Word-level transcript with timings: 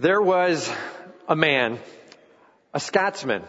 There 0.00 0.22
was 0.22 0.70
a 1.26 1.34
man, 1.34 1.80
a 2.72 2.78
Scotsman. 2.78 3.42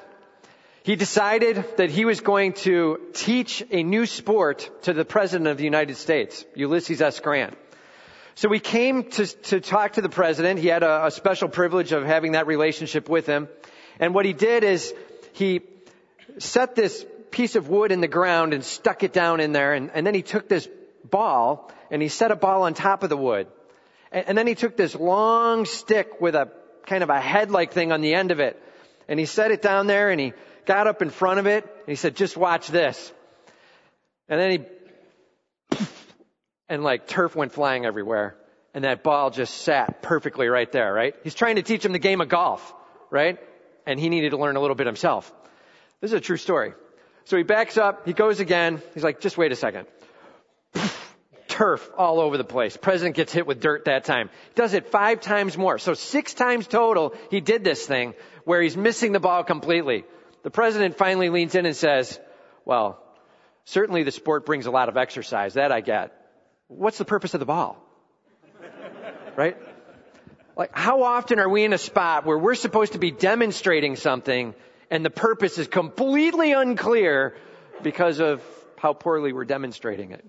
He 0.81 0.95
decided 0.95 1.63
that 1.77 1.91
he 1.91 2.05
was 2.05 2.21
going 2.21 2.53
to 2.65 2.99
teach 3.13 3.63
a 3.69 3.83
new 3.83 4.07
sport 4.07 4.67
to 4.83 4.93
the 4.93 5.05
President 5.05 5.47
of 5.47 5.57
the 5.57 5.63
United 5.63 5.97
States, 5.97 6.43
Ulysses 6.55 7.03
S. 7.03 7.19
Grant. 7.19 7.55
So 8.33 8.49
we 8.49 8.59
came 8.59 9.11
to, 9.11 9.27
to 9.27 9.61
talk 9.61 9.93
to 9.93 10.01
the 10.01 10.09
President. 10.09 10.59
He 10.59 10.69
had 10.69 10.81
a, 10.81 11.05
a 11.05 11.11
special 11.11 11.49
privilege 11.49 11.91
of 11.91 12.03
having 12.03 12.31
that 12.31 12.47
relationship 12.47 13.09
with 13.09 13.27
him. 13.27 13.47
And 13.99 14.15
what 14.15 14.25
he 14.25 14.33
did 14.33 14.63
is 14.63 14.91
he 15.33 15.61
set 16.39 16.73
this 16.73 17.05
piece 17.29 17.57
of 17.57 17.69
wood 17.69 17.91
in 17.91 18.01
the 18.01 18.07
ground 18.07 18.55
and 18.55 18.63
stuck 18.63 19.03
it 19.03 19.13
down 19.13 19.39
in 19.39 19.51
there. 19.51 19.75
And, 19.75 19.91
and 19.93 20.07
then 20.07 20.15
he 20.15 20.23
took 20.23 20.49
this 20.49 20.67
ball 21.07 21.71
and 21.91 22.01
he 22.01 22.07
set 22.07 22.31
a 22.31 22.35
ball 22.35 22.63
on 22.63 22.73
top 22.73 23.03
of 23.03 23.09
the 23.09 23.17
wood. 23.17 23.45
And, 24.11 24.37
then 24.37 24.47
he 24.47 24.55
took 24.55 24.75
this 24.75 24.95
long 24.95 25.65
stick 25.65 26.19
with 26.19 26.35
a 26.35 26.49
kind 26.85 27.03
of 27.03 27.09
a 27.09 27.19
head-like 27.19 27.73
thing 27.73 27.91
on 27.91 28.01
the 28.01 28.13
end 28.13 28.31
of 28.31 28.39
it. 28.39 28.61
And 29.07 29.19
he 29.19 29.25
set 29.25 29.51
it 29.51 29.61
down 29.61 29.87
there 29.87 30.09
and 30.09 30.19
he 30.19 30.33
got 30.65 30.87
up 30.87 31.01
in 31.01 31.09
front 31.09 31.39
of 31.39 31.47
it 31.47 31.63
and 31.63 31.87
he 31.87 31.95
said, 31.95 32.15
just 32.15 32.35
watch 32.35 32.67
this. 32.67 33.11
And 34.27 34.39
then 34.39 34.51
he, 35.71 35.85
and 36.69 36.83
like 36.83 37.07
turf 37.07 37.35
went 37.35 37.51
flying 37.51 37.85
everywhere. 37.85 38.35
And 38.73 38.83
that 38.83 39.03
ball 39.03 39.29
just 39.31 39.61
sat 39.61 40.01
perfectly 40.01 40.47
right 40.47 40.71
there, 40.71 40.93
right? 40.93 41.15
He's 41.23 41.35
trying 41.35 41.55
to 41.55 41.63
teach 41.63 41.83
him 41.83 41.91
the 41.91 41.99
game 41.99 42.21
of 42.21 42.29
golf, 42.29 42.73
right? 43.09 43.37
And 43.85 43.99
he 43.99 44.09
needed 44.09 44.31
to 44.31 44.37
learn 44.37 44.55
a 44.55 44.59
little 44.59 44.75
bit 44.75 44.85
himself. 44.85 45.31
This 46.01 46.11
is 46.11 46.17
a 46.17 46.21
true 46.21 46.37
story. 46.37 46.73
So 47.25 47.37
he 47.37 47.43
backs 47.43 47.77
up, 47.77 48.07
he 48.07 48.13
goes 48.13 48.39
again, 48.39 48.81
he's 48.93 49.03
like, 49.03 49.21
just 49.21 49.37
wait 49.37 49.51
a 49.51 49.55
second 49.55 49.87
turf 51.59 51.89
all 51.97 52.21
over 52.21 52.37
the 52.37 52.45
place. 52.45 52.77
President 52.77 53.17
gets 53.17 53.33
hit 53.33 53.45
with 53.45 53.59
dirt 53.59 53.85
that 53.85 54.05
time. 54.05 54.29
Does 54.55 54.73
it 54.73 54.87
five 54.87 55.19
times 55.19 55.57
more. 55.57 55.77
So 55.77 55.93
six 55.93 56.33
times 56.33 56.67
total, 56.67 57.13
he 57.29 57.41
did 57.41 57.65
this 57.65 57.85
thing 57.85 58.13
where 58.45 58.61
he's 58.61 58.77
missing 58.77 59.11
the 59.11 59.19
ball 59.19 59.43
completely. 59.43 60.05
The 60.43 60.51
president 60.51 60.95
finally 60.95 61.29
leans 61.29 61.55
in 61.55 61.65
and 61.65 61.75
says, 61.75 62.17
well, 62.63 63.03
certainly 63.65 64.03
the 64.03 64.11
sport 64.11 64.45
brings 64.45 64.67
a 64.67 64.71
lot 64.71 64.87
of 64.87 64.95
exercise. 64.95 65.55
That 65.55 65.73
I 65.73 65.81
get. 65.81 66.15
What's 66.69 66.97
the 66.97 67.03
purpose 67.03 67.33
of 67.33 67.41
the 67.41 67.45
ball? 67.45 67.77
right? 69.35 69.57
Like, 70.55 70.71
how 70.71 71.03
often 71.03 71.39
are 71.39 71.49
we 71.49 71.65
in 71.65 71.73
a 71.73 71.77
spot 71.77 72.25
where 72.25 72.37
we're 72.37 72.55
supposed 72.55 72.93
to 72.93 72.99
be 72.99 73.11
demonstrating 73.11 73.97
something 73.97 74.55
and 74.89 75.03
the 75.03 75.09
purpose 75.09 75.57
is 75.57 75.67
completely 75.67 76.53
unclear 76.53 77.35
because 77.83 78.21
of 78.21 78.41
how 78.77 78.93
poorly 78.93 79.33
we're 79.33 79.43
demonstrating 79.43 80.11
it? 80.11 80.25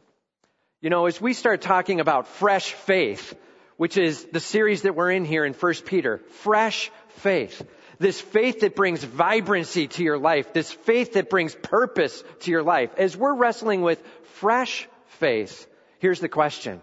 You 0.81 0.89
know, 0.89 1.05
as 1.07 1.21
we 1.21 1.35
start 1.35 1.61
talking 1.61 2.01
about 2.01 2.27
fresh 2.27 2.73
faith, 2.73 3.35
which 3.77 3.99
is 3.99 4.25
the 4.25 4.41
series 4.41 4.83
that 4.83 4.95
we're 4.95 5.11
in 5.11 5.27
here 5.27 5.45
in 5.45 5.53
1 5.53 5.75
Peter, 5.85 6.19
fresh 6.43 6.91
faith. 7.19 7.63
This 7.99 8.19
faith 8.19 8.61
that 8.61 8.75
brings 8.75 9.05
vibrancy 9.05 9.89
to 9.89 10.03
your 10.03 10.17
life, 10.17 10.55
this 10.55 10.73
faith 10.73 11.15
that 11.15 11.29
brings 11.29 11.55
purpose 11.55 12.25
to 12.41 12.51
your 12.51 12.63
life. 12.63 12.91
As 12.97 13.15
we're 13.15 13.35
wrestling 13.35 13.83
with 13.83 14.03
fresh 14.37 14.89
faith, 15.19 15.67
here's 15.99 16.21
the 16.21 16.31
question. 16.31 16.81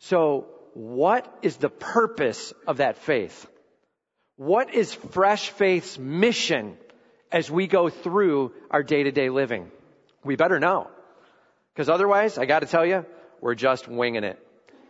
So, 0.00 0.46
what 0.74 1.32
is 1.42 1.58
the 1.58 1.70
purpose 1.70 2.52
of 2.66 2.78
that 2.78 2.98
faith? 2.98 3.46
What 4.34 4.74
is 4.74 4.92
fresh 4.92 5.50
faith's 5.50 5.96
mission 5.96 6.76
as 7.30 7.48
we 7.48 7.68
go 7.68 7.88
through 7.88 8.52
our 8.68 8.82
day 8.82 9.04
to 9.04 9.12
day 9.12 9.30
living? 9.30 9.70
We 10.24 10.34
better 10.34 10.58
know. 10.58 10.90
Because 11.76 11.90
otherwise, 11.90 12.38
I 12.38 12.46
got 12.46 12.60
to 12.60 12.66
tell 12.66 12.86
you, 12.86 13.04
we're 13.42 13.54
just 13.54 13.86
winging 13.86 14.24
it. 14.24 14.38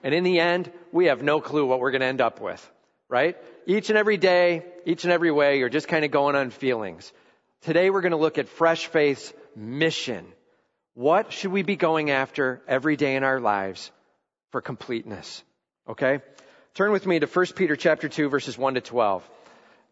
And 0.04 0.14
in 0.14 0.22
the 0.22 0.38
end, 0.38 0.70
we 0.92 1.06
have 1.06 1.20
no 1.20 1.40
clue 1.40 1.66
what 1.66 1.80
we're 1.80 1.90
going 1.90 2.02
to 2.02 2.06
end 2.06 2.20
up 2.20 2.40
with, 2.40 2.64
right? 3.08 3.36
Each 3.66 3.90
and 3.90 3.98
every 3.98 4.18
day, 4.18 4.64
each 4.84 5.02
and 5.02 5.12
every 5.12 5.32
way, 5.32 5.58
you're 5.58 5.68
just 5.68 5.88
kind 5.88 6.04
of 6.04 6.12
going 6.12 6.36
on 6.36 6.50
feelings. 6.50 7.12
Today, 7.62 7.90
we're 7.90 8.02
going 8.02 8.12
to 8.12 8.16
look 8.16 8.38
at 8.38 8.48
Fresh 8.48 8.86
Faith's 8.86 9.32
mission. 9.56 10.26
What 10.94 11.32
should 11.32 11.50
we 11.50 11.64
be 11.64 11.74
going 11.74 12.12
after 12.12 12.62
every 12.68 12.94
day 12.94 13.16
in 13.16 13.24
our 13.24 13.40
lives 13.40 13.90
for 14.52 14.60
completeness? 14.60 15.42
Okay? 15.88 16.20
Turn 16.74 16.92
with 16.92 17.04
me 17.04 17.18
to 17.18 17.26
1 17.26 17.46
Peter 17.56 17.74
chapter 17.74 18.08
2 18.08 18.28
verses 18.28 18.56
1 18.56 18.74
to 18.74 18.80
12. 18.80 19.28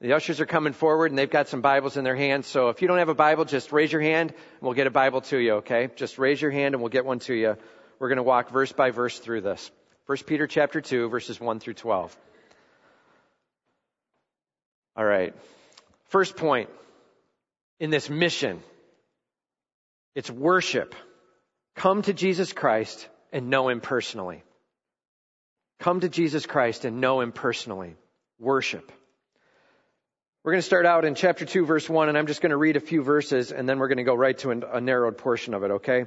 The 0.01 0.13
ushers 0.13 0.41
are 0.41 0.47
coming 0.47 0.73
forward 0.73 1.11
and 1.11 1.19
they've 1.19 1.31
got 1.31 1.49
some 1.49 1.61
Bibles 1.61 1.97
in 1.97 2.05
their 2.05 2.17
hands. 2.17 2.47
So 2.47 2.69
if 2.69 2.83
you 2.83 2.89
don't 2.89 2.99
have 2.99 3.09
a 3.09 3.15
Bible, 3.15 3.45
just 3.45 3.73
raise 3.73 3.93
your 3.93 4.03
hand 4.03 4.31
and 4.31 4.61
we'll 4.61 4.75
get 4.75 4.87
a 4.87 4.91
Bible 4.91 5.21
to 5.23 5.39
you, 5.39 5.55
okay? 5.55 5.89
Just 5.97 6.19
raise 6.19 6.41
your 6.43 6.51
hand 6.51 6.75
and 6.75 6.83
we'll 6.83 6.91
get 6.91 7.05
one 7.05 7.21
to 7.21 7.35
you. 7.35 7.57
We're 7.99 8.09
going 8.09 8.17
to 8.17 8.23
walk 8.23 8.51
verse 8.51 8.73
by 8.73 8.91
verse 8.91 9.19
through 9.19 9.43
this. 9.43 9.71
1 10.07 10.19
Peter 10.27 10.47
chapter 10.47 10.81
2 10.81 11.09
verses 11.09 11.41
1 11.41 11.61
through 11.61 11.75
12. 11.75 12.17
All 14.97 15.05
right. 15.05 15.35
First 16.09 16.37
point 16.37 16.69
in 17.81 17.91
this 17.91 18.11
mission. 18.11 18.63
It's 20.15 20.31
worship. 20.31 20.95
Come 21.75 22.03
to 22.03 22.13
Jesus 22.13 22.53
Christ 22.53 23.09
and 23.33 23.51
know 23.51 23.69
Him 23.69 23.81
personally. 23.81 24.45
Come 25.81 26.01
to 26.01 26.09
Jesus 26.09 26.47
Christ 26.47 26.85
and 26.85 27.01
know 27.01 27.21
Him 27.21 27.33
personally. 27.33 27.97
Worship. 28.39 28.93
We're 30.45 30.53
going 30.53 30.61
to 30.61 30.67
start 30.67 30.85
out 30.85 31.07
in 31.07 31.15
chapter 31.15 31.47
2, 31.47 31.65
verse 31.65 31.89
1, 31.89 32.11
and 32.11 32.19
I'm 32.19 32.27
just 32.27 32.43
going 32.43 32.51
to 32.51 32.59
read 32.59 32.77
a 32.77 32.81
few 32.81 33.03
verses, 33.03 33.51
and 33.51 33.67
then 33.67 33.79
we're 33.79 33.89
going 33.89 33.97
to 33.97 34.05
go 34.05 34.15
right 34.15 34.37
to 34.41 34.51
a 34.51 34.79
narrowed 34.79 35.17
portion 35.17 35.55
of 35.55 35.63
it, 35.63 35.71
okay? 35.71 36.05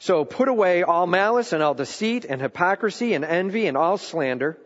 So 0.00 0.24
put 0.24 0.48
away 0.48 0.82
all 0.82 1.06
malice 1.06 1.52
and 1.52 1.62
all 1.62 1.74
deceit 1.74 2.24
and 2.28 2.42
hypocrisy 2.42 3.14
and 3.14 3.24
envy 3.24 3.68
and 3.68 3.76
all 3.76 3.96
slander. 3.96 4.58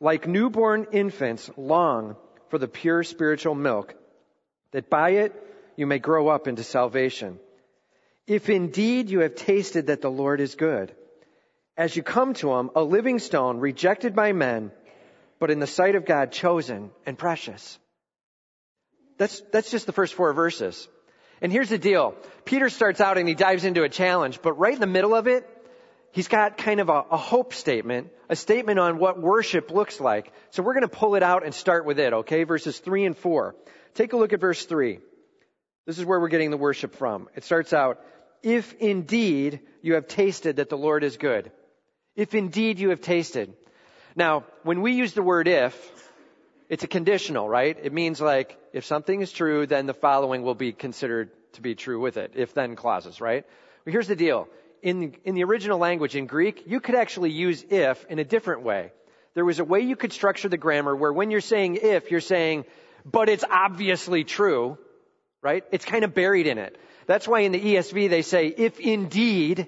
Like 0.00 0.28
newborn 0.28 0.86
infants, 0.92 1.50
long 1.56 2.14
for 2.50 2.58
the 2.58 2.68
pure 2.68 3.02
spiritual 3.02 3.56
milk, 3.56 3.96
that 4.70 4.88
by 4.88 5.10
it 5.24 5.34
you 5.74 5.88
may 5.88 5.98
grow 5.98 6.28
up 6.28 6.46
into 6.46 6.62
salvation. 6.62 7.40
If 8.28 8.48
indeed 8.48 9.10
you 9.10 9.18
have 9.20 9.34
tasted 9.34 9.88
that 9.88 10.00
the 10.00 10.12
Lord 10.12 10.40
is 10.40 10.54
good, 10.54 10.94
as 11.76 11.96
you 11.96 12.04
come 12.04 12.34
to 12.34 12.52
him, 12.52 12.70
a 12.76 12.84
living 12.84 13.18
stone 13.18 13.58
rejected 13.58 14.14
by 14.14 14.32
men, 14.32 14.70
but 15.40 15.50
in 15.50 15.58
the 15.58 15.66
sight 15.66 15.96
of 15.96 16.04
God 16.04 16.30
chosen 16.30 16.92
and 17.04 17.18
precious. 17.18 17.76
That's, 19.20 19.42
that's 19.52 19.70
just 19.70 19.84
the 19.84 19.92
first 19.92 20.14
four 20.14 20.32
verses. 20.32 20.88
And 21.42 21.52
here's 21.52 21.68
the 21.68 21.76
deal. 21.76 22.14
Peter 22.46 22.70
starts 22.70 23.02
out 23.02 23.18
and 23.18 23.28
he 23.28 23.34
dives 23.34 23.66
into 23.66 23.82
a 23.82 23.88
challenge, 23.90 24.40
but 24.40 24.54
right 24.54 24.72
in 24.72 24.80
the 24.80 24.86
middle 24.86 25.14
of 25.14 25.26
it, 25.26 25.46
he's 26.12 26.26
got 26.26 26.56
kind 26.56 26.80
of 26.80 26.88
a, 26.88 27.04
a 27.10 27.18
hope 27.18 27.52
statement, 27.52 28.08
a 28.30 28.34
statement 28.34 28.78
on 28.78 28.98
what 28.98 29.20
worship 29.20 29.70
looks 29.70 30.00
like. 30.00 30.32
So 30.52 30.62
we're 30.62 30.72
going 30.72 30.88
to 30.88 30.96
pull 30.96 31.16
it 31.16 31.22
out 31.22 31.44
and 31.44 31.54
start 31.54 31.84
with 31.84 31.98
it, 31.98 32.14
okay? 32.14 32.44
Verses 32.44 32.78
three 32.78 33.04
and 33.04 33.14
four. 33.14 33.56
Take 33.92 34.14
a 34.14 34.16
look 34.16 34.32
at 34.32 34.40
verse 34.40 34.64
three. 34.64 35.00
This 35.86 35.98
is 35.98 36.06
where 36.06 36.18
we're 36.18 36.28
getting 36.28 36.50
the 36.50 36.56
worship 36.56 36.94
from. 36.94 37.28
It 37.36 37.44
starts 37.44 37.74
out, 37.74 38.00
if 38.42 38.72
indeed 38.80 39.60
you 39.82 39.96
have 39.96 40.08
tasted 40.08 40.56
that 40.56 40.70
the 40.70 40.78
Lord 40.78 41.04
is 41.04 41.18
good. 41.18 41.52
If 42.16 42.34
indeed 42.34 42.78
you 42.78 42.88
have 42.88 43.02
tasted. 43.02 43.52
Now, 44.16 44.44
when 44.62 44.80
we 44.80 44.92
use 44.92 45.12
the 45.12 45.22
word 45.22 45.46
if, 45.46 45.74
it's 46.70 46.84
a 46.84 46.88
conditional, 46.88 47.48
right? 47.48 47.76
It 47.82 47.92
means 47.92 48.20
like, 48.20 48.56
if 48.72 48.84
something 48.84 49.20
is 49.20 49.32
true, 49.32 49.66
then 49.66 49.86
the 49.86 49.92
following 49.92 50.42
will 50.42 50.54
be 50.54 50.72
considered 50.72 51.30
to 51.54 51.60
be 51.60 51.74
true 51.74 52.00
with 52.00 52.16
it. 52.16 52.32
If 52.36 52.54
then 52.54 52.76
clauses, 52.76 53.20
right? 53.20 53.44
Well, 53.84 53.92
here's 53.92 54.06
the 54.06 54.14
deal. 54.14 54.46
In, 54.80 55.16
in 55.24 55.34
the 55.34 55.42
original 55.42 55.78
language, 55.78 56.14
in 56.14 56.26
Greek, 56.26 56.62
you 56.66 56.78
could 56.78 56.94
actually 56.94 57.32
use 57.32 57.64
if 57.68 58.06
in 58.08 58.20
a 58.20 58.24
different 58.24 58.62
way. 58.62 58.92
There 59.34 59.44
was 59.44 59.58
a 59.58 59.64
way 59.64 59.80
you 59.80 59.96
could 59.96 60.12
structure 60.12 60.48
the 60.48 60.56
grammar 60.56 60.94
where 60.94 61.12
when 61.12 61.32
you're 61.32 61.40
saying 61.40 61.80
if, 61.82 62.12
you're 62.12 62.20
saying, 62.20 62.64
but 63.04 63.28
it's 63.28 63.44
obviously 63.50 64.22
true, 64.22 64.78
right? 65.42 65.64
It's 65.72 65.84
kind 65.84 66.04
of 66.04 66.14
buried 66.14 66.46
in 66.46 66.58
it. 66.58 66.78
That's 67.06 67.26
why 67.26 67.40
in 67.40 67.50
the 67.50 67.60
ESV 67.60 68.08
they 68.08 68.22
say, 68.22 68.46
if 68.46 68.78
indeed, 68.78 69.66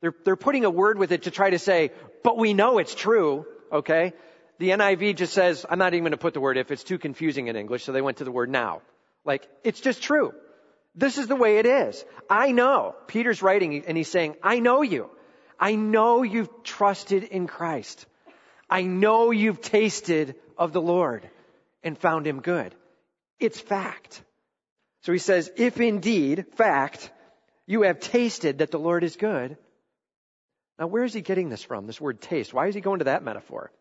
they're, 0.00 0.14
they're 0.24 0.34
putting 0.34 0.64
a 0.64 0.70
word 0.70 0.98
with 0.98 1.12
it 1.12 1.22
to 1.22 1.30
try 1.30 1.50
to 1.50 1.60
say, 1.60 1.92
but 2.24 2.36
we 2.36 2.52
know 2.52 2.78
it's 2.78 2.96
true, 2.96 3.46
okay? 3.70 4.12
The 4.62 4.68
NIV 4.68 5.16
just 5.16 5.32
says, 5.32 5.66
I'm 5.68 5.80
not 5.80 5.92
even 5.92 6.04
going 6.04 6.12
to 6.12 6.16
put 6.16 6.34
the 6.34 6.40
word 6.40 6.56
if, 6.56 6.70
it's 6.70 6.84
too 6.84 6.96
confusing 6.96 7.48
in 7.48 7.56
English, 7.56 7.82
so 7.82 7.90
they 7.90 8.00
went 8.00 8.18
to 8.18 8.24
the 8.24 8.30
word 8.30 8.48
now. 8.48 8.80
Like, 9.24 9.48
it's 9.64 9.80
just 9.80 10.04
true. 10.04 10.34
This 10.94 11.18
is 11.18 11.26
the 11.26 11.34
way 11.34 11.58
it 11.58 11.66
is. 11.66 12.04
I 12.30 12.52
know. 12.52 12.94
Peter's 13.08 13.42
writing 13.42 13.84
and 13.88 13.96
he's 13.96 14.06
saying, 14.06 14.36
I 14.40 14.60
know 14.60 14.82
you. 14.82 15.10
I 15.58 15.74
know 15.74 16.22
you've 16.22 16.62
trusted 16.62 17.24
in 17.24 17.48
Christ. 17.48 18.06
I 18.70 18.82
know 18.82 19.32
you've 19.32 19.60
tasted 19.60 20.36
of 20.56 20.72
the 20.72 20.80
Lord 20.80 21.28
and 21.82 21.98
found 21.98 22.24
him 22.24 22.40
good. 22.40 22.72
It's 23.40 23.60
fact. 23.60 24.22
So 25.00 25.10
he 25.10 25.18
says, 25.18 25.50
if 25.56 25.80
indeed, 25.80 26.46
fact, 26.54 27.10
you 27.66 27.82
have 27.82 27.98
tasted 27.98 28.58
that 28.58 28.70
the 28.70 28.78
Lord 28.78 29.02
is 29.02 29.16
good. 29.16 29.56
Now, 30.78 30.86
where 30.86 31.02
is 31.02 31.14
he 31.14 31.20
getting 31.20 31.48
this 31.48 31.64
from, 31.64 31.88
this 31.88 32.00
word 32.00 32.20
taste? 32.20 32.54
Why 32.54 32.68
is 32.68 32.76
he 32.76 32.80
going 32.80 33.00
to 33.00 33.06
that 33.06 33.24
metaphor? 33.24 33.72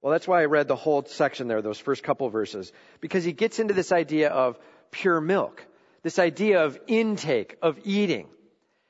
Well, 0.00 0.12
that's 0.12 0.28
why 0.28 0.42
I 0.42 0.46
read 0.46 0.68
the 0.68 0.76
whole 0.76 1.04
section 1.04 1.48
there, 1.48 1.60
those 1.60 1.78
first 1.78 2.02
couple 2.02 2.28
verses, 2.28 2.72
because 3.00 3.24
he 3.24 3.32
gets 3.32 3.58
into 3.58 3.74
this 3.74 3.90
idea 3.90 4.28
of 4.28 4.58
pure 4.90 5.20
milk, 5.20 5.64
this 6.02 6.18
idea 6.18 6.64
of 6.64 6.78
intake, 6.86 7.56
of 7.62 7.78
eating. 7.84 8.28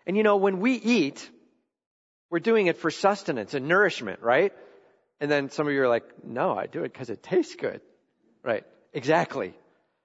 And 0.07 0.17
you 0.17 0.23
know, 0.23 0.37
when 0.37 0.61
we 0.61 0.75
eat, 0.75 1.29
we're 2.31 2.41
doing 2.41 2.67
it 2.67 2.77
for 2.77 2.91
sustenance 2.91 3.55
and 3.55 3.69
nourishment, 3.69 4.21
right? 4.21 4.53
And 5.21 5.31
then 5.31 5.51
some 5.51 5.67
of 5.67 5.73
you 5.73 5.83
are 5.83 5.89
like, 5.89 6.05
no, 6.25 6.57
I 6.57 6.67
do 6.67 6.85
it 6.85 6.93
because 6.93 7.11
it 7.11 7.23
tastes 7.23 7.57
good. 7.57 7.81
Right. 8.43 8.65
Exactly. 8.93 9.55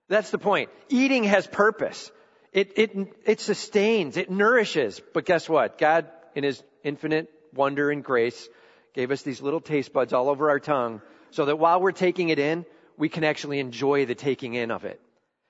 That's 0.10 0.32
the 0.32 0.38
point. 0.38 0.70
Eating 0.90 1.26
has 1.26 1.48
purpose. 1.48 2.12
It, 2.52 2.74
it, 2.78 3.14
it 3.26 3.40
sustains, 3.42 4.18
it 4.18 4.30
nourishes. 4.30 5.02
But 5.14 5.26
guess 5.26 5.50
what? 5.50 5.78
God, 5.78 6.08
in 6.36 6.44
His 6.44 6.64
infinite 6.84 7.30
wonder 7.54 7.90
and 7.90 8.04
grace, 8.04 8.48
gave 8.94 9.12
us 9.12 9.24
these 9.24 9.42
little 9.42 9.62
taste 9.62 9.92
buds 9.92 10.14
all 10.14 10.30
over 10.30 10.50
our 10.50 10.60
tongue 10.60 11.02
so 11.32 11.46
that 11.46 11.58
while 11.58 11.82
we're 11.82 11.92
taking 11.92 12.30
it 12.30 12.40
in, 12.40 12.66
we 12.98 13.10
can 13.10 13.24
actually 13.24 13.60
enjoy 13.60 14.06
the 14.06 14.16
taking 14.16 14.54
in 14.54 14.72
of 14.72 14.86
it. 14.86 15.02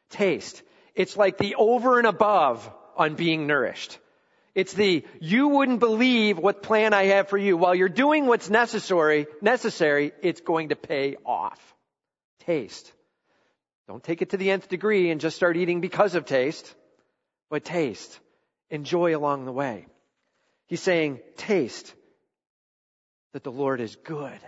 Taste. 0.10 0.62
It's 0.95 1.18
like 1.18 1.38
the 1.38 1.56
over 1.56 1.98
and 1.98 2.07
above 2.07 2.72
on 2.95 3.16
being 3.16 3.48
nourished. 3.48 4.00
It's 4.56 4.74
the, 4.74 5.04
you 5.19 5.48
wouldn't 5.48 5.80
believe 5.80 6.38
what 6.38 6.62
plan 6.62 6.94
I 6.94 7.06
have 7.06 7.28
for 7.28 7.38
you. 7.38 7.57
While 7.57 7.75
you're 7.75 7.90
doing 7.90 8.28
what's 8.28 8.50
necessary, 8.50 9.25
necessary, 9.42 10.13
it's 10.22 10.42
going 10.42 10.69
to 10.69 10.75
pay 10.75 11.18
off. 11.25 11.60
Taste. 12.42 12.92
Don't 13.88 14.04
take 14.04 14.22
it 14.22 14.30
to 14.30 14.38
the 14.38 14.51
nth 14.51 14.69
degree 14.69 15.10
and 15.10 15.19
just 15.19 15.36
start 15.36 15.57
eating 15.57 15.81
because 15.81 16.16
of 16.16 16.25
taste, 16.25 16.74
but 17.50 17.66
taste. 17.66 18.19
Enjoy 18.69 19.18
along 19.18 19.46
the 19.46 19.51
way. 19.51 19.88
He's 20.68 20.81
saying, 20.81 21.19
taste 21.36 21.94
that 23.34 23.44
the 23.44 23.52
Lord 23.52 23.82
is 23.82 23.96
good. 23.96 24.40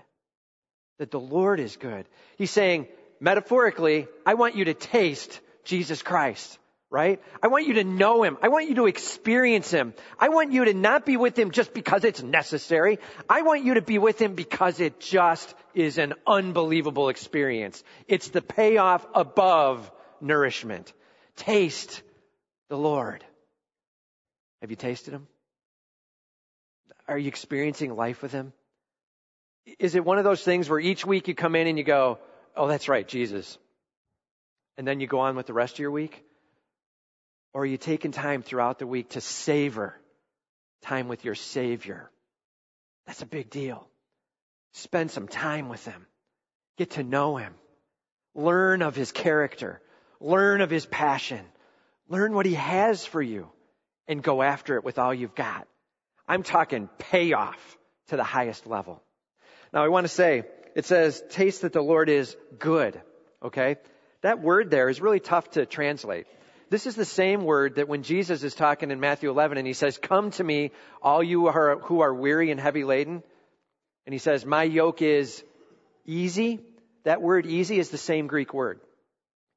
That 0.99 1.11
the 1.11 1.19
Lord 1.19 1.59
is 1.59 1.75
good. 1.75 2.05
He's 2.37 2.51
saying, 2.51 2.87
metaphorically, 3.19 4.07
I 4.25 4.35
want 4.35 4.55
you 4.55 4.65
to 4.65 4.73
taste 4.73 5.39
Jesus 5.63 6.01
Christ 6.01 6.57
right? 6.95 7.21
I 7.43 7.47
want 7.47 7.67
you 7.67 7.73
to 7.73 7.83
know 7.83 8.23
Him. 8.23 8.37
I 8.41 8.47
want 8.47 8.69
you 8.69 8.75
to 8.75 8.85
experience 8.85 9.69
Him. 9.69 9.93
I 10.17 10.29
want 10.29 10.53
you 10.53 10.63
to 10.63 10.73
not 10.73 11.05
be 11.05 11.17
with 11.17 11.37
Him 11.37 11.51
just 11.51 11.73
because 11.73 12.05
it's 12.05 12.23
necessary. 12.23 12.99
I 13.29 13.41
want 13.41 13.65
you 13.65 13.73
to 13.73 13.81
be 13.81 13.97
with 13.97 14.21
Him 14.21 14.33
because 14.33 14.79
it 14.79 15.01
just 15.01 15.53
is 15.73 15.97
an 15.97 16.13
unbelievable 16.25 17.09
experience. 17.09 17.83
It's 18.07 18.29
the 18.29 18.41
payoff 18.41 19.05
above 19.13 19.91
nourishment. 20.21 20.93
Taste 21.35 22.01
the 22.69 22.77
Lord. 22.77 23.25
Have 24.61 24.69
you 24.69 24.77
tasted 24.77 25.13
Him? 25.13 25.27
Are 27.09 27.17
you 27.17 27.27
experiencing 27.27 27.93
life 27.93 28.21
with 28.21 28.31
Him? 28.31 28.53
Is 29.79 29.95
it 29.95 30.05
one 30.05 30.17
of 30.17 30.23
those 30.23 30.43
things 30.43 30.69
where 30.69 30.79
each 30.79 31.05
week 31.05 31.27
you 31.27 31.35
come 31.35 31.55
in 31.55 31.67
and 31.67 31.77
you 31.77 31.83
go, 31.83 32.19
oh, 32.55 32.67
that's 32.67 32.87
right, 32.87 33.07
Jesus. 33.07 33.57
And 34.77 34.87
then 34.87 34.99
you 34.99 35.07
go 35.07 35.19
on 35.19 35.35
with 35.35 35.47
the 35.47 35.53
rest 35.53 35.73
of 35.75 35.79
your 35.79 35.91
week? 35.91 36.23
Or 37.53 37.63
are 37.63 37.65
you 37.65 37.77
taking 37.77 38.11
time 38.11 38.41
throughout 38.41 38.79
the 38.79 38.87
week 38.87 39.11
to 39.11 39.21
savor 39.21 39.95
time 40.81 41.07
with 41.07 41.23
your 41.23 41.35
Savior? 41.35 42.11
That's 43.07 43.21
a 43.21 43.25
big 43.25 43.49
deal. 43.49 43.87
Spend 44.73 45.09
some 45.09 45.27
time 45.27 45.69
with 45.69 45.85
Him. 45.85 46.05
Get 46.77 46.91
to 46.91 47.03
know 47.03 47.37
Him. 47.37 47.53
Learn 48.35 48.81
of 48.81 48.95
His 48.95 49.11
character. 49.11 49.81
Learn 50.19 50.61
of 50.61 50.69
His 50.69 50.85
passion. 50.85 51.45
Learn 52.09 52.33
what 52.33 52.45
He 52.45 52.55
has 52.55 53.05
for 53.05 53.21
you 53.21 53.47
and 54.07 54.21
go 54.21 54.41
after 54.41 54.75
it 54.75 54.83
with 54.83 54.99
all 54.99 55.13
you've 55.13 55.35
got. 55.35 55.67
I'm 56.27 56.43
talking 56.43 56.89
payoff 56.97 57.77
to 58.07 58.17
the 58.17 58.23
highest 58.23 58.67
level. 58.67 59.01
Now 59.75 59.83
I 59.83 59.89
want 59.89 60.05
to 60.05 60.13
say, 60.13 60.43
it 60.73 60.85
says, 60.85 61.21
taste 61.29 61.63
that 61.63 61.73
the 61.73 61.81
Lord 61.81 62.09
is 62.09 62.35
good. 62.57 62.99
Okay? 63.43 63.75
That 64.21 64.41
word 64.41 64.71
there 64.71 64.87
is 64.87 65.01
really 65.01 65.19
tough 65.19 65.51
to 65.51 65.65
translate. 65.65 66.27
This 66.69 66.87
is 66.87 66.95
the 66.95 67.05
same 67.05 67.43
word 67.43 67.75
that 67.75 67.89
when 67.89 68.01
Jesus 68.01 68.41
is 68.41 68.55
talking 68.55 68.89
in 68.89 69.01
Matthew 69.01 69.29
11 69.29 69.57
and 69.57 69.67
he 69.67 69.73
says, 69.73 69.97
Come 69.97 70.31
to 70.31 70.43
me, 70.43 70.71
all 71.01 71.21
you 71.21 71.41
who 71.41 71.47
are, 71.47 71.77
who 71.79 71.99
are 71.99 72.13
weary 72.13 72.51
and 72.51 72.59
heavy 72.59 72.85
laden. 72.85 73.21
And 74.05 74.13
he 74.13 74.17
says, 74.17 74.45
My 74.45 74.63
yoke 74.63 75.01
is 75.01 75.43
easy. 76.05 76.61
That 77.03 77.21
word 77.21 77.45
easy 77.45 77.77
is 77.77 77.89
the 77.89 77.97
same 77.97 78.27
Greek 78.27 78.53
word. 78.53 78.79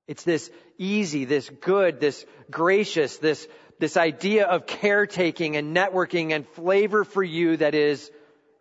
It's 0.08 0.24
this 0.24 0.50
easy, 0.76 1.26
this 1.26 1.48
good, 1.48 2.00
this 2.00 2.26
gracious, 2.50 3.18
this, 3.18 3.46
this 3.78 3.96
idea 3.96 4.46
of 4.46 4.66
caretaking 4.66 5.56
and 5.56 5.74
networking 5.74 6.32
and 6.32 6.46
flavor 6.48 7.04
for 7.04 7.22
you 7.22 7.56
that 7.58 7.74
is 7.74 8.10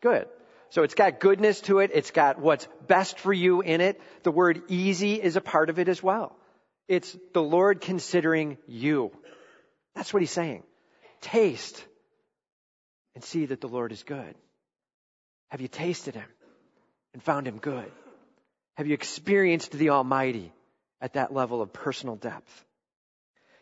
good. 0.02 0.28
So 0.70 0.84
it's 0.84 0.96
got 0.96 1.20
goodness 1.20 1.62
to 1.62 1.80
it. 1.80 1.92
It's 1.94 2.12
got 2.12 2.40
what's 2.40 2.68
best 2.88 3.20
for 3.20 3.32
you 3.32 3.62
in 3.62 3.82
it. 3.82 4.02
The 4.24 4.32
word 4.32 4.64
easy 4.68 5.14
is 5.14 5.36
a 5.36 5.42
part 5.42 5.70
of 5.70 5.80
it 5.80 5.88
as 5.88 6.04
well. 6.04 6.36
It's 6.88 7.16
the 7.34 7.44
Lord 7.44 7.82
considering 7.82 8.58
you. 8.68 9.12
That's 9.96 10.14
what 10.14 10.22
he's 10.22 10.32
saying. 10.32 10.64
Taste 11.22 11.84
and 13.16 13.24
see 13.24 13.46
that 13.48 13.62
the 13.62 13.68
Lord 13.68 13.92
is 13.92 14.04
good. 14.04 14.36
Have 15.50 15.62
you 15.62 15.68
tasted 15.68 16.16
him 16.16 16.30
and 17.14 17.24
found 17.24 17.48
him 17.48 17.58
good? 17.58 17.92
Have 18.76 18.88
you 18.88 18.94
experienced 18.94 19.72
the 19.72 19.90
Almighty 19.90 20.54
at 21.02 21.14
that 21.14 21.34
level 21.34 21.62
of 21.62 21.74
personal 21.74 22.16
depth? 22.16 22.66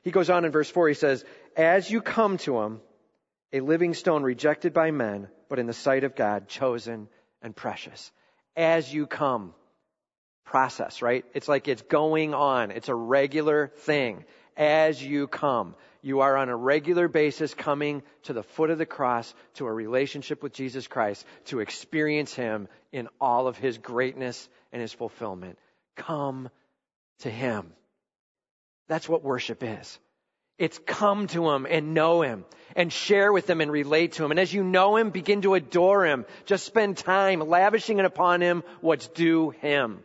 He 0.04 0.12
goes 0.12 0.30
on 0.30 0.46
in 0.46 0.52
verse 0.52 0.70
4, 0.70 0.90
he 0.90 0.94
says, 0.94 1.24
As 1.56 1.90
you 1.90 2.02
come 2.02 2.38
to 2.40 2.60
him, 2.60 2.82
a 3.56 3.62
living 3.62 3.94
stone 3.94 4.22
rejected 4.22 4.74
by 4.74 4.92
men, 4.92 5.30
but 5.48 5.60
in 5.60 5.66
the 5.66 5.72
sight 5.72 6.04
of 6.04 6.14
God, 6.14 6.50
chosen 6.50 7.08
and 7.42 7.56
precious. 7.56 8.12
As 8.58 8.94
you 8.94 9.08
come 9.08 9.54
process, 10.44 11.02
right? 11.02 11.24
It's 11.34 11.48
like 11.48 11.70
it's 11.70 11.82
going 11.84 12.34
on. 12.34 12.72
It's 12.72 12.90
a 12.90 12.96
regular 12.96 13.72
thing. 13.78 14.26
As 14.58 15.02
you 15.02 15.28
come, 15.28 15.76
you 16.02 16.20
are 16.20 16.36
on 16.36 16.50
a 16.50 16.56
regular 16.56 17.08
basis 17.08 17.54
coming 17.54 18.04
to 18.24 18.34
the 18.34 18.44
foot 18.44 18.72
of 18.72 18.78
the 18.78 18.86
cross 18.86 19.34
to 19.54 19.68
a 19.68 19.74
relationship 19.74 20.44
with 20.44 20.52
Jesus 20.52 20.86
Christ 20.88 21.26
to 21.46 21.62
experience 21.62 22.34
Him 22.34 22.68
in 22.92 23.08
all 23.22 23.48
of 23.48 23.58
His 23.58 23.78
greatness 23.78 24.50
and 24.74 24.82
His 24.82 24.92
fulfillment. 24.92 25.58
Come 25.96 26.50
to 27.20 27.30
Him. 27.30 27.72
That's 28.90 29.08
what 29.08 29.24
worship 29.24 29.64
is. 29.64 29.98
It's 30.58 30.80
come 30.80 31.28
to 31.28 31.50
Him 31.50 31.68
and 31.70 31.94
know 31.94 32.22
Him 32.22 32.46
and 32.76 32.92
share 32.92 33.32
with 33.32 33.50
Him 33.50 33.62
and 33.62 33.72
relate 33.72 34.14
to 34.14 34.26
Him. 34.26 34.32
And 34.32 34.40
as 34.40 34.54
you 34.54 34.64
know 34.64 34.96
Him, 34.96 35.10
begin 35.10 35.42
to 35.42 35.56
adore 35.56 36.06
Him. 36.06 36.26
Just 36.46 36.66
spend 36.66 36.98
time 36.98 37.40
lavishing 37.40 38.00
it 38.00 38.06
upon 38.06 38.42
Him 38.42 38.64
what's 38.82 39.08
due 39.08 39.50
Him. 39.50 40.04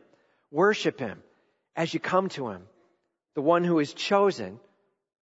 Worship 0.51 0.99
Him 0.99 1.23
as 1.77 1.95
you 1.95 2.01
come 2.01 2.29
to 2.31 2.49
Him. 2.49 2.63
The 3.35 3.43
one 3.43 3.65
who 3.65 3.79
is 3.79 3.95
chosen, 3.95 4.59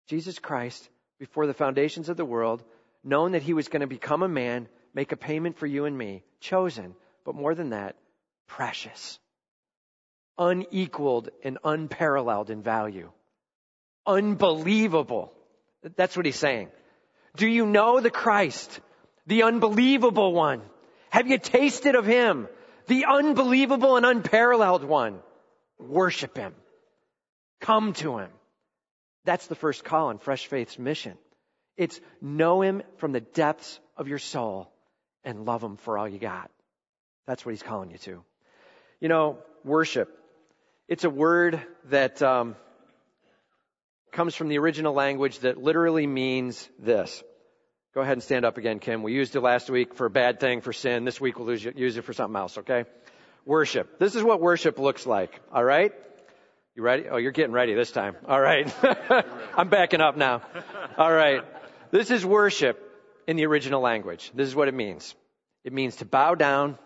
Jesus 0.07 0.39
Christ, 0.39 0.89
before 1.19 1.47
the 1.47 1.53
foundations 1.53 2.09
of 2.09 2.17
the 2.17 2.25
world, 2.25 2.63
known 3.03 3.31
that 3.31 3.43
He 3.43 3.53
was 3.53 3.69
going 3.69 3.81
to 3.81 3.87
become 3.87 4.23
a 4.23 4.27
man, 4.27 4.67
make 4.93 5.13
a 5.13 5.17
payment 5.17 5.57
for 5.57 5.65
you 5.65 5.85
and 5.85 5.97
me, 5.97 6.23
chosen, 6.41 6.95
but 7.25 7.35
more 7.35 7.55
than 7.55 7.69
that, 7.69 7.95
precious, 8.47 9.19
unequaled 10.37 11.29
and 11.43 11.57
unparalleled 11.63 12.49
in 12.49 12.61
value, 12.61 13.09
unbelievable. 14.05 15.31
That's 15.95 16.15
what 16.15 16.25
He's 16.25 16.35
saying. 16.35 16.69
Do 17.35 17.47
you 17.47 17.65
know 17.65 17.99
the 17.99 18.11
Christ, 18.11 18.79
the 19.27 19.43
unbelievable 19.43 20.33
one? 20.33 20.61
Have 21.09 21.27
you 21.27 21.37
tasted 21.37 21.95
of 21.95 22.05
Him? 22.05 22.47
the 22.87 23.05
unbelievable 23.05 23.97
and 23.97 24.05
unparalleled 24.05 24.83
one. 24.83 25.19
Worship 25.79 26.37
him. 26.37 26.53
Come 27.61 27.93
to 27.93 28.17
him. 28.17 28.29
That's 29.25 29.47
the 29.47 29.55
first 29.55 29.83
call 29.83 30.09
in 30.09 30.17
Fresh 30.17 30.47
Faith's 30.47 30.77
mission. 30.77 31.17
It's 31.77 31.99
know 32.21 32.61
him 32.61 32.83
from 32.97 33.13
the 33.13 33.21
depths 33.21 33.79
of 33.97 34.07
your 34.07 34.19
soul 34.19 34.71
and 35.23 35.45
love 35.45 35.63
him 35.63 35.77
for 35.77 35.97
all 35.97 36.07
you 36.07 36.19
got. 36.19 36.51
That's 37.25 37.45
what 37.45 37.51
he's 37.51 37.63
calling 37.63 37.91
you 37.91 37.97
to. 37.99 38.23
You 38.99 39.07
know, 39.07 39.37
worship. 39.63 40.09
It's 40.87 41.05
a 41.05 41.09
word 41.09 41.61
that 41.85 42.21
um, 42.21 42.55
comes 44.13 44.35
from 44.35 44.47
the 44.47 44.59
original 44.59 44.93
language 44.93 45.39
that 45.39 45.57
literally 45.57 46.07
means 46.07 46.69
this. 46.79 47.23
Go 47.93 48.01
ahead 48.01 48.13
and 48.13 48.23
stand 48.23 48.45
up 48.45 48.57
again, 48.57 48.79
Kim. 48.79 49.03
We 49.03 49.13
used 49.13 49.35
it 49.35 49.41
last 49.41 49.69
week 49.69 49.93
for 49.95 50.05
a 50.05 50.09
bad 50.09 50.39
thing, 50.39 50.61
for 50.61 50.73
sin. 50.73 51.05
This 51.05 51.19
week 51.19 51.37
we'll 51.37 51.53
use 51.53 51.97
it 51.97 52.03
for 52.03 52.13
something 52.13 52.35
else, 52.35 52.57
okay? 52.59 52.85
Worship. 53.45 53.99
This 53.99 54.15
is 54.15 54.23
what 54.23 54.39
worship 54.39 54.79
looks 54.79 55.05
like, 55.05 55.39
alright? 55.53 55.91
You 56.75 56.81
ready? 56.81 57.05
Oh, 57.09 57.17
you're 57.17 57.31
getting 57.31 57.53
ready 57.53 57.75
this 57.75 57.91
time. 57.91 58.15
Alright. 58.27 58.73
I'm 59.57 59.69
backing 59.69 60.01
up 60.01 60.17
now. 60.17 60.41
Alright. 60.97 61.43
This 61.91 62.09
is 62.09 62.25
worship 62.25 62.79
in 63.27 63.35
the 63.35 63.45
original 63.45 63.81
language. 63.81 64.31
This 64.33 64.47
is 64.47 64.55
what 64.55 64.67
it 64.67 64.73
means. 64.73 65.13
It 65.63 65.73
means 65.73 65.97
to 65.97 66.05
bow 66.05 66.33
down, 66.33 66.79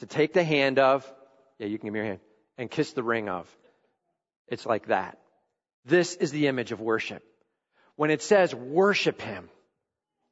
to 0.00 0.06
take 0.06 0.34
the 0.34 0.44
hand 0.44 0.78
of, 0.78 1.10
yeah, 1.58 1.66
you 1.66 1.78
can 1.78 1.86
give 1.86 1.94
me 1.94 2.00
your 2.00 2.06
hand, 2.06 2.20
and 2.58 2.70
kiss 2.70 2.92
the 2.92 3.02
ring 3.02 3.30
of. 3.30 3.50
It's 4.48 4.66
like 4.66 4.88
that. 4.88 5.18
This 5.86 6.14
is 6.14 6.32
the 6.32 6.48
image 6.48 6.72
of 6.72 6.80
worship. 6.80 7.22
When 7.94 8.10
it 8.10 8.20
says 8.20 8.54
worship 8.54 9.22
Him, 9.22 9.48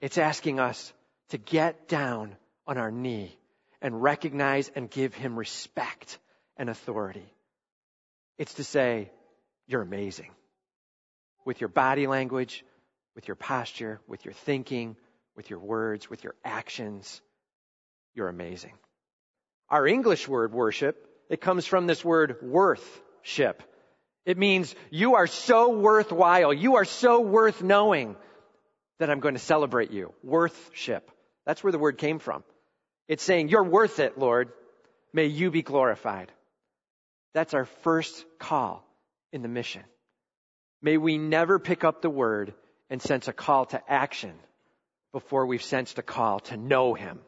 it's 0.00 0.18
asking 0.18 0.60
us 0.60 0.92
to 1.30 1.38
get 1.38 1.88
down 1.88 2.36
on 2.66 2.76
our 2.76 2.90
knee 2.90 3.36
and 3.80 4.02
recognize 4.02 4.70
and 4.74 4.90
give 4.90 5.14
him 5.14 5.38
respect 5.38 6.18
and 6.56 6.70
authority. 6.70 7.32
It's 8.38 8.54
to 8.54 8.64
say, 8.64 9.10
you're 9.66 9.82
amazing. 9.82 10.30
With 11.44 11.60
your 11.60 11.68
body 11.68 12.06
language, 12.06 12.64
with 13.14 13.28
your 13.28 13.34
posture, 13.34 14.00
with 14.08 14.24
your 14.24 14.34
thinking, 14.34 14.96
with 15.36 15.50
your 15.50 15.58
words, 15.58 16.08
with 16.08 16.24
your 16.24 16.34
actions, 16.44 17.20
you're 18.14 18.28
amazing. 18.28 18.72
Our 19.68 19.86
English 19.86 20.28
word 20.28 20.52
worship, 20.52 21.06
it 21.28 21.40
comes 21.40 21.66
from 21.66 21.86
this 21.86 22.04
word 22.04 22.36
worthship. 22.42 23.62
It 24.26 24.38
means 24.38 24.74
you 24.90 25.16
are 25.16 25.26
so 25.26 25.70
worthwhile. 25.76 26.52
You 26.52 26.76
are 26.76 26.84
so 26.84 27.20
worth 27.20 27.62
knowing 27.62 28.16
that 28.98 29.10
I'm 29.10 29.20
going 29.20 29.34
to 29.34 29.40
celebrate 29.40 29.90
you. 29.90 30.14
Worthship. 30.22 31.10
That's 31.44 31.62
where 31.62 31.72
the 31.72 31.78
word 31.78 31.98
came 31.98 32.18
from. 32.18 32.42
It's 33.06 33.22
saying, 33.22 33.48
you're 33.48 33.64
worth 33.64 33.98
it, 33.98 34.18
Lord. 34.18 34.50
May 35.12 35.26
you 35.26 35.50
be 35.50 35.62
glorified. 35.62 36.32
That's 37.34 37.54
our 37.54 37.66
first 37.82 38.24
call 38.38 38.86
in 39.32 39.42
the 39.42 39.48
mission. 39.48 39.82
May 40.80 40.96
we 40.96 41.18
never 41.18 41.58
pick 41.58 41.84
up 41.84 42.00
the 42.00 42.10
word 42.10 42.54
and 42.88 43.02
sense 43.02 43.28
a 43.28 43.32
call 43.32 43.66
to 43.66 43.82
action 43.90 44.32
before 45.12 45.46
we've 45.46 45.62
sensed 45.62 45.98
a 45.98 46.02
call 46.02 46.40
to 46.40 46.56
know 46.56 46.94
him. 46.94 47.20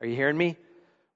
Are 0.00 0.06
you 0.06 0.16
hearing 0.16 0.36
me? 0.36 0.56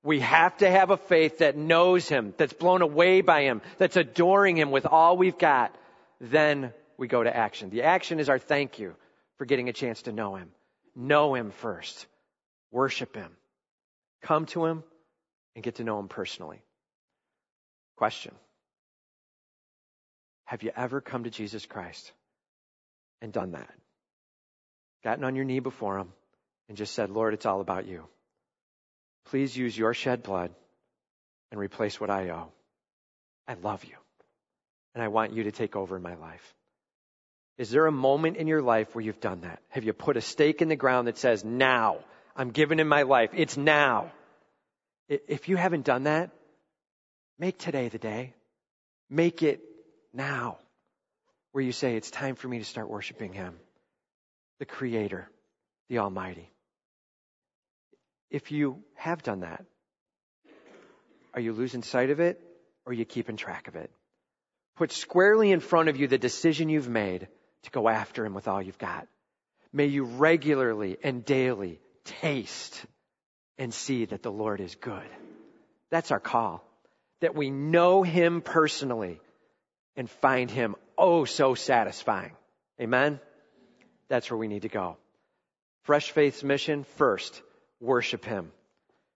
We 0.02 0.20
have 0.20 0.56
to 0.58 0.70
have 0.70 0.90
a 0.90 0.96
faith 0.96 1.38
that 1.38 1.56
knows 1.56 2.08
him, 2.08 2.32
that's 2.36 2.52
blown 2.52 2.82
away 2.82 3.20
by 3.20 3.42
him, 3.42 3.62
that's 3.78 3.96
adoring 3.96 4.56
him 4.56 4.70
with 4.70 4.86
all 4.86 5.16
we've 5.16 5.38
got. 5.38 5.74
Then 6.20 6.72
we 6.96 7.08
go 7.08 7.22
to 7.22 7.34
action. 7.34 7.70
The 7.70 7.82
action 7.82 8.20
is 8.20 8.28
our 8.28 8.38
thank 8.38 8.78
you 8.78 8.94
for 9.38 9.44
getting 9.44 9.68
a 9.68 9.72
chance 9.72 10.02
to 10.02 10.12
know 10.12 10.36
him. 10.36 10.50
Know 10.94 11.34
him 11.34 11.50
first. 11.50 12.06
Worship 12.70 13.14
him. 13.14 13.30
Come 14.22 14.46
to 14.46 14.66
him 14.66 14.82
and 15.54 15.64
get 15.64 15.76
to 15.76 15.84
know 15.84 15.98
him 15.98 16.08
personally. 16.08 16.60
Question. 17.96 18.34
Have 20.44 20.62
you 20.62 20.70
ever 20.76 21.00
come 21.00 21.24
to 21.24 21.30
Jesus 21.30 21.66
Christ 21.66 22.12
and 23.20 23.32
done 23.32 23.52
that? 23.52 23.72
Gotten 25.04 25.24
on 25.24 25.36
your 25.36 25.44
knee 25.44 25.60
before 25.60 25.98
him 25.98 26.08
and 26.68 26.76
just 26.76 26.94
said, 26.94 27.10
Lord, 27.10 27.34
it's 27.34 27.46
all 27.46 27.60
about 27.60 27.86
you. 27.86 28.04
Please 29.28 29.56
use 29.56 29.76
your 29.76 29.94
shed 29.94 30.23
blood 30.23 30.50
and 31.50 31.61
replace 31.61 32.00
what 32.00 32.11
I 32.11 32.30
owe. 32.30 32.52
I 33.47 33.54
love 33.54 33.85
you. 33.85 33.97
And 34.94 35.02
I 35.02 35.08
want 35.08 35.32
you 35.32 35.44
to 35.44 35.52
take 35.52 35.76
over 35.76 35.99
my 35.99 36.14
life. 36.14 36.54
Is 37.56 37.70
there 37.70 37.87
a 37.87 37.92
moment 37.92 38.37
in 38.37 38.47
your 38.47 38.62
life 38.62 38.94
where 38.94 39.04
you've 39.04 39.20
done 39.20 39.42
that? 39.42 39.61
Have 39.70 39.85
you 39.85 39.92
put 39.92 40.16
a 40.16 40.20
stake 40.20 40.62
in 40.62 40.68
the 40.68 40.76
ground 40.76 41.08
that 41.08 41.18
says, 41.18 41.44
now, 41.44 41.99
I'm 42.37 42.50
giving 42.50 42.78
in 42.78 42.88
my 42.88 43.02
life. 43.02 43.30
It's 43.35 43.56
now. 43.56 44.12
If 45.08 45.49
you 45.49 45.56
haven't 45.56 45.85
done 45.85 46.04
that, 46.04 46.30
make 47.38 47.58
today 47.58 47.88
the 47.88 47.99
day. 47.99 48.35
Make 49.11 49.42
it 49.42 49.61
now 50.12 50.58
where 51.52 51.64
you 51.64 51.73
say, 51.73 51.97
it's 51.97 52.11
time 52.11 52.35
for 52.35 52.47
me 52.47 52.58
to 52.58 52.64
start 52.64 52.88
worshiping 52.88 53.32
Him, 53.32 53.54
the 54.58 54.66
Creator, 54.66 55.28
the 55.88 55.99
Almighty. 55.99 56.50
If 58.30 58.52
you 58.52 58.82
have 58.94 59.23
done 59.23 59.40
that, 59.40 59.64
are 61.35 61.40
you 61.40 61.52
losing 61.52 61.82
sight 61.82 62.11
of 62.11 62.20
it 62.20 62.40
or 62.85 62.90
are 62.90 62.94
you 62.94 63.04
keeping 63.04 63.37
track 63.37 63.68
of 63.68 63.76
it? 63.76 63.90
Put 64.76 64.92
squarely 64.92 65.50
in 65.50 65.61
front 65.61 65.88
of 65.88 65.97
you 65.97 66.06
the 66.08 66.18
decision 66.18 66.68
you've 66.68 66.88
made 66.88 67.28
to 67.62 67.70
go 67.70 67.88
after 67.88 68.25
Him 68.25 68.35
with 68.35 68.49
all 68.49 68.62
you've 68.62 68.78
got. 68.78 69.08
May 69.73 69.87
you 69.87 70.04
regularly 70.04 70.99
and 71.02 71.25
daily 71.25 71.80
taste 72.04 72.85
and 73.58 73.75
see 73.75 74.04
that 74.06 74.23
the 74.23 74.32
Lord 74.32 74.61
is 74.61 74.75
good. 74.76 75.08
That's 75.90 76.11
our 76.11 76.20
call. 76.20 76.64
That 77.20 77.35
we 77.35 77.50
know 77.50 78.02
Him 78.02 78.40
personally 78.40 79.20
and 79.97 80.08
find 80.08 80.50
Him 80.50 80.76
oh 80.97 81.25
so 81.25 81.54
satisfying. 81.54 82.32
Amen? 82.80 83.20
That's 84.08 84.30
where 84.30 84.38
we 84.38 84.49
need 84.49 84.62
to 84.62 84.68
go. 84.68 84.97
Fresh 85.82 86.12
Faith's 86.12 86.42
mission, 86.42 86.85
first, 86.97 87.42
worship 87.80 88.25
Him. 88.25 88.52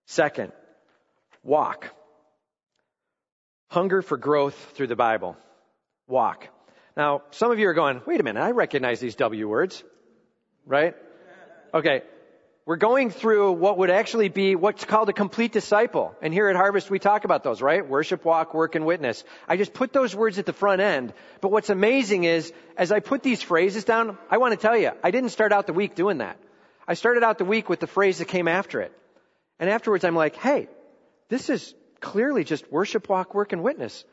Second, 0.06 0.52
walk. 1.42 1.90
Hunger 3.68 4.02
for 4.02 4.16
growth 4.16 4.54
through 4.74 4.88
the 4.88 4.96
Bible. 4.96 5.36
Walk. 6.06 6.48
Now, 6.96 7.22
some 7.30 7.50
of 7.50 7.58
you 7.58 7.68
are 7.68 7.74
going, 7.74 8.02
wait 8.06 8.20
a 8.20 8.22
minute, 8.22 8.40
I 8.40 8.50
recognize 8.50 9.00
these 9.00 9.14
W 9.16 9.48
words, 9.48 9.82
right? 10.66 10.94
Okay. 11.72 12.02
We're 12.64 12.76
going 12.76 13.10
through 13.10 13.52
what 13.52 13.78
would 13.78 13.90
actually 13.90 14.28
be 14.28 14.54
what's 14.54 14.84
called 14.84 15.08
a 15.08 15.12
complete 15.12 15.50
disciple. 15.50 16.14
And 16.22 16.32
here 16.32 16.48
at 16.48 16.54
Harvest 16.54 16.90
we 16.90 17.00
talk 17.00 17.24
about 17.24 17.42
those, 17.42 17.60
right? 17.60 17.84
Worship, 17.84 18.24
walk, 18.24 18.54
work, 18.54 18.76
and 18.76 18.86
witness. 18.86 19.24
I 19.48 19.56
just 19.56 19.74
put 19.74 19.92
those 19.92 20.14
words 20.14 20.38
at 20.38 20.46
the 20.46 20.52
front 20.52 20.80
end. 20.80 21.12
But 21.40 21.50
what's 21.50 21.70
amazing 21.70 22.22
is, 22.22 22.52
as 22.76 22.92
I 22.92 23.00
put 23.00 23.24
these 23.24 23.42
phrases 23.42 23.82
down, 23.82 24.16
I 24.30 24.38
want 24.38 24.52
to 24.52 24.60
tell 24.60 24.76
you, 24.76 24.92
I 25.02 25.10
didn't 25.10 25.30
start 25.30 25.50
out 25.50 25.66
the 25.66 25.72
week 25.72 25.96
doing 25.96 26.18
that. 26.18 26.36
I 26.86 26.94
started 26.94 27.22
out 27.22 27.38
the 27.38 27.44
week 27.44 27.68
with 27.68 27.80
the 27.80 27.86
phrase 27.86 28.18
that 28.18 28.28
came 28.28 28.48
after 28.48 28.80
it. 28.80 28.92
And 29.58 29.70
afterwards 29.70 30.04
I'm 30.04 30.16
like, 30.16 30.36
hey, 30.36 30.68
this 31.28 31.48
is 31.48 31.74
clearly 32.00 32.44
just 32.44 32.70
worship, 32.70 33.08
walk, 33.08 33.34
work, 33.34 33.52
and 33.52 33.62
witness. 33.62 34.04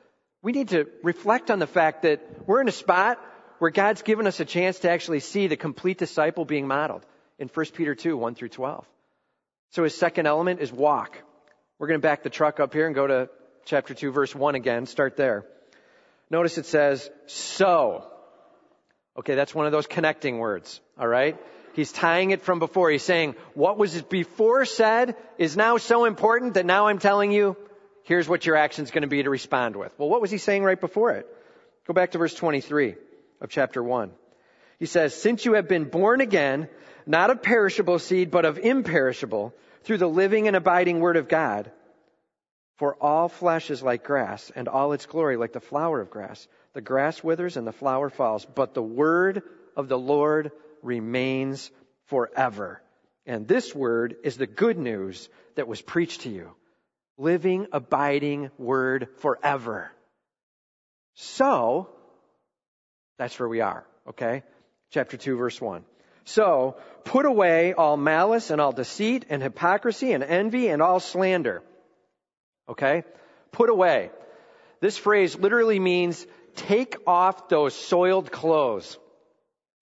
We 0.41 0.51
need 0.51 0.69
to 0.69 0.87
reflect 1.03 1.51
on 1.51 1.59
the 1.59 1.67
fact 1.67 2.03
that 2.03 2.21
we're 2.47 2.61
in 2.61 2.67
a 2.67 2.73
spot 2.73 3.19
where 3.57 3.71
God's 3.71 4.03
given 4.03 4.25
us 4.27 4.39
a 4.39 4.45
chance 4.45 4.79
to 4.79 4.89
actually 4.89 5.19
see 5.19 5.47
the 5.47 5.57
complete 5.57 5.97
disciple 5.97 6.45
being 6.45 6.67
modeled 6.67 7.05
in 7.37 7.49
1 7.49 7.65
Peter 7.73 7.95
2, 7.95 8.15
1 8.15 8.35
through 8.35 8.49
12. 8.49 8.85
So 9.71 9.83
his 9.83 9.95
second 9.95 10.27
element 10.27 10.61
is 10.61 10.71
walk. 10.71 11.17
We're 11.77 11.87
going 11.87 11.99
to 11.99 12.07
back 12.07 12.23
the 12.23 12.29
truck 12.29 12.59
up 12.59 12.73
here 12.73 12.85
and 12.85 12.95
go 12.95 13.07
to 13.07 13.29
chapter 13.65 13.93
2, 13.93 14.11
verse 14.11 14.33
1 14.33 14.55
again. 14.55 14.85
Start 14.85 15.17
there. 15.17 15.45
Notice 16.29 16.57
it 16.57 16.65
says, 16.65 17.09
so. 17.27 18.07
Okay, 19.17 19.35
that's 19.35 19.53
one 19.53 19.65
of 19.65 19.71
those 19.71 19.87
connecting 19.87 20.39
words. 20.39 20.79
All 20.97 21.07
right? 21.07 21.37
He's 21.79 21.93
tying 21.93 22.31
it 22.31 22.41
from 22.41 22.59
before. 22.59 22.91
He's 22.91 23.03
saying, 23.03 23.35
what 23.53 23.77
was 23.77 24.01
before 24.01 24.65
said 24.65 25.15
is 25.37 25.55
now 25.55 25.77
so 25.77 26.03
important 26.03 26.55
that 26.55 26.65
now 26.65 26.87
I'm 26.87 26.99
telling 26.99 27.31
you, 27.31 27.55
here's 28.03 28.27
what 28.27 28.45
your 28.45 28.57
action's 28.57 28.91
going 28.91 29.03
to 29.03 29.07
be 29.07 29.23
to 29.23 29.29
respond 29.29 29.77
with. 29.77 29.97
Well, 29.97 30.09
what 30.09 30.19
was 30.19 30.29
he 30.29 30.39
saying 30.39 30.65
right 30.65 30.77
before 30.79 31.11
it? 31.11 31.25
Go 31.87 31.93
back 31.93 32.11
to 32.11 32.17
verse 32.17 32.33
23 32.33 32.95
of 33.39 33.49
chapter 33.49 33.81
1. 33.81 34.11
He 34.77 34.87
says, 34.87 35.15
since 35.15 35.45
you 35.45 35.53
have 35.53 35.69
been 35.69 35.85
born 35.85 36.19
again, 36.19 36.67
not 37.05 37.29
of 37.29 37.41
perishable 37.41 37.97
seed, 37.97 38.29
but 38.29 38.43
of 38.43 38.57
imperishable, 38.57 39.53
through 39.83 39.99
the 39.99 40.09
living 40.09 40.47
and 40.47 40.57
abiding 40.57 40.99
word 40.99 41.15
of 41.15 41.29
God, 41.29 41.71
for 42.75 42.95
all 42.95 43.29
flesh 43.29 43.71
is 43.71 43.81
like 43.81 44.03
grass, 44.03 44.51
and 44.53 44.67
all 44.67 44.91
its 44.91 45.05
glory 45.05 45.37
like 45.37 45.53
the 45.53 45.61
flower 45.61 46.01
of 46.01 46.09
grass. 46.09 46.45
The 46.73 46.81
grass 46.81 47.23
withers 47.23 47.55
and 47.55 47.65
the 47.65 47.71
flower 47.71 48.09
falls, 48.09 48.43
but 48.43 48.73
the 48.73 48.83
word 48.83 49.43
of 49.77 49.87
the 49.87 49.97
Lord 49.97 50.51
remains 50.81 51.71
forever. 52.07 52.81
And 53.25 53.47
this 53.47 53.75
word 53.75 54.15
is 54.23 54.37
the 54.37 54.47
good 54.47 54.77
news 54.77 55.29
that 55.55 55.67
was 55.67 55.81
preached 55.81 56.21
to 56.21 56.29
you. 56.29 56.51
Living, 57.17 57.67
abiding 57.71 58.49
word 58.57 59.09
forever. 59.17 59.91
So, 61.15 61.89
that's 63.17 63.37
where 63.39 63.49
we 63.49 63.61
are, 63.61 63.85
okay? 64.07 64.43
Chapter 64.91 65.17
2 65.17 65.35
verse 65.35 65.59
1. 65.59 65.83
So, 66.23 66.77
put 67.03 67.25
away 67.25 67.73
all 67.73 67.97
malice 67.97 68.51
and 68.51 68.61
all 68.61 68.71
deceit 68.71 69.25
and 69.29 69.41
hypocrisy 69.43 70.13
and 70.13 70.23
envy 70.23 70.69
and 70.69 70.81
all 70.81 70.99
slander. 70.99 71.61
Okay? 72.69 73.03
Put 73.51 73.69
away. 73.69 74.11
This 74.79 74.97
phrase 74.97 75.37
literally 75.37 75.79
means 75.79 76.25
take 76.55 76.95
off 77.07 77.49
those 77.49 77.75
soiled 77.75 78.31
clothes. 78.31 78.97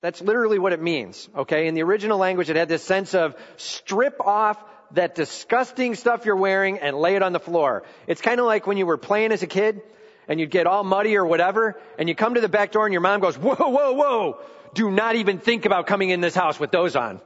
That's 0.02 0.22
literally 0.22 0.60
what 0.60 0.74
it 0.74 0.82
means. 0.82 1.28
Okay? 1.36 1.68
In 1.68 1.74
the 1.74 1.84
original 1.84 2.18
language, 2.18 2.50
it 2.50 2.56
had 2.56 2.70
this 2.70 2.84
sense 2.84 3.16
of 3.16 3.36
strip 3.58 4.22
off 4.22 4.64
that 4.92 5.16
disgusting 5.16 5.96
stuff 5.96 6.26
you're 6.26 6.36
wearing 6.36 6.80
and 6.80 6.98
lay 6.98 7.16
it 7.16 7.24
on 7.24 7.34
the 7.34 7.40
floor. 7.40 7.84
It's 8.06 8.22
kind 8.22 8.40
of 8.40 8.46
like 8.46 8.68
when 8.68 8.78
you 8.78 8.86
were 8.86 8.98
playing 8.98 9.32
as 9.32 9.44
a 9.44 9.48
kid 9.48 9.82
and 10.28 10.40
you'd 10.40 10.52
get 10.52 10.68
all 10.68 10.84
muddy 10.84 11.18
or 11.18 11.26
whatever 11.26 11.80
and 11.98 12.08
you 12.08 12.16
come 12.16 12.36
to 12.36 12.42
the 12.42 12.50
back 12.50 12.72
door 12.72 12.86
and 12.86 12.94
your 12.94 13.02
mom 13.02 13.20
goes, 13.20 13.38
whoa, 13.38 13.56
whoa, 13.56 13.94
whoa, 13.94 14.40
do 14.74 14.92
not 14.92 15.16
even 15.16 15.40
think 15.40 15.66
about 15.66 15.88
coming 15.88 16.10
in 16.10 16.22
this 16.22 16.36
house 16.36 16.60
with 16.60 16.72
those 16.72 16.96
on. 16.96 17.20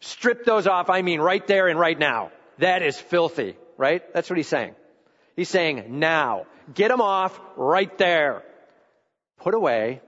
Strip 0.00 0.44
those 0.44 0.66
off, 0.66 0.90
I 0.90 1.02
mean 1.02 1.20
right 1.20 1.46
there 1.46 1.68
and 1.68 1.78
right 1.78 1.98
now. 1.98 2.32
That 2.58 2.82
is 2.82 2.98
filthy, 2.98 3.56
right? 3.78 4.02
That's 4.12 4.28
what 4.28 4.36
he's 4.36 4.48
saying. 4.48 4.74
He's 5.36 5.48
saying 5.48 5.98
now. 5.98 6.46
Get 6.74 6.88
them 6.88 7.00
off 7.00 7.38
right 7.56 7.96
there. 7.98 8.42
Put 9.38 9.54
away 9.54 10.02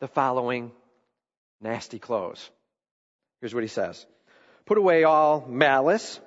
the 0.00 0.08
following 0.08 0.72
nasty 1.62 1.98
clothes. 1.98 2.50
Here's 3.40 3.54
what 3.54 3.62
he 3.62 3.68
says. 3.68 4.04
Put 4.66 4.78
away 4.78 5.04
all 5.04 5.44
malice. 5.48 6.20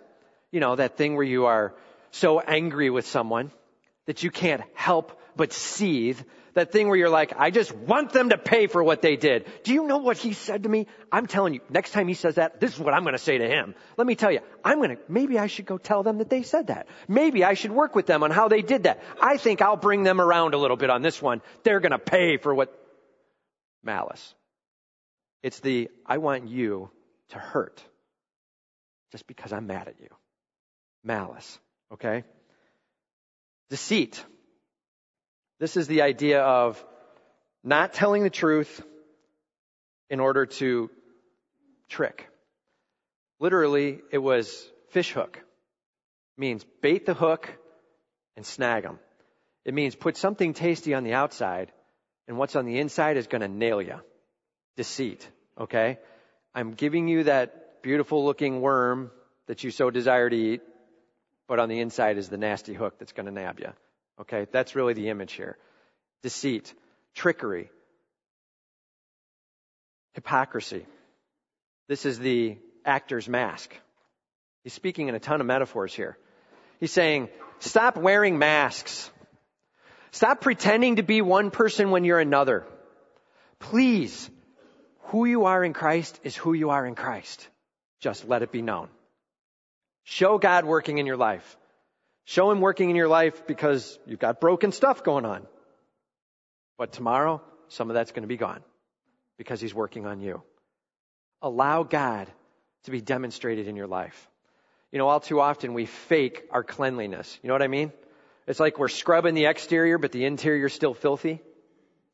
You 0.52 0.60
know, 0.60 0.76
that 0.76 0.98
thing 0.98 1.16
where 1.16 1.26
you 1.26 1.46
are 1.46 1.74
so 2.12 2.40
angry 2.40 2.90
with 2.90 3.08
someone 3.08 3.52
that 4.06 4.24
you 4.24 4.32
can't 4.32 4.64
help 4.74 5.20
but 5.36 5.52
seethe. 5.52 6.20
That 6.54 6.72
thing 6.72 6.88
where 6.88 6.96
you're 6.96 7.10
like, 7.10 7.34
I 7.38 7.52
just 7.52 7.76
want 7.76 8.14
them 8.14 8.30
to 8.30 8.38
pay 8.38 8.68
for 8.68 8.82
what 8.82 9.02
they 9.02 9.18
did. 9.18 9.46
Do 9.64 9.74
you 9.74 9.86
know 9.86 9.98
what 9.98 10.18
he 10.18 10.32
said 10.32 10.64
to 10.64 10.70
me? 10.70 10.88
I'm 11.12 11.28
telling 11.28 11.54
you, 11.54 11.60
next 11.70 11.92
time 11.92 12.08
he 12.08 12.14
says 12.14 12.36
that, 12.36 12.62
this 12.62 12.74
is 12.74 12.80
what 12.80 12.94
I'm 12.94 13.04
going 13.04 13.16
to 13.16 13.20
say 13.20 13.38
to 13.38 13.46
him. 13.46 13.76
Let 13.98 14.08
me 14.08 14.16
tell 14.16 14.32
you, 14.32 14.40
I'm 14.64 14.78
going 14.78 14.92
to, 14.92 14.98
maybe 15.10 15.38
I 15.38 15.48
should 15.48 15.66
go 15.66 15.78
tell 15.78 16.04
them 16.04 16.20
that 16.20 16.30
they 16.30 16.44
said 16.44 16.68
that. 16.68 16.88
Maybe 17.10 17.44
I 17.44 17.56
should 17.56 17.72
work 17.72 17.94
with 17.94 18.06
them 18.06 18.24
on 18.24 18.32
how 18.32 18.48
they 18.48 18.62
did 18.62 18.84
that. 18.84 19.04
I 19.22 19.36
think 19.36 19.62
I'll 19.62 19.76
bring 19.76 20.04
them 20.04 20.22
around 20.22 20.54
a 20.54 20.58
little 20.58 20.78
bit 20.78 20.90
on 20.90 21.02
this 21.02 21.22
one. 21.22 21.42
They're 21.64 21.82
going 21.82 21.92
to 21.92 22.00
pay 22.00 22.38
for 22.38 22.56
what 22.56 22.74
malice. 23.84 24.34
It's 25.46 25.60
the, 25.60 25.92
I 26.08 26.18
want 26.18 26.48
you 26.48 26.90
to 27.30 27.38
hurt 27.38 27.84
just 29.12 29.28
because 29.28 29.54
I'm 29.54 29.68
mad 29.68 29.88
at 29.88 30.00
you. 30.00 30.10
Malice. 31.04 31.60
Okay? 31.94 32.24
Deceit. 33.70 34.26
This 35.60 35.78
is 35.78 35.86
the 35.86 36.02
idea 36.02 36.42
of 36.42 36.84
not 37.64 37.94
telling 37.94 38.24
the 38.24 38.32
truth 38.32 38.84
in 40.10 40.20
order 40.20 40.48
to 40.48 40.90
trick. 41.90 42.28
Literally, 43.40 44.00
it 44.12 44.18
was 44.18 44.68
fish 44.90 45.12
hook. 45.12 45.40
means 46.40 46.66
bait 46.82 47.06
the 47.06 47.14
hook 47.14 47.54
and 48.36 48.44
snag 48.48 48.82
them. 48.82 48.98
It 49.64 49.76
means 49.76 49.94
put 49.94 50.18
something 50.18 50.56
tasty 50.56 50.96
on 50.96 51.04
the 51.04 51.14
outside 51.14 51.72
and 52.28 52.40
what's 52.40 52.56
on 52.56 52.66
the 52.66 52.80
inside 52.80 53.18
is 53.18 53.28
going 53.28 53.42
to 53.42 53.48
nail 53.48 53.80
you. 53.80 54.00
Deceit. 54.76 55.30
Okay? 55.60 56.00
I'm 56.54 56.72
giving 56.74 57.08
you 57.08 57.24
that 57.26 57.82
beautiful 57.82 58.26
looking 58.26 58.62
worm 58.62 59.12
that 59.48 59.64
you 59.64 59.72
so 59.72 59.92
desire 59.92 60.30
to 60.30 60.36
eat, 60.36 60.62
but 61.48 61.60
on 61.60 61.70
the 61.70 61.80
inside 61.80 62.18
is 62.18 62.30
the 62.30 62.38
nasty 62.38 62.74
hook 62.74 62.98
that's 63.00 63.12
going 63.12 63.28
to 63.28 63.32
nab 63.32 63.60
you. 63.60 63.72
Okay? 64.22 64.48
That's 64.52 64.76
really 64.76 64.94
the 64.94 65.10
image 65.10 65.34
here. 65.34 65.58
Deceit, 66.24 66.74
trickery, 67.14 67.70
hypocrisy. 70.14 70.86
This 71.88 72.06
is 72.06 72.18
the 72.18 72.58
actor's 72.84 73.30
mask. 73.30 73.76
He's 74.64 74.74
speaking 74.74 75.08
in 75.08 75.16
a 75.16 75.20
ton 75.20 75.42
of 75.42 75.48
metaphors 75.48 75.94
here. 75.94 76.18
He's 76.80 76.92
saying, 76.92 77.30
stop 77.60 77.98
wearing 77.98 78.40
masks. 78.40 79.12
Stop 80.12 80.42
pretending 80.42 80.96
to 80.96 81.04
be 81.04 81.22
one 81.22 81.52
person 81.52 81.92
when 81.92 82.06
you're 82.06 82.20
another. 82.20 82.66
Please, 83.60 84.30
who 85.08 85.26
you 85.26 85.46
are 85.46 85.64
in 85.64 85.74
Christ 85.74 86.20
is 86.24 86.36
who 86.36 86.54
you 86.54 86.70
are 86.70 86.86
in 86.86 86.96
Christ. 86.96 87.48
Just 88.00 88.28
let 88.28 88.42
it 88.42 88.52
be 88.52 88.62
known. 88.62 88.90
Show 90.04 90.38
God 90.38 90.66
working 90.66 90.98
in 90.98 91.06
your 91.06 91.18
life. 91.18 91.58
Show 92.26 92.52
Him 92.52 92.62
working 92.62 92.90
in 92.90 92.96
your 92.96 93.08
life 93.08 93.46
because 93.48 94.00
you've 94.06 94.20
got 94.20 94.40
broken 94.40 94.72
stuff 94.72 95.04
going 95.04 95.26
on. 95.26 95.46
But 96.78 96.92
tomorrow, 96.92 97.42
some 97.70 97.90
of 97.90 97.94
that's 97.94 98.12
going 98.12 98.24
to 98.24 98.28
be 98.28 98.38
gone 98.38 98.62
because 99.38 99.62
He's 99.62 99.74
working 99.74 100.06
on 100.06 100.20
you. 100.20 100.42
Allow 101.42 101.84
God 101.84 102.28
to 102.84 102.92
be 102.92 103.02
demonstrated 103.02 103.68
in 103.68 103.76
your 103.76 103.88
life. 103.88 104.30
You 104.92 105.00
know, 105.00 105.08
all 105.08 105.20
too 105.20 105.40
often 105.40 105.74
we 105.74 105.86
fake 105.86 106.44
our 106.52 106.64
cleanliness. 106.64 107.38
You 107.42 107.48
know 107.48 107.54
what 107.54 107.62
I 107.62 107.68
mean? 107.68 107.92
It's 108.48 108.60
like 108.60 108.78
we're 108.78 108.88
scrubbing 108.88 109.34
the 109.34 109.46
exterior, 109.46 109.98
but 109.98 110.12
the 110.12 110.26
interior's 110.26 110.74
still 110.74 110.94
filthy. 110.94 111.34
Do 111.34 111.42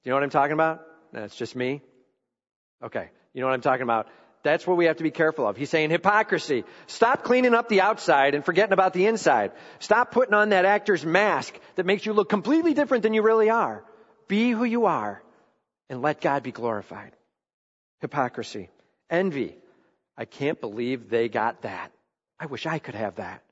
you 0.03 0.09
know 0.09 0.15
what 0.15 0.23
I'm 0.23 0.29
talking 0.29 0.53
about? 0.53 0.81
That's 1.11 1.35
just 1.35 1.55
me. 1.55 1.81
Okay. 2.83 3.09
You 3.33 3.41
know 3.41 3.47
what 3.47 3.53
I'm 3.53 3.61
talking 3.61 3.83
about? 3.83 4.07
That's 4.43 4.65
what 4.65 4.75
we 4.75 4.85
have 4.85 4.97
to 4.97 5.03
be 5.03 5.11
careful 5.11 5.47
of. 5.47 5.55
He's 5.55 5.69
saying 5.69 5.91
hypocrisy. 5.91 6.63
Stop 6.87 7.23
cleaning 7.23 7.53
up 7.53 7.69
the 7.69 7.81
outside 7.81 8.33
and 8.33 8.43
forgetting 8.43 8.73
about 8.73 8.93
the 8.93 9.05
inside. 9.05 9.51
Stop 9.79 10.11
putting 10.11 10.33
on 10.33 10.49
that 10.49 10.65
actor's 10.65 11.05
mask 11.05 11.53
that 11.75 11.85
makes 11.85 12.05
you 12.05 12.13
look 12.13 12.29
completely 12.29 12.73
different 12.73 13.03
than 13.03 13.13
you 13.13 13.21
really 13.21 13.49
are. 13.49 13.83
Be 14.27 14.51
who 14.51 14.63
you 14.63 14.85
are 14.85 15.21
and 15.89 16.01
let 16.01 16.21
God 16.21 16.41
be 16.41 16.51
glorified. 16.51 17.15
Hypocrisy. 17.99 18.69
Envy. 19.09 19.55
I 20.17 20.25
can't 20.25 20.59
believe 20.59 21.09
they 21.09 21.29
got 21.29 21.61
that. 21.61 21.91
I 22.39 22.47
wish 22.47 22.65
I 22.65 22.79
could 22.79 22.95
have 22.95 23.15
that. 23.15 23.43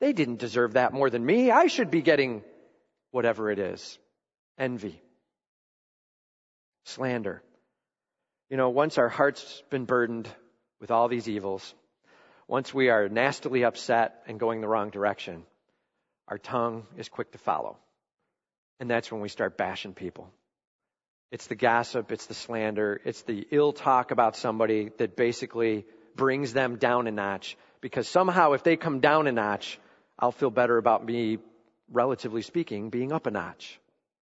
They 0.00 0.12
didn't 0.12 0.40
deserve 0.40 0.72
that 0.72 0.92
more 0.92 1.10
than 1.10 1.24
me. 1.24 1.52
I 1.52 1.68
should 1.68 1.90
be 1.90 2.02
getting 2.02 2.42
whatever 3.12 3.50
it 3.50 3.60
is. 3.60 3.98
Envy. 4.58 5.00
Slander. 6.84 7.42
You 8.50 8.56
know, 8.56 8.68
once 8.68 8.98
our 8.98 9.08
heart's 9.08 9.62
been 9.70 9.86
burdened 9.86 10.28
with 10.80 10.90
all 10.90 11.08
these 11.08 11.28
evils, 11.28 11.74
once 12.46 12.74
we 12.74 12.90
are 12.90 13.08
nastily 13.08 13.64
upset 13.64 14.22
and 14.26 14.38
going 14.38 14.60
the 14.60 14.68
wrong 14.68 14.90
direction, 14.90 15.44
our 16.28 16.38
tongue 16.38 16.86
is 16.98 17.08
quick 17.08 17.32
to 17.32 17.38
follow. 17.38 17.78
And 18.80 18.90
that's 18.90 19.10
when 19.10 19.22
we 19.22 19.28
start 19.28 19.56
bashing 19.56 19.94
people. 19.94 20.30
It's 21.30 21.46
the 21.46 21.54
gossip, 21.54 22.12
it's 22.12 22.26
the 22.26 22.34
slander, 22.34 23.00
it's 23.04 23.22
the 23.22 23.46
ill 23.50 23.72
talk 23.72 24.10
about 24.10 24.36
somebody 24.36 24.90
that 24.98 25.16
basically 25.16 25.86
brings 26.14 26.52
them 26.52 26.76
down 26.76 27.06
a 27.06 27.10
notch. 27.10 27.56
Because 27.80 28.06
somehow, 28.08 28.52
if 28.52 28.62
they 28.62 28.76
come 28.76 29.00
down 29.00 29.26
a 29.26 29.32
notch, 29.32 29.78
I'll 30.18 30.32
feel 30.32 30.50
better 30.50 30.76
about 30.76 31.04
me, 31.04 31.38
relatively 31.90 32.42
speaking, 32.42 32.90
being 32.90 33.10
up 33.10 33.26
a 33.26 33.30
notch. 33.30 33.80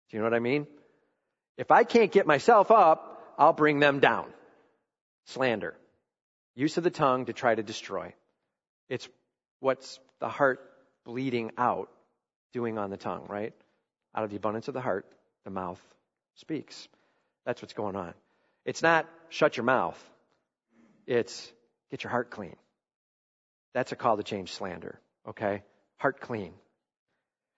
Do 0.09 0.17
you 0.17 0.21
know 0.21 0.25
what 0.25 0.35
I 0.35 0.39
mean? 0.39 0.67
If 1.57 1.71
I 1.71 1.83
can't 1.83 2.11
get 2.11 2.25
myself 2.25 2.71
up, 2.71 3.18
I'll 3.39 3.53
bring 3.53 3.79
them 3.79 4.01
down. 4.01 4.27
Slander. 5.27 5.73
Use 6.55 6.77
of 6.77 6.83
the 6.83 6.89
tongue 6.89 7.25
to 7.25 7.33
try 7.33 7.55
to 7.55 7.63
destroy. 7.63 8.13
It's 8.89 9.07
what's 9.61 9.99
the 10.19 10.27
heart 10.27 10.59
bleeding 11.05 11.51
out 11.57 11.89
doing 12.51 12.77
on 12.77 12.89
the 12.89 12.97
tongue, 12.97 13.25
right? 13.29 13.53
Out 14.13 14.25
of 14.25 14.29
the 14.29 14.35
abundance 14.35 14.67
of 14.67 14.73
the 14.73 14.81
heart, 14.81 15.05
the 15.45 15.51
mouth 15.51 15.81
speaks. 16.35 16.87
That's 17.45 17.61
what's 17.61 17.73
going 17.73 17.95
on. 17.95 18.13
It's 18.65 18.83
not 18.83 19.07
shut 19.29 19.55
your 19.55 19.63
mouth. 19.63 19.97
It's 21.07 21.51
get 21.91 22.03
your 22.03 22.11
heart 22.11 22.29
clean. 22.29 22.57
That's 23.73 23.93
a 23.93 23.95
call 23.95 24.17
to 24.17 24.23
change 24.23 24.51
slander. 24.51 24.99
Okay? 25.27 25.63
Heart 25.97 26.19
clean. 26.19 26.53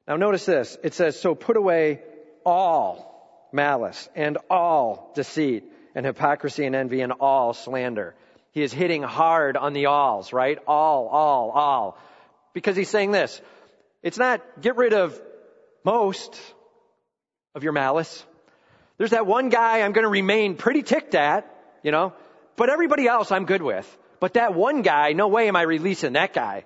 Now 0.07 0.17
notice 0.17 0.45
this. 0.45 0.77
It 0.83 0.93
says, 0.93 1.19
so 1.19 1.33
put 1.33 1.57
away 1.57 2.01
all 2.45 3.10
malice 3.53 4.09
and 4.15 4.37
all 4.49 5.11
deceit 5.15 5.63
and 5.95 6.05
hypocrisy 6.05 6.65
and 6.65 6.75
envy 6.75 7.01
and 7.01 7.11
all 7.13 7.53
slander. 7.53 8.15
He 8.51 8.61
is 8.61 8.73
hitting 8.73 9.03
hard 9.03 9.57
on 9.57 9.73
the 9.73 9.85
alls, 9.85 10.33
right? 10.33 10.57
All, 10.67 11.07
all, 11.07 11.51
all. 11.51 11.97
Because 12.53 12.75
he's 12.75 12.89
saying 12.89 13.11
this. 13.11 13.41
It's 14.03 14.17
not 14.17 14.41
get 14.61 14.75
rid 14.75 14.93
of 14.93 15.19
most 15.85 16.39
of 17.55 17.63
your 17.63 17.73
malice. 17.73 18.25
There's 18.97 19.11
that 19.11 19.25
one 19.25 19.49
guy 19.49 19.81
I'm 19.81 19.93
going 19.93 20.03
to 20.03 20.09
remain 20.09 20.55
pretty 20.55 20.83
ticked 20.83 21.15
at, 21.15 21.49
you 21.83 21.91
know, 21.91 22.13
but 22.55 22.69
everybody 22.69 23.07
else 23.07 23.31
I'm 23.31 23.45
good 23.45 23.61
with. 23.61 23.97
But 24.19 24.33
that 24.33 24.53
one 24.53 24.81
guy, 24.81 25.13
no 25.13 25.27
way 25.27 25.47
am 25.47 25.55
I 25.55 25.63
releasing 25.63 26.13
that 26.13 26.33
guy. 26.33 26.65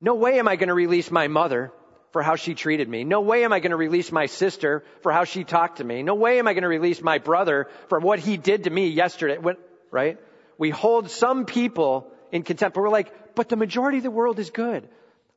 No 0.00 0.14
way 0.14 0.38
am 0.38 0.48
I 0.48 0.56
going 0.56 0.68
to 0.68 0.74
release 0.74 1.10
my 1.10 1.28
mother 1.28 1.72
for 2.12 2.22
how 2.22 2.36
she 2.36 2.54
treated 2.54 2.88
me. 2.88 3.04
No 3.04 3.20
way 3.20 3.44
am 3.44 3.52
I 3.52 3.60
going 3.60 3.70
to 3.70 3.76
release 3.76 4.10
my 4.10 4.26
sister 4.26 4.84
for 5.02 5.12
how 5.12 5.24
she 5.24 5.44
talked 5.44 5.78
to 5.78 5.84
me. 5.84 6.02
No 6.02 6.14
way 6.14 6.38
am 6.38 6.48
I 6.48 6.54
going 6.54 6.62
to 6.62 6.68
release 6.68 7.00
my 7.00 7.18
brother 7.18 7.68
for 7.88 8.00
what 8.00 8.18
he 8.18 8.36
did 8.36 8.64
to 8.64 8.70
me 8.70 8.88
yesterday. 8.88 9.38
right? 9.90 10.18
We 10.58 10.70
hold 10.70 11.10
some 11.10 11.46
people 11.46 12.10
in 12.32 12.42
contempt, 12.42 12.74
but 12.74 12.82
we're 12.82 12.90
like, 12.90 13.34
but 13.34 13.48
the 13.48 13.56
majority 13.56 13.98
of 13.98 14.04
the 14.04 14.10
world 14.10 14.38
is 14.38 14.50
good. 14.50 14.88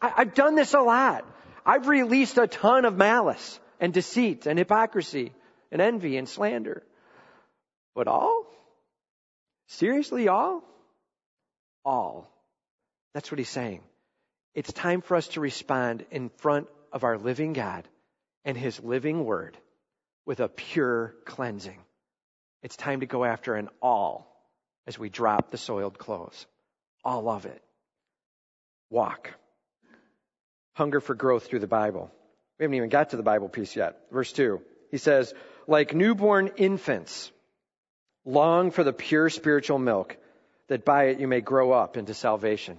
I, 0.02 0.14
I've 0.18 0.34
done 0.34 0.56
this 0.56 0.74
a 0.74 0.82
lot. 0.82 1.26
I've 1.66 1.88
released 1.88 2.38
a 2.38 2.48
ton 2.48 2.86
of 2.86 2.98
malice 2.98 3.60
and 3.80 3.94
deceit 3.94 4.46
and 4.48 4.58
hypocrisy 4.58 5.32
and 5.72 5.82
envy 5.82 6.18
and 6.18 6.28
slander. 6.28 6.84
But 7.96 8.08
all? 8.08 8.46
Seriously, 9.68 10.28
all? 10.28 10.64
All. 11.86 12.30
That's 13.14 13.32
what 13.32 13.38
he's 13.38 13.50
saying. 13.50 13.82
It's 14.56 14.72
time 14.72 15.02
for 15.02 15.16
us 15.16 15.28
to 15.30 15.42
respond 15.42 16.06
in 16.12 16.30
front 16.30 16.68
of 16.92 17.04
our 17.04 17.18
living 17.18 17.54
God 17.54 17.88
and 18.46 18.56
his 18.56 18.80
living 18.80 19.26
word 19.26 19.58
with 20.26 20.40
a 20.40 20.48
pure 20.48 21.16
cleansing. 21.26 21.80
It's 22.62 22.78
time 22.78 23.00
to 23.00 23.06
go 23.06 23.26
after 23.26 23.56
an 23.56 23.70
all 23.82 24.30
as 24.86 25.00
we 25.00 25.10
drop 25.10 25.50
the 25.50 25.58
soiled 25.58 25.98
clothes. 25.98 26.46
All 27.04 27.30
of 27.30 27.46
it. 27.46 27.62
Walk. 28.90 29.34
Hunger 30.74 31.02
for 31.02 31.16
growth 31.16 31.48
through 31.48 31.60
the 31.60 31.68
Bible. 31.68 32.12
We 32.60 32.64
haven't 32.64 32.78
even 32.78 32.90
got 32.90 33.10
to 33.10 33.18
the 33.18 33.24
Bible 33.24 33.50
piece 33.50 33.76
yet. 33.76 34.00
Verse 34.12 34.32
2. 34.32 34.62
He 34.92 34.98
says, 34.98 35.34
like 35.68 35.96
newborn 35.96 36.52
infants, 36.58 37.32
long 38.24 38.70
for 38.70 38.84
the 38.84 38.94
pure 38.94 39.30
spiritual 39.30 39.80
milk, 39.80 40.16
that 40.68 40.86
by 40.86 41.06
it 41.06 41.20
you 41.20 41.28
may 41.28 41.42
grow 41.42 41.72
up 41.72 41.98
into 41.98 42.14
salvation 42.14 42.78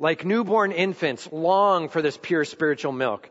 like 0.00 0.24
newborn 0.24 0.72
infants, 0.72 1.28
long 1.30 1.90
for 1.90 2.02
this 2.02 2.18
pure 2.20 2.44
spiritual 2.44 2.90
milk. 2.90 3.30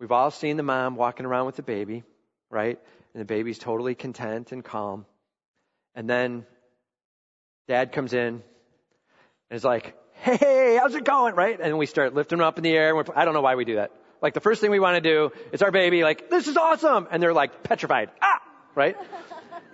We've 0.00 0.10
all 0.10 0.30
seen 0.30 0.56
the 0.56 0.62
mom 0.62 0.96
walking 0.96 1.26
around 1.26 1.46
with 1.46 1.56
the 1.56 1.62
baby, 1.62 2.02
right? 2.50 2.78
And 3.14 3.20
the 3.20 3.24
baby's 3.24 3.58
totally 3.58 3.94
content 3.94 4.50
and 4.50 4.64
calm. 4.64 5.06
And 5.94 6.10
then 6.10 6.44
dad 7.68 7.92
comes 7.92 8.12
in 8.12 8.18
and 8.18 8.42
is 9.50 9.64
like, 9.64 9.96
hey, 10.14 10.76
how's 10.80 10.94
it 10.94 11.04
going, 11.04 11.36
right? 11.36 11.58
And 11.60 11.78
we 11.78 11.86
start 11.86 12.12
lifting 12.14 12.38
them 12.38 12.46
up 12.46 12.58
in 12.58 12.64
the 12.64 12.72
air. 12.72 12.96
I 13.14 13.24
don't 13.24 13.34
know 13.34 13.42
why 13.42 13.54
we 13.54 13.64
do 13.64 13.76
that. 13.76 13.92
Like 14.20 14.34
the 14.34 14.40
first 14.40 14.60
thing 14.60 14.70
we 14.70 14.80
want 14.80 14.96
to 14.96 15.00
do 15.00 15.30
is 15.52 15.62
our 15.62 15.70
baby, 15.70 16.02
like, 16.02 16.30
this 16.30 16.48
is 16.48 16.56
awesome. 16.56 17.06
And 17.10 17.22
they're 17.22 17.32
like 17.32 17.62
petrified. 17.62 18.10
Ah! 18.20 18.40
Right? 18.74 18.96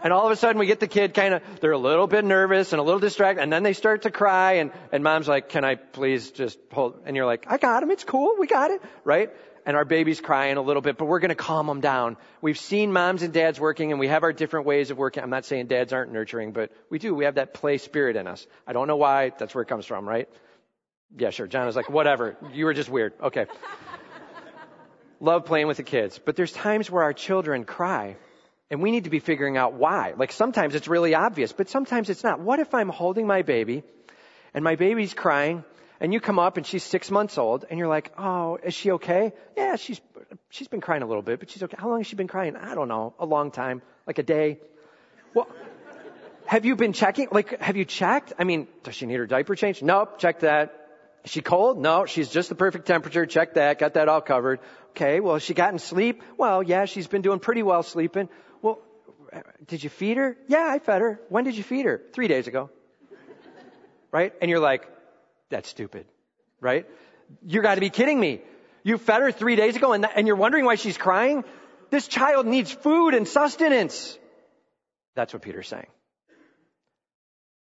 And 0.03 0.13
all 0.13 0.27
of 0.27 0.33
a 0.33 0.37
sudden 0.37 0.59
we 0.59 0.67
get 0.67 0.81
the 0.81 0.87
kid 0.87 1.15
kind 1.15 1.35
of, 1.35 1.43
they're 1.61 1.73
a 1.73 1.79
little 1.79 2.07
bit 2.07 2.25
nervous 2.25 2.73
and 2.73 2.81
a 2.81 2.83
little 2.83 3.01
distracted 3.01 3.43
and 3.43 3.53
then 3.53 3.63
they 3.63 3.73
start 3.73 4.03
to 4.03 4.11
cry 4.11 4.55
and, 4.55 4.71
and 4.93 5.03
mom's 5.03 5.29
like, 5.29 5.49
can 5.49 5.65
I 5.65 5.77
please 5.77 6.31
just 6.31 6.59
hold, 6.71 7.01
and 7.07 7.17
you're 7.17 7.27
like, 7.27 7.47
I 7.49 7.57
got 7.57 7.83
him. 7.83 7.91
It's 7.91 8.05
cool. 8.05 8.35
We 8.39 8.47
got 8.47 8.71
it. 8.71 8.83
Right? 9.05 9.31
And 9.65 9.77
our 9.77 9.85
baby's 9.85 10.21
crying 10.21 10.59
a 10.59 10.63
little 10.63 10.83
bit, 10.83 10.97
but 10.97 11.07
we're 11.07 11.19
going 11.19 11.31
to 11.31 11.35
calm 11.35 11.67
them 11.67 11.81
down. 11.81 12.17
We've 12.41 12.59
seen 12.59 12.93
moms 12.93 13.23
and 13.23 13.33
dads 13.33 13.59
working 13.59 13.91
and 13.91 13.99
we 13.99 14.09
have 14.09 14.23
our 14.23 14.33
different 14.33 14.67
ways 14.67 14.91
of 14.91 14.99
working. 14.99 15.23
I'm 15.23 15.31
not 15.31 15.45
saying 15.45 15.67
dads 15.67 15.93
aren't 15.93 16.13
nurturing, 16.13 16.53
but 16.53 16.71
we 16.91 16.99
do. 16.99 17.15
We 17.15 17.25
have 17.25 17.37
that 17.37 17.55
play 17.55 17.79
spirit 17.79 18.17
in 18.17 18.27
us. 18.27 18.47
I 18.67 18.73
don't 18.73 18.87
know 18.87 18.97
why. 18.97 19.33
That's 19.39 19.55
where 19.55 19.63
it 19.63 19.69
comes 19.69 19.87
from, 19.87 20.09
right? 20.09 20.29
Yeah, 21.17 21.31
sure. 21.31 21.47
John 21.47 21.67
was 21.67 21.77
like, 21.77 21.89
whatever. 21.89 22.37
You 22.53 22.67
were 22.67 22.75
just 22.75 22.91
weird. 22.91 23.15
Okay. 23.21 23.47
love 25.21 25.47
playing 25.47 25.67
with 25.67 25.79
the 25.79 25.83
kids, 25.83 26.21
but 26.23 26.37
there's 26.37 26.53
times 26.53 26.91
where 26.91 27.03
our 27.03 27.13
children 27.13 27.65
cry 27.65 28.17
and 28.71 28.83
we 28.83 28.91
need 28.91 29.05
to 29.05 29.11
be 29.11 29.21
figuring 29.21 29.57
out 29.57 29.75
why. 29.75 30.15
Like 30.17 30.33
sometimes 30.33 30.75
it's 30.75 30.89
really 30.89 31.15
obvious, 31.15 31.53
but 31.53 31.69
sometimes 31.69 32.11
it's 32.11 32.25
not. 32.25 32.41
What 32.41 32.59
if 32.59 32.75
I'm 32.75 32.89
holding 32.89 33.27
my 33.27 33.43
baby 33.43 33.83
and 34.55 34.65
my 34.65 34.77
baby's 34.77 35.15
crying 35.15 35.65
and 36.01 36.13
you 36.13 36.21
come 36.21 36.39
up 36.39 36.57
and 36.57 36.67
she's 36.67 36.83
six 36.83 37.11
months 37.11 37.39
old 37.39 37.65
and 37.69 37.79
you're 37.79 37.89
like, 37.89 38.13
oh, 38.19 38.59
is 38.63 38.75
she 38.75 38.93
okay? 38.93 39.33
Yeah, 39.57 39.77
she's, 39.77 40.01
she's 40.51 40.69
been 40.69 40.81
crying 40.81 41.03
a 41.03 41.07
little 41.07 41.23
bit, 41.23 41.39
but 41.39 41.51
she's 41.51 41.63
okay. 41.63 41.77
How 41.79 41.89
long 41.89 42.01
has 42.01 42.07
she 42.07 42.17
been 42.17 42.29
crying? 42.29 42.57
I 42.57 42.75
don't 42.75 42.89
know. 42.89 43.15
A 43.19 43.27
long 43.27 43.51
time. 43.51 43.83
Like 44.07 44.19
a 44.19 44.23
day. 44.23 44.59
Well, 45.35 45.49
have 46.47 46.65
you 46.65 46.77
been 46.77 46.93
checking? 46.93 47.29
Like, 47.31 47.61
have 47.61 47.77
you 47.77 47.85
checked? 47.85 48.33
I 48.39 48.45
mean, 48.45 48.69
does 48.83 48.95
she 48.95 49.07
need 49.07 49.17
her 49.17 49.27
diaper 49.27 49.55
changed? 49.57 49.83
Nope, 49.83 50.19
check 50.19 50.41
that. 50.41 50.86
Is 51.27 51.33
she 51.33 51.43
cold? 51.43 51.77
No, 51.77 52.07
she's 52.07 52.29
just 52.29 52.49
the 52.49 52.55
perfect 52.55 52.87
temperature. 52.87 53.27
Check 53.27 53.55
that. 53.55 53.81
Got 53.81 53.95
that 53.95 54.09
all 54.09 54.21
covered. 54.21 54.61
Okay, 54.91 55.19
well, 55.19 55.35
has 55.35 55.43
she 55.43 55.55
gotten 55.55 55.81
sleep? 55.81 56.23
Well, 56.39 56.63
yeah, 56.63 56.85
she's 56.85 57.09
been 57.09 57.21
doing 57.21 57.41
pretty 57.41 57.65
well 57.65 57.83
sleeping. 57.83 58.29
Well, 58.63 58.79
did 59.67 59.83
you 59.83 59.91
feed 59.91 60.19
her? 60.19 60.37
Yeah, 60.47 60.65
I 60.71 60.79
fed 60.79 61.01
her. 61.01 61.21
When 61.29 61.43
did 61.43 61.57
you 61.57 61.65
feed 61.65 61.85
her? 61.85 62.01
Three 62.13 62.29
days 62.29 62.47
ago. 62.47 62.71
Right? 64.13 64.33
And 64.41 64.49
you're 64.49 64.61
like, 64.61 64.89
that's 65.51 65.69
stupid. 65.69 66.07
Right? 66.61 66.87
You 67.45 67.61
gotta 67.61 67.81
be 67.81 67.91
kidding 67.91 68.21
me. 68.21 68.41
You 68.85 68.97
fed 68.97 69.21
her 69.21 69.33
three 69.33 69.57
days 69.57 69.75
ago 69.75 69.95
and, 69.95 70.05
th- 70.05 70.15
and 70.17 70.29
you're 70.29 70.37
wondering 70.37 70.65
why 70.65 70.77
she's 70.77 70.97
crying? 70.97 71.43
This 71.91 72.07
child 72.07 72.47
needs 72.47 72.71
food 72.71 73.15
and 73.15 73.27
sustenance. 73.27 74.17
That's 75.17 75.33
what 75.33 75.43
Peter's 75.43 75.67
saying. 75.67 75.89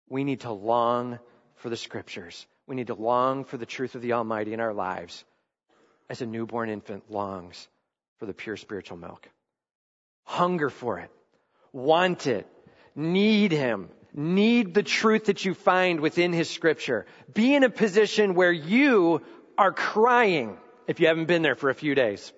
We 0.08 0.24
need 0.24 0.40
to 0.40 0.50
long 0.50 1.18
for 1.56 1.68
the 1.68 1.76
scriptures. 1.76 2.46
We 2.70 2.76
need 2.76 2.86
to 2.86 2.94
long 2.94 3.46
for 3.46 3.56
the 3.56 3.66
truth 3.66 3.96
of 3.96 4.00
the 4.00 4.12
Almighty 4.12 4.52
in 4.52 4.60
our 4.60 4.72
lives 4.72 5.24
as 6.08 6.22
a 6.22 6.26
newborn 6.26 6.70
infant 6.70 7.10
longs 7.10 7.66
for 8.20 8.26
the 8.26 8.32
pure 8.32 8.56
spiritual 8.56 8.96
milk. 8.96 9.28
Hunger 10.22 10.70
for 10.70 11.00
it. 11.00 11.10
Want 11.72 12.28
it. 12.28 12.46
Need 12.94 13.50
Him. 13.50 13.88
Need 14.14 14.72
the 14.72 14.84
truth 14.84 15.24
that 15.24 15.44
you 15.44 15.52
find 15.52 15.98
within 15.98 16.32
His 16.32 16.48
scripture. 16.48 17.06
Be 17.34 17.56
in 17.56 17.64
a 17.64 17.70
position 17.70 18.36
where 18.36 18.52
you 18.52 19.22
are 19.58 19.72
crying 19.72 20.56
if 20.86 21.00
you 21.00 21.08
haven't 21.08 21.26
been 21.26 21.42
there 21.42 21.56
for 21.56 21.70
a 21.70 21.74
few 21.74 21.96
days. 21.96 22.32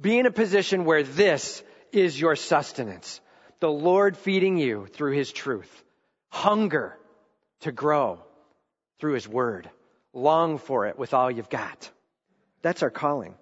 Be 0.00 0.16
in 0.16 0.26
a 0.26 0.30
position 0.30 0.84
where 0.84 1.02
this 1.02 1.60
is 1.90 2.20
your 2.20 2.36
sustenance. 2.36 3.20
The 3.58 3.68
Lord 3.68 4.16
feeding 4.16 4.58
you 4.58 4.86
through 4.86 5.16
His 5.16 5.32
truth 5.32 5.82
hunger 6.28 6.96
to 7.62 7.72
grow 7.72 8.20
through 8.98 9.14
His 9.14 9.28
Word. 9.28 9.70
Long 10.12 10.58
for 10.58 10.86
it 10.86 10.98
with 10.98 11.14
all 11.14 11.30
you've 11.30 11.50
got. 11.50 11.90
That's 12.62 12.82
our 12.82 12.90
calling. 12.90 13.34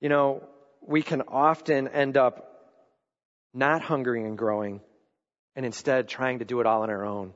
You 0.00 0.08
know, 0.08 0.42
we 0.80 1.02
can 1.02 1.22
often 1.22 1.88
end 1.88 2.16
up 2.16 2.48
not 3.52 3.82
hungering 3.82 4.26
and 4.26 4.38
growing 4.38 4.80
and 5.54 5.66
instead 5.66 6.08
trying 6.08 6.38
to 6.38 6.44
do 6.44 6.60
it 6.60 6.66
all 6.66 6.82
on 6.82 6.90
our 6.90 7.04
own. 7.04 7.34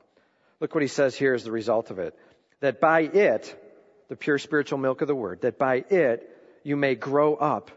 Look 0.59 0.73
what 0.73 0.81
he 0.81 0.87
says 0.87 1.15
here 1.15 1.33
as 1.33 1.43
the 1.43 1.51
result 1.51 1.91
of 1.91 1.99
it. 1.99 2.17
That 2.61 2.79
by 2.81 3.01
it, 3.01 3.55
the 4.09 4.15
pure 4.15 4.39
spiritual 4.39 4.79
milk 4.79 5.01
of 5.01 5.07
the 5.07 5.15
Word, 5.15 5.41
that 5.41 5.59
by 5.59 5.83
it 5.89 6.27
you 6.63 6.75
may 6.75 6.95
grow 6.95 7.35
up 7.35 7.69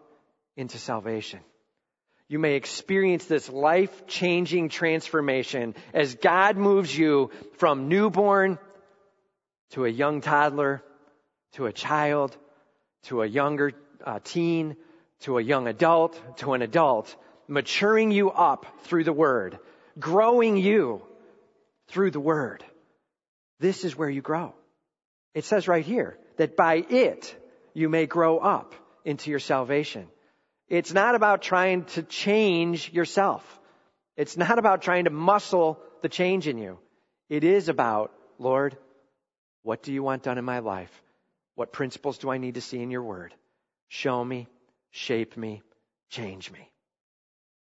into 0.56 0.78
salvation 0.78 1.40
you 2.30 2.38
may 2.38 2.54
experience 2.54 3.24
this 3.24 3.48
life 3.48 4.06
changing 4.06 4.68
transformation 4.68 5.74
as 5.92 6.14
God 6.14 6.56
moves 6.56 6.96
you 6.96 7.32
from 7.58 7.88
newborn 7.88 8.56
to 9.70 9.84
a 9.84 9.88
young 9.88 10.20
toddler, 10.20 10.82
to 11.52 11.66
a 11.66 11.72
child, 11.72 12.36
to 13.04 13.22
a 13.22 13.26
younger 13.26 13.72
uh, 14.04 14.18
teen, 14.22 14.76
to 15.20 15.38
a 15.38 15.42
young 15.42 15.66
adult, 15.66 16.20
to 16.38 16.54
an 16.54 16.62
adult, 16.62 17.14
maturing 17.48 18.10
you 18.10 18.30
up 18.30 18.66
through 18.84 19.04
the 19.04 19.12
Word, 19.12 19.58
growing 19.98 20.56
you 20.56 21.02
through 21.88 22.10
the 22.10 22.20
Word. 22.20 22.64
This 23.58 23.84
is 23.84 23.96
where 23.96 24.08
you 24.08 24.22
grow. 24.22 24.54
It 25.34 25.44
says 25.44 25.68
right 25.68 25.84
here 25.84 26.18
that 26.36 26.56
by 26.56 26.76
it 26.76 27.36
you 27.74 27.88
may 27.88 28.06
grow 28.06 28.38
up 28.38 28.74
into 29.04 29.30
your 29.30 29.38
salvation. 29.38 30.08
It's 30.68 30.92
not 30.92 31.14
about 31.14 31.42
trying 31.42 31.84
to 31.96 32.02
change 32.02 32.92
yourself. 32.92 33.44
It's 34.16 34.36
not 34.36 34.58
about 34.58 34.82
trying 34.82 35.04
to 35.04 35.10
muscle 35.10 35.78
the 36.02 36.08
change 36.08 36.46
in 36.46 36.58
you. 36.58 36.78
It 37.28 37.44
is 37.44 37.68
about, 37.68 38.12
Lord, 38.38 38.76
what 39.62 39.82
do 39.82 39.92
you 39.92 40.02
want 40.02 40.22
done 40.22 40.38
in 40.38 40.44
my 40.44 40.60
life? 40.60 41.02
What 41.54 41.72
principles 41.72 42.18
do 42.18 42.30
I 42.30 42.38
need 42.38 42.54
to 42.54 42.60
see 42.60 42.80
in 42.80 42.90
your 42.90 43.02
word? 43.02 43.34
Show 43.88 44.24
me, 44.24 44.48
shape 44.90 45.36
me, 45.36 45.62
change 46.08 46.50
me. 46.50 46.70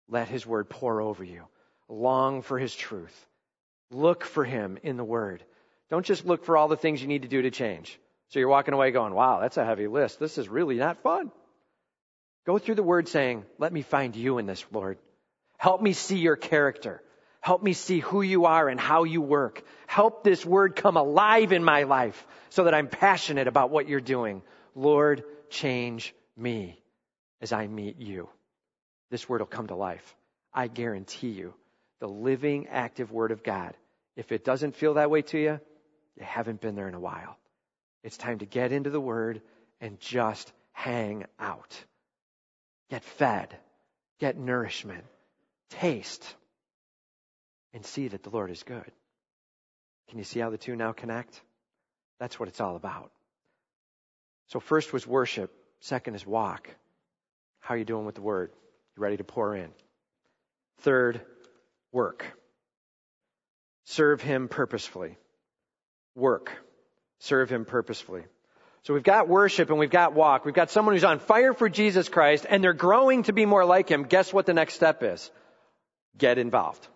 Let 0.08 0.28
his 0.28 0.46
word 0.46 0.70
pour 0.70 1.00
over 1.00 1.24
you. 1.24 1.44
Long 1.88 2.42
for 2.42 2.58
his 2.58 2.74
truth. 2.74 3.26
Look 3.90 4.24
for 4.24 4.44
him 4.44 4.78
in 4.82 4.96
the 4.96 5.04
word. 5.04 5.42
Don't 5.90 6.04
just 6.04 6.26
look 6.26 6.44
for 6.44 6.56
all 6.56 6.68
the 6.68 6.76
things 6.76 7.00
you 7.00 7.08
need 7.08 7.22
to 7.22 7.28
do 7.28 7.42
to 7.42 7.50
change. 7.50 7.98
So 8.28 8.38
you're 8.38 8.48
walking 8.48 8.74
away 8.74 8.90
going, 8.90 9.14
wow, 9.14 9.40
that's 9.40 9.56
a 9.56 9.64
heavy 9.64 9.86
list. 9.86 10.20
This 10.20 10.36
is 10.36 10.48
really 10.48 10.76
not 10.76 11.02
fun. 11.02 11.32
Go 12.46 12.58
through 12.58 12.74
the 12.76 12.82
word 12.82 13.08
saying, 13.08 13.44
let 13.58 13.72
me 13.72 13.82
find 13.82 14.14
you 14.14 14.38
in 14.38 14.46
this, 14.46 14.64
Lord. 14.70 14.98
Help 15.56 15.80
me 15.80 15.92
see 15.92 16.18
your 16.18 16.36
character. 16.36 17.02
Help 17.40 17.62
me 17.62 17.72
see 17.72 18.00
who 18.00 18.22
you 18.22 18.46
are 18.46 18.68
and 18.68 18.80
how 18.80 19.04
you 19.04 19.20
work. 19.20 19.62
Help 19.86 20.24
this 20.24 20.44
word 20.44 20.76
come 20.76 20.96
alive 20.96 21.52
in 21.52 21.62
my 21.62 21.84
life 21.84 22.26
so 22.50 22.64
that 22.64 22.74
I'm 22.74 22.88
passionate 22.88 23.48
about 23.48 23.70
what 23.70 23.88
you're 23.88 24.00
doing. 24.00 24.42
Lord, 24.74 25.24
change 25.48 26.14
me 26.36 26.80
as 27.40 27.52
I 27.52 27.66
meet 27.66 27.98
you. 28.00 28.28
This 29.10 29.28
word 29.28 29.40
will 29.40 29.46
come 29.46 29.68
to 29.68 29.76
life. 29.76 30.16
I 30.52 30.66
guarantee 30.66 31.30
you, 31.30 31.54
the 32.00 32.08
living, 32.08 32.66
active 32.68 33.12
word 33.12 33.30
of 33.30 33.42
God. 33.42 33.74
If 34.16 34.32
it 34.32 34.44
doesn't 34.44 34.76
feel 34.76 34.94
that 34.94 35.10
way 35.10 35.22
to 35.22 35.38
you, 35.38 35.60
you 36.16 36.24
haven't 36.24 36.60
been 36.60 36.74
there 36.74 36.88
in 36.88 36.94
a 36.94 37.00
while. 37.00 37.36
It's 38.02 38.16
time 38.16 38.40
to 38.40 38.46
get 38.46 38.72
into 38.72 38.90
the 38.90 39.00
word 39.00 39.40
and 39.80 40.00
just 40.00 40.52
hang 40.72 41.24
out. 41.38 41.76
Get 42.90 43.04
fed, 43.04 43.56
get 44.18 44.36
nourishment, 44.36 45.04
taste, 45.70 46.34
and 47.72 47.84
see 47.84 48.08
that 48.08 48.22
the 48.22 48.30
Lord 48.30 48.50
is 48.50 48.62
good. 48.62 48.90
Can 50.08 50.18
you 50.18 50.24
see 50.24 50.40
how 50.40 50.50
the 50.50 50.58
two 50.58 50.76
now 50.76 50.92
connect? 50.92 51.40
That's 52.18 52.40
what 52.40 52.48
it's 52.48 52.60
all 52.60 52.76
about. 52.76 53.10
So 54.48 54.60
first 54.60 54.92
was 54.92 55.06
worship. 55.06 55.52
Second 55.80 56.14
is 56.14 56.26
walk. 56.26 56.68
How 57.60 57.74
are 57.74 57.78
you 57.78 57.84
doing 57.84 58.06
with 58.06 58.14
the 58.14 58.22
word? 58.22 58.50
You 58.96 59.02
ready 59.02 59.18
to 59.18 59.24
pour 59.24 59.54
in? 59.54 59.70
Third, 60.80 61.20
work. 61.92 62.24
Serve 63.84 64.20
him 64.20 64.48
purposefully. 64.48 65.16
Work. 66.14 66.52
Serve 67.20 67.50
him 67.50 67.64
purposefully. 67.64 68.22
So 68.84 68.94
we've 68.94 69.02
got 69.02 69.28
worship 69.28 69.70
and 69.70 69.78
we've 69.78 69.90
got 69.90 70.14
walk. 70.14 70.44
We've 70.44 70.54
got 70.54 70.70
someone 70.70 70.94
who's 70.94 71.04
on 71.04 71.18
fire 71.18 71.52
for 71.52 71.68
Jesus 71.68 72.08
Christ 72.08 72.46
and 72.48 72.64
they're 72.64 72.72
growing 72.72 73.24
to 73.24 73.32
be 73.32 73.44
more 73.44 73.64
like 73.64 73.88
him. 73.88 74.04
Guess 74.04 74.32
what 74.32 74.46
the 74.46 74.54
next 74.54 74.74
step 74.74 75.02
is? 75.02 75.30
Get 76.16 76.38
involved. 76.38 76.86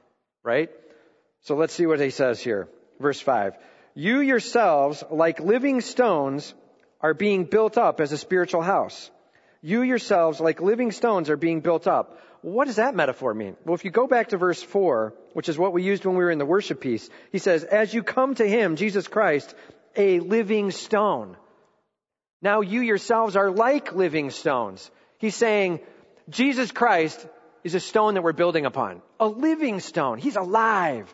Right? 0.42 0.70
So 1.42 1.56
let's 1.56 1.72
see 1.72 1.86
what 1.86 2.00
he 2.00 2.10
says 2.10 2.40
here. 2.40 2.68
Verse 3.00 3.20
5. 3.20 3.56
You 3.94 4.20
yourselves, 4.20 5.02
like 5.10 5.40
living 5.40 5.80
stones, 5.80 6.54
are 7.00 7.14
being 7.14 7.44
built 7.44 7.76
up 7.76 8.00
as 8.00 8.12
a 8.12 8.18
spiritual 8.18 8.62
house. 8.62 9.10
You 9.60 9.82
yourselves, 9.82 10.40
like 10.40 10.60
living 10.60 10.92
stones, 10.92 11.30
are 11.30 11.36
being 11.36 11.60
built 11.60 11.86
up. 11.86 12.18
What 12.42 12.66
does 12.66 12.76
that 12.76 12.96
metaphor 12.96 13.32
mean? 13.34 13.56
Well, 13.64 13.74
if 13.74 13.84
you 13.84 13.90
go 13.90 14.08
back 14.08 14.30
to 14.30 14.36
verse 14.36 14.60
4, 14.62 15.14
which 15.32 15.48
is 15.48 15.56
what 15.56 15.72
we 15.72 15.84
used 15.84 16.04
when 16.04 16.16
we 16.16 16.24
were 16.24 16.30
in 16.30 16.38
the 16.38 16.46
worship 16.46 16.80
piece, 16.80 17.08
he 17.30 17.38
says, 17.38 17.62
As 17.62 17.94
you 17.94 18.02
come 18.02 18.34
to 18.34 18.48
him, 18.48 18.76
Jesus 18.76 19.06
Christ, 19.06 19.54
a 19.96 20.18
living 20.20 20.70
stone. 20.72 21.36
Now 22.40 22.60
you 22.60 22.80
yourselves 22.80 23.36
are 23.36 23.50
like 23.50 23.94
living 23.94 24.30
stones. 24.30 24.90
He's 25.18 25.36
saying 25.36 25.80
Jesus 26.28 26.72
Christ 26.72 27.24
is 27.64 27.74
a 27.74 27.80
stone 27.80 28.14
that 28.14 28.22
we're 28.22 28.32
building 28.32 28.66
upon. 28.66 29.02
A 29.20 29.26
living 29.26 29.80
stone. 29.80 30.18
He's 30.18 30.36
alive. 30.36 31.12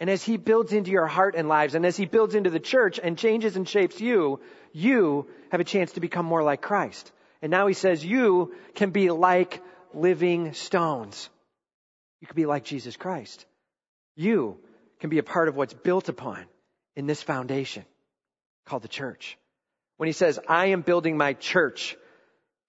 And 0.00 0.10
as 0.10 0.22
he 0.22 0.36
builds 0.36 0.72
into 0.72 0.90
your 0.90 1.06
heart 1.06 1.34
and 1.36 1.48
lives, 1.48 1.74
and 1.74 1.86
as 1.86 1.96
he 1.96 2.06
builds 2.06 2.34
into 2.34 2.50
the 2.50 2.60
church 2.60 2.98
and 3.02 3.16
changes 3.16 3.56
and 3.56 3.68
shapes 3.68 4.00
you, 4.00 4.40
you 4.72 5.28
have 5.50 5.60
a 5.60 5.64
chance 5.64 5.92
to 5.92 6.00
become 6.00 6.26
more 6.26 6.42
like 6.42 6.60
Christ. 6.60 7.12
And 7.40 7.50
now 7.50 7.66
he 7.66 7.74
says 7.74 8.04
you 8.04 8.54
can 8.74 8.90
be 8.90 9.10
like 9.10 9.62
living 9.94 10.54
stones. 10.54 11.28
You 12.20 12.26
can 12.26 12.36
be 12.36 12.46
like 12.46 12.64
Jesus 12.64 12.96
Christ. 12.96 13.44
You 14.16 14.58
can 15.00 15.10
be 15.10 15.18
a 15.18 15.22
part 15.22 15.48
of 15.48 15.56
what's 15.56 15.74
built 15.74 16.08
upon 16.08 16.44
in 16.96 17.06
this 17.06 17.22
foundation 17.22 17.84
called 18.66 18.82
the 18.82 18.88
church. 18.88 19.36
When 19.96 20.06
he 20.06 20.12
says, 20.12 20.38
I 20.48 20.66
am 20.66 20.82
building 20.82 21.16
my 21.16 21.34
church 21.34 21.96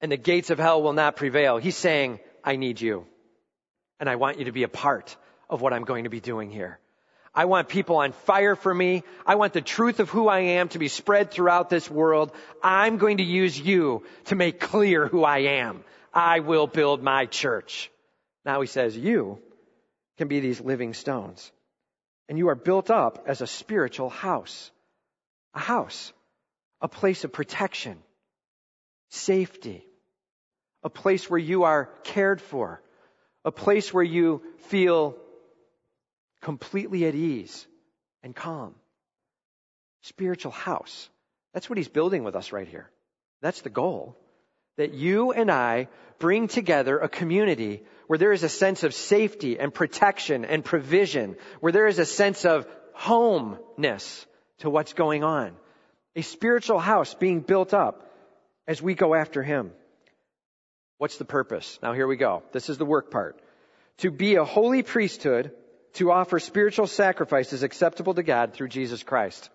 and 0.01 0.11
the 0.11 0.17
gates 0.17 0.49
of 0.49 0.59
hell 0.59 0.81
will 0.81 0.93
not 0.93 1.15
prevail, 1.15 1.57
he's 1.57 1.77
saying, 1.77 2.19
I 2.43 2.55
need 2.55 2.81
you. 2.81 3.05
And 3.99 4.09
I 4.09 4.15
want 4.15 4.39
you 4.39 4.45
to 4.45 4.51
be 4.51 4.63
a 4.63 4.67
part 4.67 5.15
of 5.49 5.61
what 5.61 5.73
I'm 5.73 5.83
going 5.83 6.03
to 6.03 6.09
be 6.09 6.19
doing 6.19 6.49
here. 6.49 6.79
I 7.35 7.45
want 7.45 7.67
people 7.67 7.97
on 7.97 8.11
fire 8.11 8.55
for 8.55 8.73
me. 8.73 9.03
I 9.25 9.35
want 9.35 9.53
the 9.53 9.61
truth 9.61 9.99
of 9.99 10.09
who 10.09 10.27
I 10.27 10.39
am 10.39 10.69
to 10.69 10.79
be 10.79 10.87
spread 10.87 11.31
throughout 11.31 11.69
this 11.69 11.89
world. 11.89 12.31
I'm 12.61 12.97
going 12.97 13.17
to 13.17 13.23
use 13.23 13.59
you 13.59 14.03
to 14.25 14.35
make 14.35 14.59
clear 14.59 15.07
who 15.07 15.23
I 15.23 15.39
am. 15.39 15.83
I 16.13 16.41
will 16.41 16.67
build 16.67 17.01
my 17.01 17.25
church. 17.25 17.89
Now 18.45 18.61
he 18.61 18.67
says, 18.67 18.95
you 18.95 19.39
can 20.17 20.27
be 20.27 20.41
these 20.41 20.61
living 20.61 20.93
stones. 20.93 21.51
And 22.29 22.37
you 22.37 22.49
are 22.49 22.55
built 22.55 22.91
up 22.91 23.25
as 23.27 23.41
a 23.41 23.47
spiritual 23.47 24.09
house. 24.09 24.69
A 25.55 25.59
house. 25.59 26.13
A 26.81 26.87
place 26.87 27.23
of 27.23 27.31
protection. 27.31 27.97
Safety. 29.09 29.85
A 30.83 30.89
place 30.89 31.29
where 31.29 31.39
you 31.39 31.63
are 31.63 31.89
cared 32.03 32.41
for. 32.41 32.81
A 33.45 33.51
place 33.51 33.93
where 33.93 34.03
you 34.03 34.41
feel 34.69 35.15
completely 36.41 37.05
at 37.05 37.15
ease 37.15 37.65
and 38.21 38.35
calm. 38.35 38.75
Spiritual 40.01 40.51
house. 40.51 41.09
That's 41.53 41.69
what 41.69 41.77
he's 41.77 41.87
building 41.87 42.23
with 42.23 42.35
us 42.35 42.51
right 42.51 42.67
here. 42.67 42.89
That's 43.41 43.61
the 43.61 43.69
goal. 43.69 44.17
That 44.77 44.93
you 44.93 45.31
and 45.31 45.51
I 45.51 45.87
bring 46.19 46.47
together 46.47 46.97
a 46.97 47.09
community 47.09 47.83
where 48.07 48.17
there 48.17 48.31
is 48.31 48.43
a 48.43 48.49
sense 48.49 48.83
of 48.83 48.93
safety 48.93 49.59
and 49.59 49.73
protection 49.73 50.45
and 50.45 50.65
provision, 50.65 51.35
where 51.59 51.71
there 51.71 51.87
is 51.87 51.99
a 51.99 52.05
sense 52.05 52.45
of 52.45 52.67
homeness 52.93 54.25
to 54.59 54.69
what's 54.69 54.93
going 54.93 55.23
on. 55.23 55.55
A 56.15 56.21
spiritual 56.21 56.79
house 56.79 57.13
being 57.13 57.41
built 57.41 57.73
up 57.73 58.09
as 58.67 58.81
we 58.81 58.93
go 58.93 59.15
after 59.15 59.43
him. 59.43 59.71
What's 60.97 61.17
the 61.17 61.25
purpose? 61.25 61.79
Now 61.81 61.93
here 61.93 62.07
we 62.07 62.15
go. 62.15 62.43
This 62.51 62.69
is 62.69 62.77
the 62.77 62.85
work 62.85 63.11
part. 63.11 63.39
To 63.99 64.11
be 64.11 64.35
a 64.35 64.45
holy 64.45 64.83
priesthood 64.83 65.51
to 65.93 66.11
offer 66.11 66.39
spiritual 66.39 66.87
sacrifices 66.87 67.63
acceptable 67.63 68.13
to 68.15 68.23
God 68.23 68.53
through 68.53 68.69
Jesus 68.69 69.03
Christ. 69.03 69.49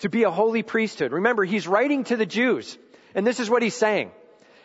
To 0.00 0.08
be 0.08 0.24
a 0.24 0.30
holy 0.30 0.62
priesthood. 0.62 1.12
Remember, 1.12 1.44
he's 1.44 1.68
writing 1.68 2.04
to 2.04 2.16
the 2.16 2.26
Jews, 2.26 2.78
and 3.14 3.26
this 3.26 3.40
is 3.40 3.50
what 3.50 3.62
he's 3.62 3.74
saying. 3.74 4.10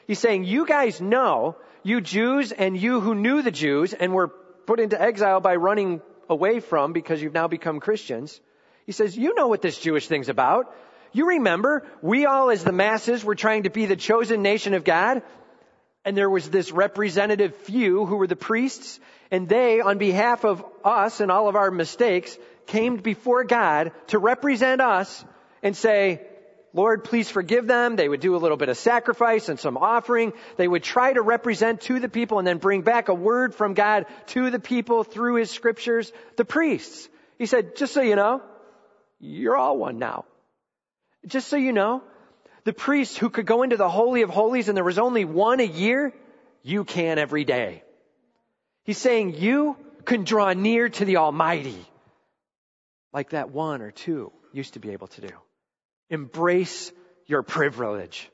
He's 0.07 0.19
saying, 0.19 0.45
you 0.45 0.65
guys 0.65 1.01
know, 1.01 1.55
you 1.83 2.01
Jews 2.01 2.51
and 2.51 2.75
you 2.75 2.99
who 2.99 3.13
knew 3.15 3.41
the 3.41 3.51
Jews 3.51 3.93
and 3.93 4.13
were 4.13 4.29
put 4.29 4.79
into 4.79 4.99
exile 4.99 5.39
by 5.39 5.55
running 5.55 6.01
away 6.29 6.59
from 6.59 6.93
because 6.93 7.21
you've 7.21 7.33
now 7.33 7.47
become 7.47 7.79
Christians. 7.79 8.39
He 8.85 8.91
says, 8.91 9.17
you 9.17 9.35
know 9.35 9.47
what 9.47 9.61
this 9.61 9.77
Jewish 9.77 10.07
thing's 10.07 10.29
about. 10.29 10.73
You 11.11 11.27
remember, 11.27 11.85
we 12.01 12.25
all 12.25 12.49
as 12.49 12.63
the 12.63 12.71
masses 12.71 13.23
were 13.23 13.35
trying 13.35 13.63
to 13.63 13.69
be 13.69 13.85
the 13.85 13.95
chosen 13.95 14.41
nation 14.41 14.73
of 14.73 14.83
God. 14.83 15.21
And 16.05 16.15
there 16.15 16.29
was 16.29 16.49
this 16.49 16.71
representative 16.71 17.55
few 17.55 18.05
who 18.05 18.15
were 18.15 18.27
the 18.27 18.35
priests, 18.35 18.99
and 19.31 19.47
they, 19.49 19.81
on 19.81 19.97
behalf 19.97 20.45
of 20.45 20.63
us 20.83 21.19
and 21.19 21.31
all 21.31 21.49
of 21.49 21.55
our 21.55 21.71
mistakes, 21.71 22.37
came 22.67 22.97
before 22.97 23.43
God 23.43 23.91
to 24.07 24.19
represent 24.19 24.81
us 24.81 25.25
and 25.61 25.75
say, 25.75 26.21
Lord, 26.73 27.03
please 27.03 27.29
forgive 27.29 27.65
them. 27.65 27.95
They 27.95 28.07
would 28.07 28.19
do 28.19 28.35
a 28.35 28.37
little 28.37 28.57
bit 28.57 28.69
of 28.69 28.77
sacrifice 28.77 29.49
and 29.49 29.59
some 29.59 29.75
offering. 29.75 30.33
They 30.57 30.67
would 30.67 30.83
try 30.83 31.11
to 31.11 31.21
represent 31.21 31.81
to 31.81 31.99
the 31.99 32.09
people 32.09 32.37
and 32.37 32.47
then 32.47 32.59
bring 32.59 32.83
back 32.83 33.09
a 33.09 33.13
word 33.13 33.55
from 33.55 33.73
God 33.73 34.05
to 34.27 34.51
the 34.51 34.59
people 34.59 35.03
through 35.03 35.35
his 35.35 35.49
scriptures, 35.49 36.11
the 36.37 36.45
priests. 36.45 37.09
He 37.39 37.47
said, 37.47 37.75
just 37.75 37.93
so 37.93 38.01
you 38.01 38.15
know, 38.15 38.41
you're 39.19 39.57
all 39.57 39.77
one 39.77 39.97
now. 39.97 40.25
Just 41.25 41.47
so 41.47 41.57
you 41.57 41.73
know, 41.73 42.03
the 42.69 42.73
priests 42.73 43.17
who 43.17 43.31
could 43.31 43.47
go 43.47 43.63
into 43.63 43.77
the 43.77 43.89
Holy 43.89 44.21
of 44.21 44.29
Holies 44.29 44.67
and 44.67 44.77
there 44.77 44.83
was 44.83 44.99
only 44.99 45.25
one 45.25 45.59
a 45.59 45.63
year, 45.63 46.13
you 46.61 46.83
can 46.83 47.17
every 47.17 47.43
day. 47.43 47.81
He's 48.83 48.99
saying 48.99 49.33
you 49.33 49.75
can 50.05 50.23
draw 50.23 50.53
near 50.53 50.87
to 50.87 51.03
the 51.03 51.17
Almighty 51.17 51.83
like 53.11 53.31
that 53.31 53.49
one 53.49 53.81
or 53.81 53.89
two 53.89 54.31
used 54.53 54.75
to 54.75 54.79
be 54.79 54.91
able 54.91 55.07
to 55.07 55.21
do. 55.21 55.33
Embrace 56.11 56.91
your 57.25 57.41
privilege. 57.41 58.29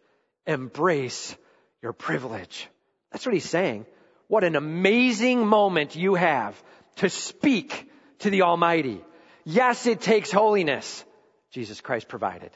Embrace 0.45 1.33
your 1.81 1.93
privilege. 1.93 2.67
That's 3.13 3.25
what 3.25 3.35
he's 3.35 3.49
saying. 3.49 3.85
What 4.27 4.43
an 4.43 4.57
amazing 4.57 5.47
moment 5.47 5.95
you 5.95 6.15
have 6.15 6.61
to 6.97 7.09
speak 7.09 7.89
to 8.19 8.29
the 8.29 8.41
Almighty. 8.41 8.99
Yes, 9.45 9.87
it 9.87 10.01
takes 10.01 10.29
holiness. 10.29 11.05
Jesus 11.51 11.79
Christ 11.79 12.09
provided. 12.09 12.51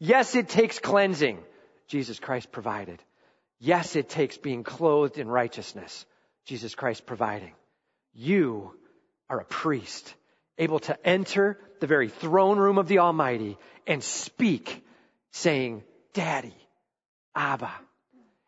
Yes, 0.00 0.34
it 0.34 0.48
takes 0.48 0.78
cleansing. 0.78 1.38
Jesus 1.86 2.18
Christ 2.18 2.50
provided. 2.50 3.02
Yes, 3.58 3.96
it 3.96 4.08
takes 4.08 4.38
being 4.38 4.64
clothed 4.64 5.18
in 5.18 5.28
righteousness. 5.28 6.06
Jesus 6.46 6.74
Christ 6.74 7.04
providing. 7.04 7.52
You 8.14 8.74
are 9.28 9.40
a 9.40 9.44
priest, 9.44 10.14
able 10.56 10.78
to 10.80 11.06
enter 11.06 11.58
the 11.80 11.86
very 11.86 12.08
throne 12.08 12.58
room 12.58 12.78
of 12.78 12.88
the 12.88 13.00
Almighty 13.00 13.58
and 13.86 14.02
speak, 14.02 14.82
saying, 15.32 15.82
Daddy, 16.14 16.56
Abba. 17.34 17.70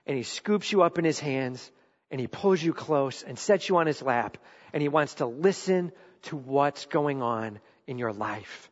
And 0.07 0.17
he 0.17 0.23
scoops 0.23 0.73
you 0.73 0.83
up 0.83 0.99
in 0.99 1.05
his 1.05 1.21
hands 1.21 1.71
and 2.11 2.19
he 2.19 2.27
pulls 2.27 2.62
you 2.62 2.73
close 2.73 3.23
and 3.23 3.38
sets 3.38 3.69
you 3.69 3.77
on 3.77 3.87
his 3.87 4.01
lap 4.01 4.38
and 4.73 4.83
he 4.83 4.88
wants 4.88 5.15
to 5.15 5.27
listen 5.27 5.93
to 6.23 6.37
what's 6.37 6.87
going 6.87 7.21
on 7.21 7.61
in 7.87 7.99
your 7.99 8.12
life. 8.12 8.71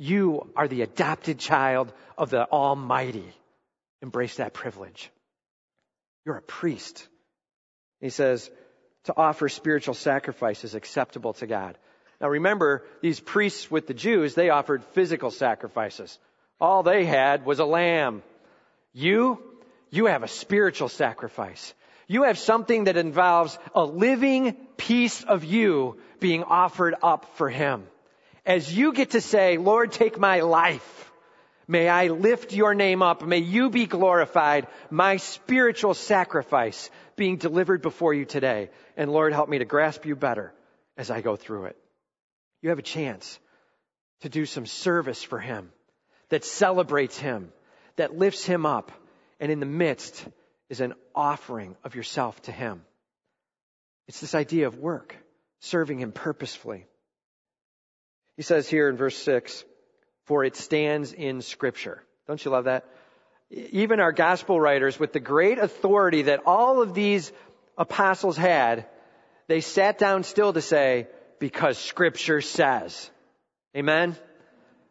You 0.00 0.50
are 0.56 0.66
the 0.66 0.80
adopted 0.80 1.38
child 1.38 1.92
of 2.16 2.30
the 2.30 2.50
Almighty. 2.50 3.30
Embrace 4.00 4.36
that 4.36 4.54
privilege. 4.54 5.10
You're 6.24 6.38
a 6.38 6.42
priest. 6.42 7.06
He 8.00 8.08
says 8.08 8.50
to 9.04 9.14
offer 9.14 9.50
spiritual 9.50 9.92
sacrifices 9.92 10.74
acceptable 10.74 11.34
to 11.34 11.46
God. 11.46 11.76
Now 12.18 12.28
remember, 12.28 12.82
these 13.02 13.20
priests 13.20 13.70
with 13.70 13.86
the 13.86 13.92
Jews, 13.92 14.34
they 14.34 14.48
offered 14.48 14.82
physical 14.94 15.30
sacrifices. 15.30 16.18
All 16.58 16.82
they 16.82 17.04
had 17.04 17.44
was 17.44 17.58
a 17.58 17.66
lamb. 17.66 18.22
You, 18.94 19.38
you 19.90 20.06
have 20.06 20.22
a 20.22 20.28
spiritual 20.28 20.88
sacrifice. 20.88 21.74
You 22.08 22.22
have 22.22 22.38
something 22.38 22.84
that 22.84 22.96
involves 22.96 23.58
a 23.74 23.84
living 23.84 24.54
piece 24.78 25.22
of 25.24 25.44
you 25.44 25.98
being 26.20 26.42
offered 26.42 26.94
up 27.02 27.36
for 27.36 27.50
Him 27.50 27.86
as 28.50 28.76
you 28.76 28.92
get 28.92 29.10
to 29.10 29.20
say, 29.20 29.58
Lord, 29.58 29.92
take 29.92 30.18
my 30.18 30.40
life. 30.40 31.12
May 31.68 31.88
I 31.88 32.08
lift 32.08 32.52
your 32.52 32.74
name 32.74 33.00
up. 33.00 33.24
May 33.24 33.38
you 33.38 33.70
be 33.70 33.86
glorified. 33.86 34.66
My 34.90 35.18
spiritual 35.18 35.94
sacrifice 35.94 36.90
being 37.14 37.36
delivered 37.36 37.80
before 37.80 38.12
you 38.12 38.24
today. 38.24 38.70
And 38.96 39.12
Lord, 39.12 39.32
help 39.32 39.48
me 39.48 39.58
to 39.58 39.64
grasp 39.64 40.04
you 40.04 40.16
better 40.16 40.52
as 40.96 41.12
I 41.12 41.20
go 41.20 41.36
through 41.36 41.66
it. 41.66 41.76
You 42.60 42.70
have 42.70 42.80
a 42.80 42.82
chance 42.98 43.38
to 44.22 44.28
do 44.28 44.44
some 44.46 44.66
service 44.66 45.22
for 45.22 45.38
him 45.38 45.70
that 46.30 46.44
celebrates 46.44 47.16
him, 47.16 47.52
that 47.94 48.18
lifts 48.18 48.44
him 48.44 48.66
up. 48.66 48.90
And 49.38 49.52
in 49.52 49.60
the 49.60 49.66
midst 49.84 50.26
is 50.68 50.80
an 50.80 50.94
offering 51.14 51.76
of 51.84 51.94
yourself 51.94 52.42
to 52.42 52.52
him. 52.52 52.82
It's 54.08 54.20
this 54.20 54.34
idea 54.34 54.66
of 54.66 54.76
work, 54.76 55.14
serving 55.60 56.00
him 56.00 56.10
purposefully. 56.10 56.88
He 58.40 58.42
says 58.42 58.66
here 58.66 58.88
in 58.88 58.96
verse 58.96 59.18
6, 59.18 59.66
for 60.24 60.44
it 60.44 60.56
stands 60.56 61.12
in 61.12 61.42
Scripture. 61.42 62.02
Don't 62.26 62.42
you 62.42 62.50
love 62.50 62.64
that? 62.64 62.86
Even 63.50 64.00
our 64.00 64.12
gospel 64.12 64.58
writers, 64.58 64.98
with 64.98 65.12
the 65.12 65.20
great 65.20 65.58
authority 65.58 66.22
that 66.22 66.44
all 66.46 66.80
of 66.80 66.94
these 66.94 67.32
apostles 67.76 68.38
had, 68.38 68.86
they 69.46 69.60
sat 69.60 69.98
down 69.98 70.22
still 70.22 70.54
to 70.54 70.62
say, 70.62 71.06
because 71.38 71.76
Scripture 71.76 72.40
says. 72.40 73.10
Amen? 73.76 74.16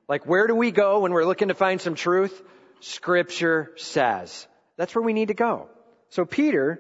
Like, 0.08 0.28
where 0.28 0.46
do 0.46 0.54
we 0.54 0.70
go 0.70 1.00
when 1.00 1.12
we're 1.12 1.26
looking 1.26 1.48
to 1.48 1.56
find 1.56 1.82
some 1.82 1.96
truth? 1.96 2.40
Scripture 2.82 3.72
says. 3.78 4.48
That's 4.78 4.94
where 4.94 5.04
we 5.04 5.14
need 5.14 5.30
to 5.30 5.34
go. 5.34 5.70
So 6.10 6.24
Peter, 6.24 6.80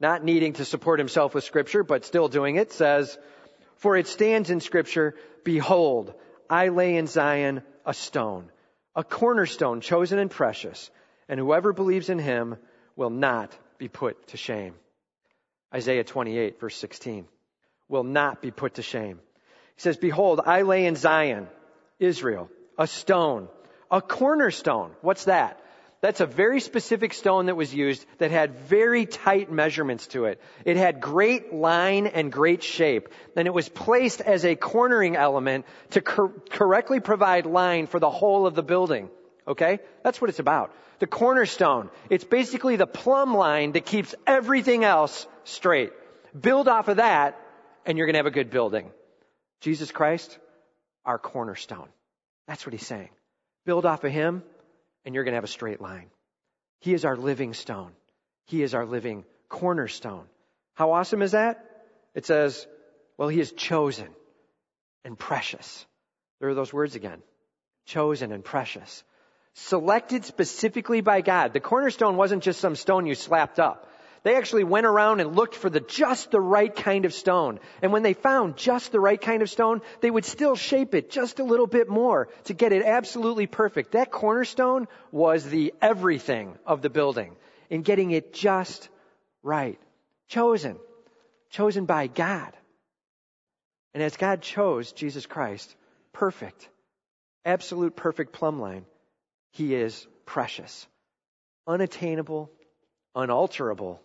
not 0.00 0.24
needing 0.24 0.54
to 0.54 0.64
support 0.64 0.98
himself 0.98 1.36
with 1.36 1.44
Scripture, 1.44 1.84
but 1.84 2.04
still 2.04 2.26
doing 2.26 2.56
it, 2.56 2.72
says, 2.72 3.16
For 3.76 3.96
it 3.96 4.06
stands 4.06 4.50
in 4.50 4.60
Scripture, 4.60 5.14
Behold, 5.44 6.14
I 6.48 6.68
lay 6.68 6.96
in 6.96 7.06
Zion 7.06 7.62
a 7.84 7.94
stone, 7.94 8.50
a 8.94 9.04
cornerstone 9.04 9.80
chosen 9.80 10.18
and 10.18 10.30
precious, 10.30 10.90
and 11.28 11.38
whoever 11.38 11.72
believes 11.72 12.08
in 12.08 12.18
him 12.18 12.56
will 12.96 13.10
not 13.10 13.56
be 13.78 13.88
put 13.88 14.28
to 14.28 14.36
shame. 14.36 14.74
Isaiah 15.74 16.04
28 16.04 16.60
verse 16.60 16.76
16 16.76 17.26
will 17.88 18.04
not 18.04 18.40
be 18.40 18.50
put 18.50 18.74
to 18.74 18.82
shame. 18.82 19.20
He 19.76 19.80
says, 19.80 19.96
behold, 19.96 20.40
I 20.44 20.62
lay 20.62 20.86
in 20.86 20.94
Zion, 20.94 21.48
Israel, 21.98 22.48
a 22.78 22.86
stone, 22.86 23.48
a 23.90 24.00
cornerstone. 24.00 24.92
What's 25.00 25.24
that? 25.24 25.60
That's 26.04 26.20
a 26.20 26.26
very 26.26 26.60
specific 26.60 27.14
stone 27.14 27.46
that 27.46 27.54
was 27.54 27.72
used 27.72 28.04
that 28.18 28.30
had 28.30 28.56
very 28.68 29.06
tight 29.06 29.50
measurements 29.50 30.06
to 30.08 30.26
it. 30.26 30.38
It 30.66 30.76
had 30.76 31.00
great 31.00 31.54
line 31.54 32.06
and 32.06 32.30
great 32.30 32.62
shape. 32.62 33.08
And 33.34 33.48
it 33.48 33.54
was 33.54 33.70
placed 33.70 34.20
as 34.20 34.44
a 34.44 34.54
cornering 34.54 35.16
element 35.16 35.64
to 35.92 36.02
cor- 36.02 36.34
correctly 36.50 37.00
provide 37.00 37.46
line 37.46 37.86
for 37.86 37.98
the 37.98 38.10
whole 38.10 38.46
of 38.46 38.54
the 38.54 38.62
building. 38.62 39.08
Okay? 39.48 39.78
That's 40.02 40.20
what 40.20 40.28
it's 40.28 40.40
about. 40.40 40.74
The 40.98 41.06
cornerstone. 41.06 41.88
It's 42.10 42.24
basically 42.24 42.76
the 42.76 42.86
plumb 42.86 43.34
line 43.34 43.72
that 43.72 43.86
keeps 43.86 44.14
everything 44.26 44.84
else 44.84 45.26
straight. 45.44 45.94
Build 46.38 46.68
off 46.68 46.88
of 46.88 46.98
that 46.98 47.40
and 47.86 47.96
you're 47.96 48.06
going 48.06 48.12
to 48.12 48.18
have 48.18 48.26
a 48.26 48.30
good 48.30 48.50
building. 48.50 48.90
Jesus 49.62 49.90
Christ, 49.90 50.38
our 51.06 51.18
cornerstone. 51.18 51.88
That's 52.46 52.66
what 52.66 52.74
he's 52.74 52.86
saying. 52.86 53.08
Build 53.64 53.86
off 53.86 54.04
of 54.04 54.12
him, 54.12 54.42
and 55.04 55.14
you're 55.14 55.24
going 55.24 55.32
to 55.32 55.36
have 55.36 55.44
a 55.44 55.48
straight 55.48 55.80
line. 55.80 56.10
He 56.80 56.94
is 56.94 57.04
our 57.04 57.16
living 57.16 57.54
stone. 57.54 57.92
He 58.46 58.62
is 58.62 58.74
our 58.74 58.84
living 58.84 59.24
cornerstone. 59.48 60.26
How 60.74 60.92
awesome 60.92 61.22
is 61.22 61.32
that? 61.32 61.64
It 62.14 62.26
says, 62.26 62.66
well, 63.16 63.28
he 63.28 63.40
is 63.40 63.52
chosen 63.52 64.08
and 65.04 65.18
precious. 65.18 65.86
There 66.40 66.48
are 66.48 66.54
those 66.54 66.72
words 66.72 66.94
again. 66.94 67.22
Chosen 67.86 68.32
and 68.32 68.44
precious. 68.44 69.04
Selected 69.54 70.24
specifically 70.24 71.00
by 71.00 71.20
God. 71.20 71.52
The 71.52 71.60
cornerstone 71.60 72.16
wasn't 72.16 72.42
just 72.42 72.60
some 72.60 72.76
stone 72.76 73.06
you 73.06 73.14
slapped 73.14 73.60
up. 73.60 73.88
They 74.24 74.36
actually 74.36 74.64
went 74.64 74.86
around 74.86 75.20
and 75.20 75.36
looked 75.36 75.54
for 75.54 75.68
the 75.68 75.80
just 75.80 76.30
the 76.30 76.40
right 76.40 76.74
kind 76.74 77.04
of 77.04 77.12
stone. 77.12 77.60
And 77.82 77.92
when 77.92 78.02
they 78.02 78.14
found 78.14 78.56
just 78.56 78.90
the 78.90 78.98
right 78.98 79.20
kind 79.20 79.42
of 79.42 79.50
stone, 79.50 79.82
they 80.00 80.10
would 80.10 80.24
still 80.24 80.56
shape 80.56 80.94
it 80.94 81.10
just 81.10 81.40
a 81.40 81.44
little 81.44 81.66
bit 81.66 81.90
more 81.90 82.28
to 82.44 82.54
get 82.54 82.72
it 82.72 82.86
absolutely 82.86 83.46
perfect. 83.46 83.92
That 83.92 84.10
cornerstone 84.10 84.88
was 85.12 85.44
the 85.44 85.74
everything 85.82 86.56
of 86.66 86.80
the 86.80 86.88
building 86.88 87.36
in 87.68 87.82
getting 87.82 88.12
it 88.12 88.32
just 88.32 88.88
right. 89.42 89.78
Chosen. 90.28 90.78
Chosen 91.50 91.84
by 91.84 92.06
God. 92.06 92.56
And 93.92 94.02
as 94.02 94.16
God 94.16 94.40
chose 94.40 94.92
Jesus 94.92 95.26
Christ, 95.26 95.76
perfect, 96.14 96.66
absolute 97.44 97.94
perfect 97.94 98.32
plumb 98.32 98.58
line, 98.58 98.86
He 99.52 99.74
is 99.74 100.06
precious, 100.24 100.86
unattainable, 101.66 102.50
unalterable, 103.14 104.00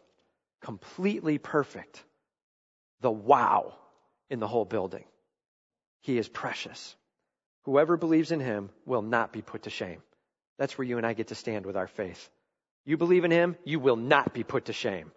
completely 0.61 1.37
perfect, 1.37 2.03
the 3.01 3.11
wow 3.11 3.73
in 4.29 4.39
the 4.39 4.47
whole 4.47 4.65
building. 4.65 5.05
He 6.01 6.17
is 6.17 6.27
precious. 6.27 6.95
Whoever 7.63 7.97
believes 7.97 8.31
in 8.31 8.39
him 8.39 8.69
will 8.85 9.01
not 9.01 9.31
be 9.31 9.41
put 9.41 9.63
to 9.63 9.69
shame. 9.69 10.01
That's 10.57 10.77
where 10.77 10.85
you 10.85 10.97
and 10.97 11.05
I 11.05 11.13
get 11.13 11.27
to 11.27 11.35
stand 11.35 11.65
with 11.65 11.77
our 11.77 11.87
faith. 11.87 12.29
You 12.85 12.97
believe 12.97 13.25
in 13.25 13.31
him, 13.31 13.55
you 13.63 13.79
will 13.79 13.95
not 13.95 14.33
be 14.33 14.43
put 14.43 14.65
to 14.65 14.73
shame. 14.73 15.11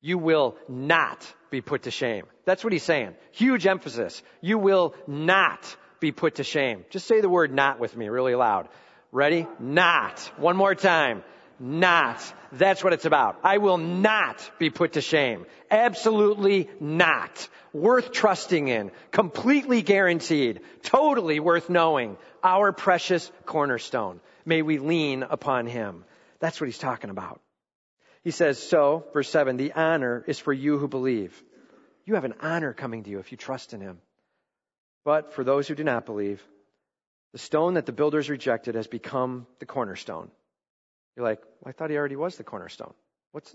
You 0.00 0.18
will 0.18 0.56
not 0.68 1.26
be 1.50 1.60
put 1.60 1.82
to 1.82 1.90
shame. 1.90 2.26
That's 2.44 2.62
what 2.62 2.72
he's 2.72 2.82
saying. 2.82 3.14
Huge 3.32 3.66
emphasis. 3.66 4.22
You 4.40 4.58
will 4.58 4.94
not 5.06 5.76
be 6.00 6.12
put 6.12 6.36
to 6.36 6.44
shame. 6.44 6.84
Just 6.90 7.06
say 7.06 7.20
the 7.20 7.28
word 7.28 7.52
not 7.52 7.80
with 7.80 7.96
me 7.96 8.08
really 8.08 8.34
loud. 8.34 8.68
Ready? 9.10 9.46
Not. 9.58 10.20
One 10.36 10.56
more 10.56 10.74
time 10.74 11.24
not. 11.58 12.20
That's 12.52 12.82
what 12.84 12.92
it's 12.92 13.04
about. 13.04 13.38
I 13.42 13.58
will 13.58 13.78
not 13.78 14.50
be 14.58 14.70
put 14.70 14.94
to 14.94 15.00
shame. 15.00 15.46
Absolutely 15.70 16.68
not. 16.80 17.48
Worth 17.72 18.12
trusting 18.12 18.68
in. 18.68 18.90
Completely 19.10 19.82
guaranteed. 19.82 20.60
Totally 20.82 21.40
worth 21.40 21.68
knowing. 21.68 22.16
Our 22.42 22.72
precious 22.72 23.30
cornerstone. 23.44 24.20
May 24.44 24.62
we 24.62 24.78
lean 24.78 25.22
upon 25.22 25.66
him. 25.66 26.04
That's 26.38 26.60
what 26.60 26.66
he's 26.66 26.78
talking 26.78 27.10
about. 27.10 27.40
He 28.22 28.30
says, 28.30 28.60
so, 28.60 29.04
verse 29.12 29.28
7, 29.30 29.56
the 29.56 29.72
honor 29.72 30.24
is 30.26 30.38
for 30.38 30.52
you 30.52 30.78
who 30.78 30.88
believe. 30.88 31.42
You 32.04 32.14
have 32.14 32.24
an 32.24 32.34
honor 32.40 32.72
coming 32.72 33.04
to 33.04 33.10
you 33.10 33.18
if 33.18 33.32
you 33.32 33.38
trust 33.38 33.72
in 33.72 33.80
him. 33.80 33.98
But 35.04 35.32
for 35.34 35.44
those 35.44 35.68
who 35.68 35.74
do 35.74 35.84
not 35.84 36.06
believe, 36.06 36.42
the 37.32 37.38
stone 37.38 37.74
that 37.74 37.86
the 37.86 37.92
builders 37.92 38.28
rejected 38.28 38.74
has 38.74 38.86
become 38.86 39.46
the 39.60 39.66
cornerstone 39.66 40.30
you're 41.16 41.24
like, 41.24 41.40
well, 41.60 41.70
I 41.70 41.72
thought 41.72 41.90
he 41.90 41.96
already 41.96 42.16
was 42.16 42.36
the 42.36 42.44
cornerstone. 42.44 42.94
What's 43.32 43.54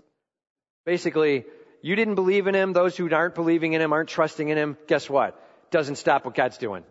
basically 0.84 1.44
you 1.82 1.96
didn't 1.96 2.14
believe 2.14 2.46
in 2.46 2.54
him. 2.54 2.72
Those 2.72 2.96
who 2.96 3.12
aren't 3.12 3.34
believing 3.34 3.72
in 3.72 3.80
him 3.80 3.92
aren't 3.92 4.08
trusting 4.08 4.48
in 4.48 4.56
him. 4.56 4.76
Guess 4.86 5.10
what? 5.10 5.38
Doesn't 5.70 5.96
stop 5.96 6.24
what 6.24 6.34
God's 6.34 6.58
doing. 6.58 6.84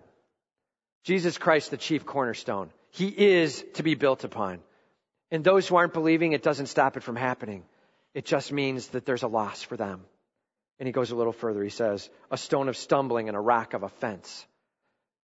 Jesus 1.04 1.38
Christ, 1.38 1.72
the 1.72 1.78
chief 1.78 2.06
cornerstone. 2.06 2.72
He 2.92 3.08
is 3.08 3.64
to 3.76 3.84
be 3.84 3.96
built 3.96 4.24
upon. 4.24 4.60
And 5.32 5.44
those 5.44 5.68
who 5.68 5.78
aren't 5.78 5.94
believing, 5.94 6.34
it 6.34 6.44
doesn't 6.44 6.66
stop 6.66 6.98
it 6.98 7.04
from 7.04 7.16
happening. 7.16 7.64
It 8.14 8.26
just 8.26 8.52
means 8.52 8.88
that 8.88 9.06
there's 9.06 9.24
a 9.24 9.28
loss 9.28 9.64
for 9.64 9.78
them. 9.78 10.02
And 10.78 10.88
he 10.88 10.92
goes 10.92 11.12
a 11.12 11.16
little 11.16 11.32
further. 11.32 11.64
He 11.64 11.70
says, 11.70 12.10
a 12.30 12.38
stone 12.38 12.68
of 12.68 12.76
stumbling 12.76 13.30
and 13.30 13.38
a 13.38 13.42
rock 13.42 13.74
of 13.74 13.84
offense. 13.84 14.46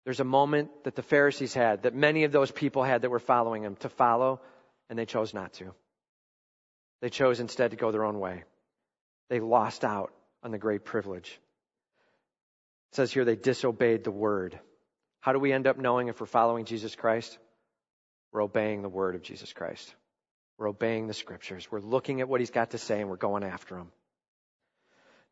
There's 0.04 0.20
a 0.20 0.24
moment 0.24 0.70
that 0.84 0.94
the 0.94 1.02
Pharisees 1.02 1.52
had, 1.52 1.82
that 1.82 1.94
many 1.94 2.24
of 2.24 2.32
those 2.32 2.50
people 2.50 2.84
had 2.84 3.02
that 3.02 3.10
were 3.10 3.18
following 3.18 3.64
him 3.64 3.76
to 3.76 3.88
follow 3.88 4.40
and 4.88 4.98
they 4.98 5.06
chose 5.06 5.34
not 5.34 5.52
to. 5.54 5.74
They 7.00 7.10
chose 7.10 7.40
instead 7.40 7.70
to 7.70 7.76
go 7.76 7.92
their 7.92 8.04
own 8.04 8.18
way. 8.18 8.44
They 9.28 9.40
lost 9.40 9.84
out 9.84 10.12
on 10.42 10.50
the 10.50 10.58
great 10.58 10.84
privilege. 10.84 11.38
It 12.90 12.96
says 12.96 13.12
here 13.12 13.24
they 13.24 13.36
disobeyed 13.36 14.04
the 14.04 14.10
word. 14.10 14.58
How 15.20 15.32
do 15.32 15.38
we 15.38 15.52
end 15.52 15.66
up 15.66 15.78
knowing 15.78 16.08
if 16.08 16.20
we're 16.20 16.26
following 16.26 16.64
Jesus 16.64 16.94
Christ? 16.94 17.38
We're 18.32 18.42
obeying 18.42 18.82
the 18.82 18.88
word 18.88 19.14
of 19.14 19.22
Jesus 19.22 19.52
Christ. 19.52 19.94
We're 20.58 20.68
obeying 20.68 21.06
the 21.06 21.14
scriptures. 21.14 21.70
We're 21.70 21.80
looking 21.80 22.20
at 22.20 22.28
what 22.28 22.40
he's 22.40 22.50
got 22.50 22.70
to 22.70 22.78
say 22.78 23.00
and 23.00 23.08
we're 23.08 23.16
going 23.16 23.44
after 23.44 23.76
him. 23.76 23.88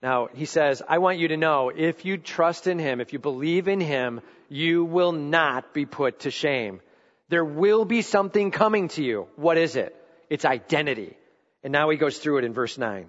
Now, 0.03 0.29
he 0.33 0.45
says, 0.45 0.83
I 0.87 0.99
want 0.99 1.19
you 1.19 1.29
to 1.29 1.37
know 1.37 1.73
if 1.75 2.05
you 2.05 2.19
trust 2.19 2.67
in 2.67 2.79
him, 2.79 3.01
if 3.01 3.13
you 3.13 3.19
believe 3.19 3.67
in 3.67 3.81
him, 3.81 4.21
you 4.49 4.85
will 4.85 5.13
not 5.13 5.73
be 5.73 5.87
put 5.87 6.21
to 6.21 6.31
shame. 6.31 6.81
There 7.29 7.45
will 7.45 7.85
be 7.85 8.03
something 8.03 8.51
coming 8.51 8.89
to 8.89 9.03
you. 9.03 9.27
What 9.37 9.59
is 9.59 9.77
it? 9.77 9.95
It's 10.31 10.45
identity. 10.45 11.17
And 11.63 11.73
now 11.73 11.91
he 11.91 11.97
goes 11.97 12.19
through 12.19 12.39
it 12.39 12.45
in 12.45 12.53
verse 12.53 12.79
9. 12.79 13.09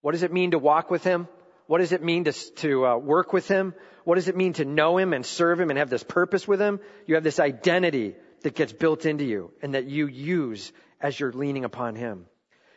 What 0.00 0.12
does 0.12 0.22
it 0.22 0.32
mean 0.32 0.52
to 0.52 0.58
walk 0.58 0.90
with 0.90 1.04
him? 1.04 1.28
What 1.66 1.78
does 1.78 1.92
it 1.92 2.02
mean 2.02 2.24
to, 2.24 2.32
to 2.32 2.86
uh, 2.86 2.96
work 2.96 3.32
with 3.32 3.46
him? 3.46 3.74
What 4.04 4.14
does 4.14 4.28
it 4.28 4.36
mean 4.36 4.54
to 4.54 4.64
know 4.64 4.96
him 4.96 5.12
and 5.12 5.24
serve 5.24 5.60
him 5.60 5.70
and 5.70 5.78
have 5.78 5.90
this 5.90 6.02
purpose 6.02 6.48
with 6.48 6.60
him? 6.60 6.80
You 7.06 7.16
have 7.16 7.24
this 7.24 7.38
identity 7.38 8.16
that 8.42 8.54
gets 8.54 8.72
built 8.72 9.04
into 9.04 9.24
you 9.24 9.52
and 9.62 9.74
that 9.74 9.84
you 9.84 10.06
use 10.06 10.72
as 11.00 11.18
you're 11.20 11.32
leaning 11.32 11.64
upon 11.64 11.94
him. 11.94 12.26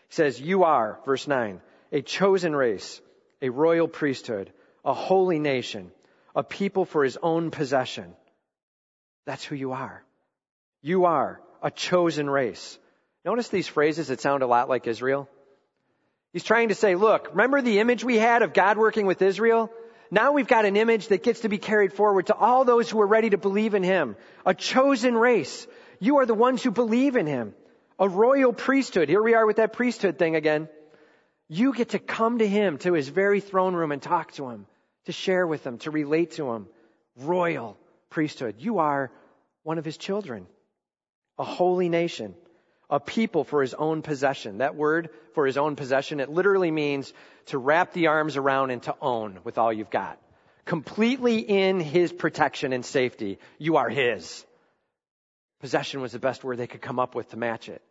He 0.09 0.15
says, 0.15 0.39
You 0.39 0.65
are, 0.65 0.99
verse 1.05 1.27
9, 1.27 1.61
a 1.91 2.01
chosen 2.01 2.55
race, 2.55 3.01
a 3.41 3.49
royal 3.49 3.87
priesthood, 3.87 4.51
a 4.83 4.93
holy 4.93 5.39
nation, 5.39 5.91
a 6.35 6.43
people 6.43 6.85
for 6.85 7.03
his 7.03 7.17
own 7.21 7.51
possession. 7.51 8.13
That's 9.25 9.43
who 9.43 9.55
you 9.55 9.71
are. 9.71 10.03
You 10.83 11.05
are 11.05 11.39
a 11.61 11.71
chosen 11.71 12.29
race. 12.29 12.77
Notice 13.23 13.47
these 13.47 13.69
phrases 13.69 14.09
that 14.09 14.19
sound 14.19 14.43
a 14.43 14.47
lot 14.47 14.67
like 14.67 14.85
Israel. 14.85 15.29
He's 16.33 16.43
trying 16.43 16.69
to 16.69 16.75
say, 16.75 16.95
look, 16.95 17.29
remember 17.29 17.61
the 17.61 17.79
image 17.79 18.03
we 18.03 18.17
had 18.17 18.41
of 18.41 18.53
God 18.53 18.77
working 18.77 19.05
with 19.05 19.21
Israel? 19.21 19.71
Now 20.11 20.33
we've 20.33 20.47
got 20.47 20.65
an 20.65 20.75
image 20.75 21.07
that 21.07 21.23
gets 21.23 21.39
to 21.41 21.49
be 21.49 21.57
carried 21.57 21.93
forward 21.93 22.27
to 22.27 22.35
all 22.35 22.65
those 22.65 22.89
who 22.89 22.99
are 22.99 23.07
ready 23.07 23.29
to 23.29 23.37
believe 23.37 23.75
in 23.75 23.83
Him. 23.83 24.17
A 24.45 24.53
chosen 24.53 25.15
race. 25.15 25.65
You 25.99 26.17
are 26.17 26.25
the 26.25 26.33
ones 26.33 26.61
who 26.61 26.69
believe 26.69 27.15
in 27.15 27.27
Him. 27.27 27.55
A 27.97 28.09
royal 28.09 28.51
priesthood. 28.51 29.07
Here 29.07 29.23
we 29.23 29.35
are 29.35 29.45
with 29.45 29.55
that 29.55 29.71
priesthood 29.71 30.19
thing 30.19 30.35
again. 30.35 30.67
You 31.47 31.73
get 31.73 31.89
to 31.89 31.99
come 31.99 32.39
to 32.39 32.47
Him, 32.47 32.77
to 32.79 32.91
His 32.91 33.07
very 33.07 33.39
throne 33.39 33.73
room 33.73 33.93
and 33.93 34.01
talk 34.01 34.33
to 34.33 34.49
Him, 34.49 34.65
to 35.05 35.13
share 35.13 35.47
with 35.47 35.65
Him, 35.65 35.77
to 35.79 35.91
relate 35.91 36.31
to 36.31 36.51
Him. 36.51 36.67
Royal 37.15 37.77
priesthood. 38.09 38.55
You 38.57 38.79
are 38.79 39.11
one 39.61 39.77
of 39.77 39.85
His 39.85 39.95
children 39.95 40.45
a 41.37 41.43
holy 41.43 41.89
nation, 41.89 42.35
a 42.89 42.99
people 42.99 43.43
for 43.43 43.61
his 43.61 43.73
own 43.73 44.01
possession. 44.01 44.59
That 44.59 44.75
word 44.75 45.09
for 45.33 45.45
his 45.45 45.57
own 45.57 45.75
possession, 45.75 46.19
it 46.19 46.29
literally 46.29 46.71
means 46.71 47.13
to 47.47 47.57
wrap 47.57 47.93
the 47.93 48.07
arms 48.07 48.37
around 48.37 48.71
and 48.71 48.83
to 48.83 48.95
own 49.01 49.39
with 49.43 49.57
all 49.57 49.73
you've 49.73 49.89
got. 49.89 50.19
Completely 50.65 51.39
in 51.39 51.79
his 51.79 52.13
protection 52.13 52.71
and 52.71 52.85
safety. 52.85 53.39
You 53.57 53.77
are 53.77 53.89
his. 53.89 54.45
Possession 55.59 56.01
was 56.01 56.11
the 56.11 56.19
best 56.19 56.43
word 56.43 56.57
they 56.57 56.67
could 56.67 56.81
come 56.81 56.99
up 56.99 57.15
with 57.15 57.29
to 57.31 57.37
match 57.37 57.69
it. 57.69 57.81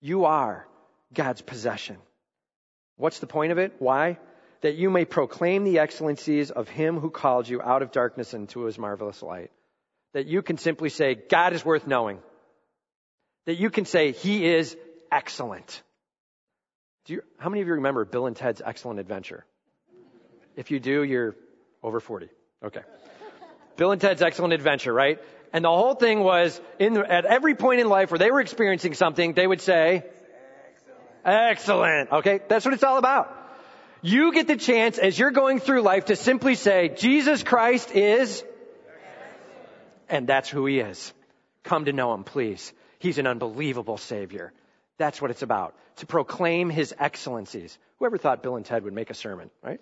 You 0.00 0.24
are 0.26 0.66
God's 1.14 1.40
possession. 1.40 1.96
What's 2.96 3.20
the 3.20 3.26
point 3.26 3.52
of 3.52 3.58
it? 3.58 3.74
Why? 3.78 4.18
That 4.60 4.76
you 4.76 4.90
may 4.90 5.04
proclaim 5.04 5.64
the 5.64 5.78
excellencies 5.78 6.50
of 6.50 6.68
him 6.68 6.98
who 6.98 7.10
called 7.10 7.48
you 7.48 7.62
out 7.62 7.82
of 7.82 7.90
darkness 7.90 8.34
into 8.34 8.62
his 8.62 8.78
marvelous 8.78 9.22
light. 9.22 9.50
That 10.12 10.26
you 10.26 10.42
can 10.42 10.58
simply 10.58 10.88
say, 10.88 11.14
God 11.14 11.52
is 11.52 11.64
worth 11.64 11.86
knowing 11.86 12.20
that 13.44 13.54
you 13.54 13.70
can 13.70 13.84
say, 13.84 14.12
He 14.12 14.46
is 14.46 14.76
excellent. 15.10 15.82
Do 17.04 17.14
you, 17.14 17.22
how 17.38 17.48
many 17.48 17.62
of 17.62 17.68
you 17.68 17.74
remember 17.74 18.04
Bill 18.04 18.26
and 18.26 18.36
Ted's 18.36 18.62
Excellent 18.64 19.00
Adventure? 19.00 19.44
If 20.56 20.70
you 20.70 20.78
do, 20.78 21.02
you're 21.02 21.34
over 21.82 21.98
40. 21.98 22.28
Okay. 22.64 22.82
Bill 23.76 23.92
and 23.92 24.00
Ted's 24.00 24.22
Excellent 24.22 24.52
Adventure, 24.52 24.92
right? 24.92 25.18
And 25.52 25.64
the 25.64 25.70
whole 25.70 25.94
thing 25.94 26.20
was, 26.20 26.60
in 26.78 26.96
at 26.96 27.24
every 27.24 27.54
point 27.54 27.80
in 27.80 27.88
life 27.88 28.10
where 28.10 28.18
they 28.18 28.30
were 28.30 28.40
experiencing 28.40 28.94
something, 28.94 29.32
they 29.32 29.46
would 29.46 29.60
say, 29.60 30.04
Excellent. 31.24 31.50
Excellent. 31.50 32.12
Okay, 32.12 32.40
that's 32.48 32.64
what 32.64 32.74
it's 32.74 32.84
all 32.84 32.98
about. 32.98 33.38
You 34.00 34.32
get 34.32 34.48
the 34.48 34.56
chance 34.56 34.98
as 34.98 35.18
you're 35.18 35.30
going 35.30 35.60
through 35.60 35.82
life 35.82 36.06
to 36.06 36.16
simply 36.16 36.54
say, 36.54 36.88
Jesus 36.88 37.42
Christ 37.42 37.92
is, 37.92 38.44
and 40.08 40.26
that's 40.26 40.48
who 40.48 40.66
He 40.66 40.80
is. 40.80 41.12
Come 41.64 41.84
to 41.84 41.92
know 41.92 42.14
Him, 42.14 42.24
please. 42.24 42.72
He's 43.02 43.18
an 43.18 43.26
unbelievable 43.26 43.98
Savior. 43.98 44.52
That's 44.96 45.20
what 45.20 45.32
it's 45.32 45.42
about. 45.42 45.74
To 45.96 46.06
proclaim 46.06 46.70
His 46.70 46.94
excellencies. 46.96 47.76
Whoever 47.98 48.16
thought 48.16 48.44
Bill 48.44 48.54
and 48.54 48.64
Ted 48.64 48.84
would 48.84 48.92
make 48.92 49.10
a 49.10 49.14
sermon, 49.14 49.50
right? 49.60 49.80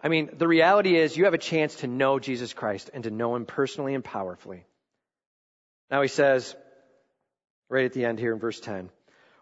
I 0.00 0.08
mean, 0.08 0.30
the 0.38 0.46
reality 0.46 0.96
is 0.96 1.16
you 1.16 1.24
have 1.24 1.34
a 1.34 1.38
chance 1.38 1.74
to 1.76 1.88
know 1.88 2.20
Jesus 2.20 2.52
Christ 2.52 2.90
and 2.94 3.02
to 3.02 3.10
know 3.10 3.34
him 3.34 3.44
personally 3.44 3.94
and 3.94 4.04
powerfully. 4.04 4.64
Now 5.90 6.00
he 6.02 6.06
says, 6.06 6.54
right 7.68 7.86
at 7.86 7.92
the 7.92 8.04
end 8.04 8.20
here 8.20 8.32
in 8.32 8.38
verse 8.38 8.60
10, 8.60 8.90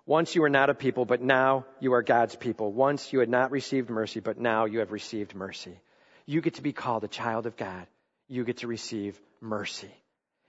once 0.07 0.35
you 0.35 0.41
were 0.41 0.49
not 0.49 0.71
a 0.71 0.75
people, 0.75 1.05
but 1.05 1.21
now 1.21 1.67
you 1.81 1.93
are 1.93 2.03
God's 2.03 2.35
people. 2.35 2.73
Once 2.73 3.13
you 3.13 3.19
had 3.19 3.29
not 3.29 3.51
received 3.51 3.91
mercy, 3.91 4.21
but 4.21 4.39
now 4.39 4.65
you 4.65 4.79
have 4.79 4.91
received 4.91 5.35
mercy. 5.35 5.79
You 6.25 6.41
get 6.41 6.55
to 6.55 6.63
be 6.63 6.73
called 6.73 7.05
a 7.05 7.09
child 7.09 7.45
of 7.45 7.59
God. 7.59 7.87
You 8.27 8.45
get 8.45 8.59
to 8.59 8.69
receive 8.69 9.21
mercy. 9.43 9.93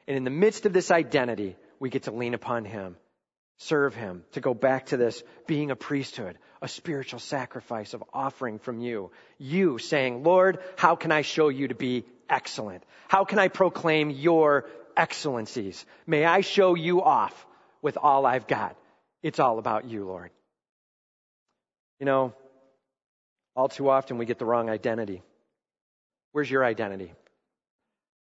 And 0.08 0.16
in 0.16 0.24
the 0.24 0.30
midst 0.30 0.66
of 0.66 0.72
this 0.72 0.92
identity, 0.92 1.58
we 1.80 1.90
get 1.90 2.04
to 2.04 2.12
lean 2.12 2.34
upon 2.34 2.66
Him, 2.66 2.98
serve 3.58 3.96
Him, 3.96 4.24
to 4.34 4.42
go 4.42 4.54
back 4.54 4.88
to 4.88 4.98
this 4.98 5.24
being 5.48 5.72
a 5.72 5.76
priesthood, 5.76 6.38
a 6.62 6.68
spiritual 6.68 7.20
sacrifice 7.20 7.94
of 7.94 8.04
offering 8.14 8.60
from 8.60 8.80
you. 8.80 9.12
You 9.38 9.78
saying, 9.78 10.24
Lord, 10.24 10.60
how 10.78 10.96
can 10.96 11.12
I 11.12 11.22
show 11.22 11.50
you 11.50 11.68
to 11.68 11.76
be 11.76 12.06
excellent? 12.30 12.84
How 13.08 13.26
can 13.26 13.40
I 13.40 13.48
proclaim 13.48 14.10
your 14.10 14.66
excellencies? 14.96 15.86
May 16.08 16.26
I 16.26 16.42
show 16.42 16.76
you 16.76 17.02
off 17.02 17.46
with 17.82 17.98
all 17.98 18.26
I've 18.26 18.48
got. 18.48 18.76
It's 19.22 19.40
all 19.40 19.60
about 19.60 19.86
you, 19.86 20.06
Lord. 20.06 20.32
You 22.00 22.06
know, 22.06 22.34
all 23.56 23.70
too 23.70 23.90
often 23.90 24.18
we 24.18 24.26
get 24.26 24.40
the 24.40 24.46
wrong 24.46 24.70
identity. 24.70 25.22
Where's 26.32 26.50
your 26.50 26.66
identity? 26.66 27.14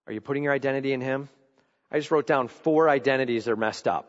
Are 0.08 0.14
you 0.14 0.22
putting 0.22 0.44
your 0.44 0.54
identity 0.54 0.94
in 0.94 1.02
Him? 1.02 1.30
I 1.92 1.98
just 1.98 2.12
wrote 2.12 2.26
down 2.28 2.48
four 2.48 2.90
identities 2.90 3.46
that 3.46 3.52
are 3.52 3.58
messed 3.58 3.88
up. 3.88 4.08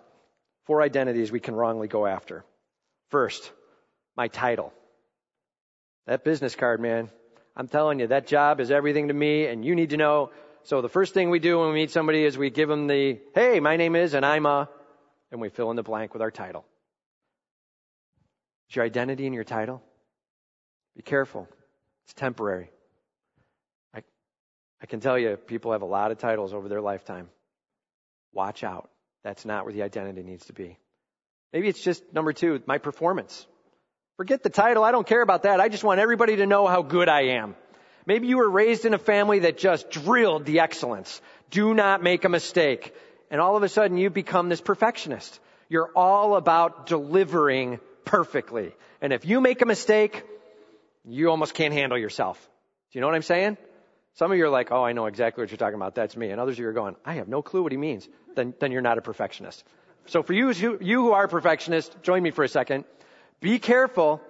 Four 0.67 0.83
identities 0.83 1.33
we 1.33 1.41
can 1.41 1.55
wrongly 1.55 1.89
go 1.89 2.07
after. 2.07 2.45
First, 3.11 3.51
my 4.17 4.29
title. 4.29 4.73
That 6.07 6.25
business 6.25 6.55
card, 6.55 6.81
man. 6.81 7.11
I'm 7.57 7.69
telling 7.69 7.99
you, 7.99 8.07
that 8.07 8.27
job 8.27 8.61
is 8.61 8.71
everything 8.71 9.09
to 9.09 9.15
me, 9.15 9.47
and 9.47 9.65
you 9.65 9.75
need 9.75 9.91
to 9.91 9.97
know. 9.97 10.31
So 10.63 10.81
the 10.81 10.89
first 10.89 11.13
thing 11.13 11.31
we 11.31 11.41
do 11.41 11.59
when 11.59 11.69
we 11.69 11.75
meet 11.75 11.91
somebody 11.91 12.25
is 12.25 12.39
we 12.39 12.51
give 12.51 12.69
them 12.69 12.87
the, 12.87 13.19
hey, 13.35 13.59
my 13.59 13.77
name 13.77 13.97
is, 13.97 14.15
and 14.15 14.25
I'm 14.25 14.47
a, 14.47 14.69
and 15.33 15.41
we 15.41 15.49
fill 15.49 15.71
in 15.71 15.77
the 15.77 15.83
blank 15.83 16.13
with 16.13 16.23
our 16.23 16.31
title. 16.31 16.65
Is 18.71 18.77
your 18.77 18.85
identity 18.85 19.27
in 19.27 19.33
your 19.33 19.45
title? 19.45 19.83
Be 20.97 21.03
careful. 21.03 21.49
It's 22.05 22.15
temporary. 22.15 22.71
I, 23.95 24.03
I 24.81 24.87
can 24.87 25.01
tell 25.01 25.19
you, 25.19 25.37
people 25.37 25.73
have 25.73 25.83
a 25.83 25.87
lot 25.87 26.13
of 26.13 26.19
titles 26.19 26.55
over 26.55 26.69
their 26.69 26.81
lifetime. 26.81 27.29
Watch 28.33 28.65
out. 28.65 28.91
That's 29.25 29.45
not 29.45 29.65
where 29.65 29.73
the 29.73 29.83
identity 29.83 30.23
needs 30.23 30.47
to 30.47 30.53
be. 30.53 30.79
Maybe 31.53 31.69
it's 31.69 31.83
just 31.83 32.03
number 32.13 32.33
two, 32.33 32.63
my 32.67 32.79
performance. 32.79 33.47
Forget 34.17 34.43
the 34.43 34.51
title. 34.51 34.85
I 34.85 34.93
don't 34.93 35.07
care 35.07 35.23
about 35.23 35.45
that. 35.45 35.61
I 35.61 35.69
just 35.69 35.85
want 35.85 36.01
everybody 36.01 36.37
to 36.37 36.47
know 36.47 36.67
how 36.67 36.83
good 36.83 37.09
I 37.09 37.39
am. 37.39 37.55
Maybe 38.07 38.27
you 38.27 38.39
were 38.39 38.51
raised 38.51 38.85
in 38.85 38.95
a 38.95 38.99
family 38.99 39.41
that 39.41 39.59
just 39.59 39.91
drilled 39.91 40.45
the 40.45 40.61
excellence. 40.61 41.21
Do 41.51 41.75
not 41.75 42.03
make 42.03 42.25
a 42.25 42.29
mistake. 42.29 42.95
And 43.31 43.41
all 43.41 43.57
of 43.57 43.63
a 43.63 43.69
sudden 43.69 43.97
you 43.97 44.11
become 44.11 44.49
this 44.49 44.61
perfectionist. 44.61 45.39
You're 45.69 45.91
all 45.95 46.37
about 46.37 46.87
delivering 46.87 47.81
perfectly. 48.05 48.75
And 49.01 49.13
if 49.13 49.25
you 49.25 49.41
make 49.41 49.63
a 49.63 49.67
mistake, 49.67 50.25
you 51.05 51.31
almost 51.31 51.55
can't 51.55 51.73
handle 51.73 51.99
yourself. 51.99 52.39
Do 52.93 52.99
you 52.99 53.01
know 53.01 53.07
what 53.07 53.17
I'm 53.17 53.23
saying? 53.23 53.57
Some 54.15 54.31
of 54.31 54.37
you 54.37 54.45
are 54.45 54.51
like, 54.51 54.71
oh, 54.71 54.85
I 54.85 54.93
know 54.93 55.07
exactly 55.07 55.43
what 55.43 55.51
you're 55.51 55.59
talking 55.59 55.77
about. 55.77 55.95
That's 55.95 56.17
me. 56.17 56.31
And 56.31 56.41
others 56.41 56.57
of 56.57 56.59
you 56.61 56.69
are 56.69 56.73
going, 56.73 56.97
I 57.05 57.15
have 57.15 57.29
no 57.29 57.41
clue 57.41 57.63
what 57.63 57.73
he 57.73 57.79
means. 57.79 58.09
Then, 58.35 58.55
then 58.61 58.73
you're 58.73 58.83
not 58.83 58.99
a 58.99 59.03
perfectionist. 59.03 59.65
So 60.07 60.23
for 60.23 60.33
you, 60.33 60.51
you 60.53 61.03
who 61.03 61.13
are 61.13 61.29
perfectionists, 61.29 61.95
join 62.03 62.23
me 62.23 62.31
for 62.31 62.45
a 62.45 62.49
second. 62.49 62.85
Be 63.41 63.59
careful 63.59 64.21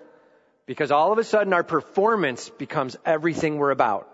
because 0.66 0.90
all 0.90 1.12
of 1.12 1.18
a 1.18 1.24
sudden 1.24 1.52
our 1.52 1.64
performance 1.64 2.48
becomes 2.50 2.96
everything 3.04 3.58
we're 3.58 3.70
about. 3.70 4.08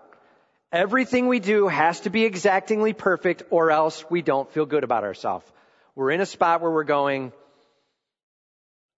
Everything 0.71 1.27
we 1.27 1.39
do 1.39 1.67
has 1.67 2.01
to 2.01 2.09
be 2.09 2.25
exactingly 2.25 2.93
perfect 2.93 3.43
or 3.49 3.71
else 3.71 4.05
we 4.09 4.21
don't 4.21 4.51
feel 4.51 4.65
good 4.65 4.83
about 4.83 5.03
ourselves. 5.03 5.45
We're 5.95 6.11
in 6.11 6.21
a 6.21 6.25
spot 6.25 6.61
where 6.61 6.71
we're 6.71 6.83
going, 6.83 7.31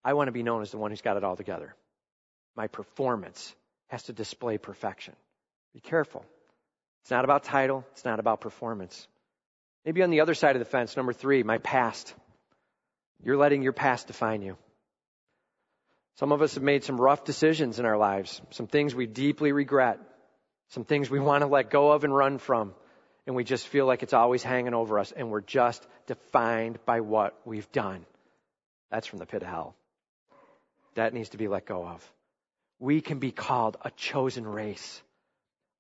I 0.03 0.13
want 0.13 0.28
to 0.28 0.32
be 0.32 0.43
known 0.43 0.61
as 0.61 0.72
the 0.72 0.78
one 0.78 0.91
who's 0.91 1.01
got 1.01 1.17
it 1.17 1.24
all 1.24 1.36
together. 1.36 1.76
My 2.55 2.67
performance 2.67 3.53
has 3.88 4.03
to 4.03 4.13
display 4.13 4.57
perfection. 4.57 5.15
Be 5.74 5.80
careful. 5.80 6.26
It's 7.10 7.12
not 7.12 7.26
about 7.26 7.43
title. 7.43 7.84
It's 7.93 8.05
not 8.05 8.20
about 8.20 8.39
performance. 8.39 9.07
Maybe 9.84 10.03
on 10.03 10.12
the 10.12 10.22
other 10.22 10.36
side 10.36 10.55
of 10.55 10.60
the 10.60 10.70
fence, 10.70 10.95
number 10.95 11.12
three, 11.12 11.41
my 11.41 11.57
past. 11.57 12.14
You're 13.24 13.36
letting 13.36 13.64
your 13.64 13.74
past 13.74 14.05
define 14.05 14.43
you. 14.43 14.57
Some 16.18 16.32
of 16.32 16.43
us 16.43 16.53
have 16.53 16.62
made 16.62 16.84
some 16.84 17.01
rough 17.01 17.24
decisions 17.24 17.80
in 17.80 17.88
our 17.88 17.97
lives, 17.97 18.39
some 18.51 18.68
things 18.68 18.93
we 18.93 19.07
deeply 19.07 19.51
regret, 19.51 19.97
some 20.68 20.84
things 20.84 21.10
we 21.10 21.20
want 21.20 21.41
to 21.41 21.47
let 21.47 21.72
go 21.72 21.91
of 21.93 22.03
and 22.03 22.16
run 22.16 22.38
from, 22.38 22.76
and 23.26 23.36
we 23.36 23.43
just 23.43 23.68
feel 23.68 23.88
like 23.88 24.03
it's 24.03 24.14
always 24.14 24.43
hanging 24.43 24.76
over 24.76 24.99
us, 24.99 25.12
and 25.12 25.32
we're 25.32 25.41
just 25.41 25.84
defined 26.05 26.78
by 26.86 26.99
what 26.99 27.36
we've 27.43 27.72
done. 27.72 28.05
That's 28.91 29.07
from 29.07 29.18
the 29.18 29.26
pit 29.26 29.41
of 29.41 29.47
hell. 29.47 29.74
That 30.93 31.16
needs 31.16 31.30
to 31.30 31.38
be 31.38 31.47
let 31.47 31.66
go 31.66 31.88
of. 31.88 32.07
We 32.78 33.01
can 33.01 33.18
be 33.18 33.32
called 33.32 33.78
a 33.82 33.89
chosen 33.89 34.45
race, 34.45 35.01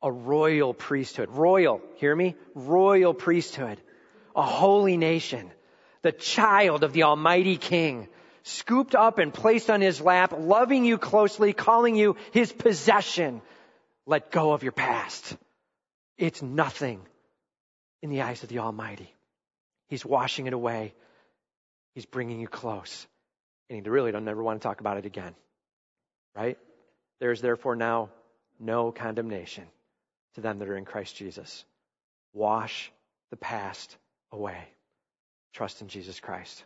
a 0.01 0.11
royal 0.11 0.73
priesthood. 0.73 1.29
Royal, 1.29 1.81
hear 1.95 2.15
me? 2.15 2.35
Royal 2.55 3.13
priesthood, 3.13 3.79
a 4.35 4.41
holy 4.41 4.97
nation, 4.97 5.51
the 6.01 6.11
child 6.11 6.83
of 6.83 6.93
the 6.93 7.03
Almighty 7.03 7.57
King, 7.57 8.07
scooped 8.43 8.95
up 8.95 9.19
and 9.19 9.33
placed 9.33 9.69
on 9.69 9.81
his 9.81 9.99
lap, 9.99 10.33
loving 10.37 10.85
you 10.85 10.97
closely, 10.97 11.53
calling 11.53 11.95
you 11.95 12.15
his 12.31 12.51
possession. 12.51 13.41
Let 14.05 14.31
go 14.31 14.53
of 14.53 14.63
your 14.63 14.71
past. 14.71 15.35
It's 16.17 16.41
nothing 16.41 17.01
in 18.01 18.09
the 18.09 18.21
eyes 18.21 18.43
of 18.43 18.49
the 18.49 18.59
Almighty. 18.59 19.13
He's 19.87 20.05
washing 20.05 20.47
it 20.47 20.53
away. 20.53 20.93
He's 21.93 22.05
bringing 22.05 22.39
you 22.39 22.47
close 22.47 23.07
and 23.69 23.85
you 23.85 23.91
really 23.91 24.11
don't 24.11 24.27
ever 24.27 24.41
want 24.41 24.61
to 24.61 24.67
talk 24.67 24.79
about 24.79 24.97
it 24.97 25.05
again. 25.05 25.35
Right? 26.35 26.57
There 27.19 27.31
is 27.31 27.41
therefore 27.41 27.75
now 27.75 28.09
no 28.59 28.91
condemnation 28.91 29.65
to 30.35 30.41
them 30.41 30.59
that 30.59 30.69
are 30.69 30.77
in 30.77 30.85
Christ 30.85 31.15
Jesus. 31.15 31.65
Wash 32.33 32.91
the 33.31 33.37
past 33.37 33.95
away. 34.31 34.57
Trust 35.53 35.81
in 35.81 35.87
Jesus 35.87 36.19
Christ. 36.19 36.63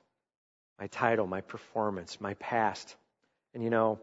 My 0.80 0.88
title, 0.88 1.28
my 1.28 1.41
performance, 1.41 2.20
my 2.20 2.34
past. 2.36 2.95
And 3.53 3.64
you 3.64 3.70
know, 3.70 3.99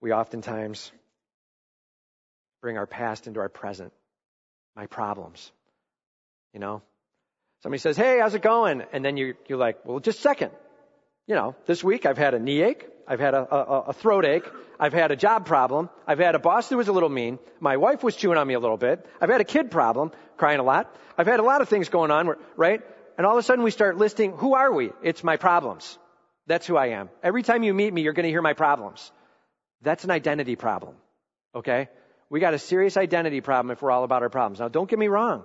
we 0.00 0.12
oftentimes 0.12 0.92
bring 2.60 2.76
our 2.76 2.86
past 2.86 3.26
into 3.26 3.40
our 3.40 3.48
present. 3.48 3.92
My 4.76 4.86
problems. 4.86 5.50
You 6.52 6.60
know? 6.60 6.82
Somebody 7.62 7.80
says, 7.80 7.96
Hey, 7.96 8.18
how's 8.20 8.34
it 8.34 8.42
going? 8.42 8.82
And 8.92 9.04
then 9.04 9.16
you, 9.16 9.34
you're 9.48 9.58
like, 9.58 9.84
well, 9.84 10.00
just 10.00 10.18
a 10.18 10.22
second 10.22 10.52
you 11.28 11.34
know, 11.34 11.54
this 11.66 11.84
week 11.84 12.06
I've 12.06 12.18
had 12.18 12.34
a 12.34 12.40
knee 12.40 12.62
ache. 12.62 12.88
I've 13.06 13.20
had 13.20 13.34
a, 13.34 13.54
a, 13.54 13.80
a, 13.88 13.92
throat 13.92 14.24
ache. 14.24 14.44
I've 14.80 14.94
had 14.94 15.10
a 15.10 15.16
job 15.16 15.46
problem. 15.46 15.90
I've 16.06 16.18
had 16.18 16.34
a 16.34 16.38
boss 16.38 16.68
who 16.68 16.78
was 16.78 16.88
a 16.88 16.92
little 16.92 17.08
mean. 17.08 17.38
My 17.60 17.76
wife 17.76 18.02
was 18.02 18.16
chewing 18.16 18.38
on 18.38 18.46
me 18.46 18.54
a 18.54 18.60
little 18.60 18.76
bit. 18.76 19.06
I've 19.20 19.28
had 19.28 19.40
a 19.40 19.44
kid 19.44 19.70
problem, 19.70 20.12
crying 20.36 20.58
a 20.58 20.62
lot. 20.62 20.94
I've 21.16 21.26
had 21.26 21.40
a 21.40 21.42
lot 21.42 21.60
of 21.60 21.68
things 21.68 21.90
going 21.90 22.10
on, 22.10 22.34
right? 22.56 22.80
And 23.16 23.26
all 23.26 23.34
of 23.34 23.38
a 23.38 23.42
sudden 23.42 23.62
we 23.62 23.70
start 23.70 23.96
listing, 23.98 24.32
who 24.32 24.54
are 24.54 24.72
we? 24.72 24.90
It's 25.02 25.22
my 25.22 25.36
problems. 25.36 25.98
That's 26.46 26.66
who 26.66 26.76
I 26.76 26.88
am. 26.88 27.10
Every 27.22 27.42
time 27.42 27.62
you 27.62 27.74
meet 27.74 27.92
me, 27.92 28.02
you're 28.02 28.14
going 28.14 28.24
to 28.24 28.30
hear 28.30 28.42
my 28.42 28.54
problems. 28.54 29.12
That's 29.82 30.04
an 30.04 30.10
identity 30.10 30.56
problem. 30.56 30.94
Okay? 31.54 31.88
We 32.30 32.40
got 32.40 32.54
a 32.54 32.58
serious 32.58 32.96
identity 32.96 33.42
problem 33.42 33.70
if 33.70 33.82
we're 33.82 33.90
all 33.90 34.04
about 34.04 34.22
our 34.22 34.30
problems. 34.30 34.60
Now 34.60 34.68
don't 34.68 34.88
get 34.88 34.98
me 34.98 35.08
wrong. 35.08 35.44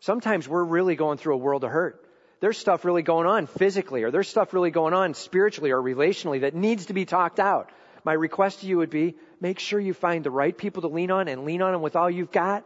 Sometimes 0.00 0.48
we're 0.48 0.64
really 0.64 0.94
going 0.94 1.18
through 1.18 1.34
a 1.34 1.38
world 1.38 1.64
of 1.64 1.70
hurt 1.70 2.04
there's 2.40 2.58
stuff 2.58 2.84
really 2.84 3.02
going 3.02 3.26
on 3.26 3.46
physically, 3.46 4.02
or 4.02 4.10
there's 4.10 4.28
stuff 4.28 4.52
really 4.52 4.70
going 4.70 4.94
on 4.94 5.14
spiritually 5.14 5.70
or 5.70 5.80
relationally 5.80 6.42
that 6.42 6.54
needs 6.54 6.86
to 6.86 6.94
be 6.94 7.04
talked 7.04 7.40
out. 7.40 7.70
My 8.04 8.12
request 8.12 8.60
to 8.60 8.66
you 8.66 8.78
would 8.78 8.90
be 8.90 9.14
make 9.40 9.58
sure 9.58 9.80
you 9.80 9.94
find 9.94 10.24
the 10.24 10.30
right 10.30 10.56
people 10.56 10.82
to 10.82 10.88
lean 10.88 11.10
on 11.10 11.28
and 11.28 11.44
lean 11.44 11.62
on 11.62 11.72
them 11.72 11.82
with 11.82 11.96
all 11.96 12.10
you've 12.10 12.32
got. 12.32 12.64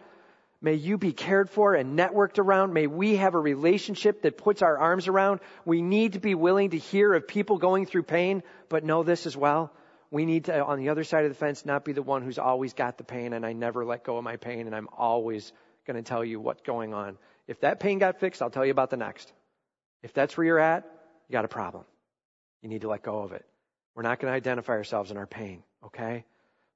May 0.60 0.74
you 0.74 0.98
be 0.98 1.12
cared 1.12 1.48
for 1.48 1.74
and 1.74 1.96
networked 1.96 2.40
around. 2.40 2.72
May 2.72 2.88
we 2.88 3.16
have 3.16 3.34
a 3.34 3.40
relationship 3.40 4.22
that 4.22 4.36
puts 4.36 4.60
our 4.60 4.76
arms 4.76 5.06
around. 5.06 5.38
We 5.64 5.82
need 5.82 6.14
to 6.14 6.18
be 6.18 6.34
willing 6.34 6.70
to 6.70 6.78
hear 6.78 7.14
of 7.14 7.28
people 7.28 7.58
going 7.58 7.86
through 7.86 8.02
pain, 8.02 8.42
but 8.68 8.82
know 8.82 9.04
this 9.04 9.26
as 9.26 9.36
well. 9.36 9.72
We 10.10 10.24
need 10.24 10.46
to, 10.46 10.64
on 10.64 10.80
the 10.80 10.88
other 10.88 11.04
side 11.04 11.24
of 11.24 11.30
the 11.30 11.36
fence, 11.36 11.64
not 11.64 11.84
be 11.84 11.92
the 11.92 12.02
one 12.02 12.22
who's 12.22 12.38
always 12.38 12.72
got 12.72 12.98
the 12.98 13.04
pain 13.04 13.32
and 13.32 13.46
I 13.46 13.52
never 13.52 13.84
let 13.84 14.02
go 14.02 14.16
of 14.16 14.24
my 14.24 14.36
pain 14.36 14.66
and 14.66 14.74
I'm 14.74 14.88
always 14.96 15.52
going 15.86 16.02
to 16.02 16.02
tell 16.02 16.24
you 16.24 16.40
what's 16.40 16.62
going 16.62 16.92
on. 16.92 17.18
If 17.46 17.60
that 17.60 17.78
pain 17.78 17.98
got 17.98 18.18
fixed, 18.18 18.42
I'll 18.42 18.50
tell 18.50 18.64
you 18.64 18.72
about 18.72 18.90
the 18.90 18.96
next. 18.96 19.32
If 20.02 20.12
that's 20.12 20.36
where 20.36 20.46
you're 20.46 20.58
at, 20.58 20.84
you 21.28 21.32
got 21.32 21.44
a 21.44 21.48
problem. 21.48 21.84
You 22.62 22.68
need 22.68 22.82
to 22.82 22.88
let 22.88 23.02
go 23.02 23.20
of 23.20 23.32
it. 23.32 23.44
We're 23.94 24.02
not 24.02 24.20
going 24.20 24.30
to 24.30 24.36
identify 24.36 24.74
ourselves 24.74 25.10
in 25.10 25.16
our 25.16 25.26
pain, 25.26 25.62
okay? 25.86 26.24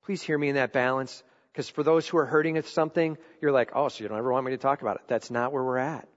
Please 0.04 0.22
hear 0.22 0.36
me 0.36 0.48
in 0.48 0.56
that 0.56 0.72
balance, 0.72 1.22
because 1.52 1.68
for 1.68 1.82
those 1.82 2.08
who 2.08 2.18
are 2.18 2.26
hurting 2.26 2.56
at 2.56 2.66
something, 2.66 3.16
you're 3.40 3.52
like, 3.52 3.72
oh, 3.74 3.88
so 3.88 4.02
you 4.02 4.08
don't 4.08 4.18
ever 4.18 4.32
want 4.32 4.44
me 4.46 4.52
to 4.52 4.58
talk 4.58 4.82
about 4.82 4.96
it. 4.96 5.02
That's 5.06 5.30
not 5.30 5.52
where 5.52 5.62
we're 5.62 5.78
at. 5.78 6.08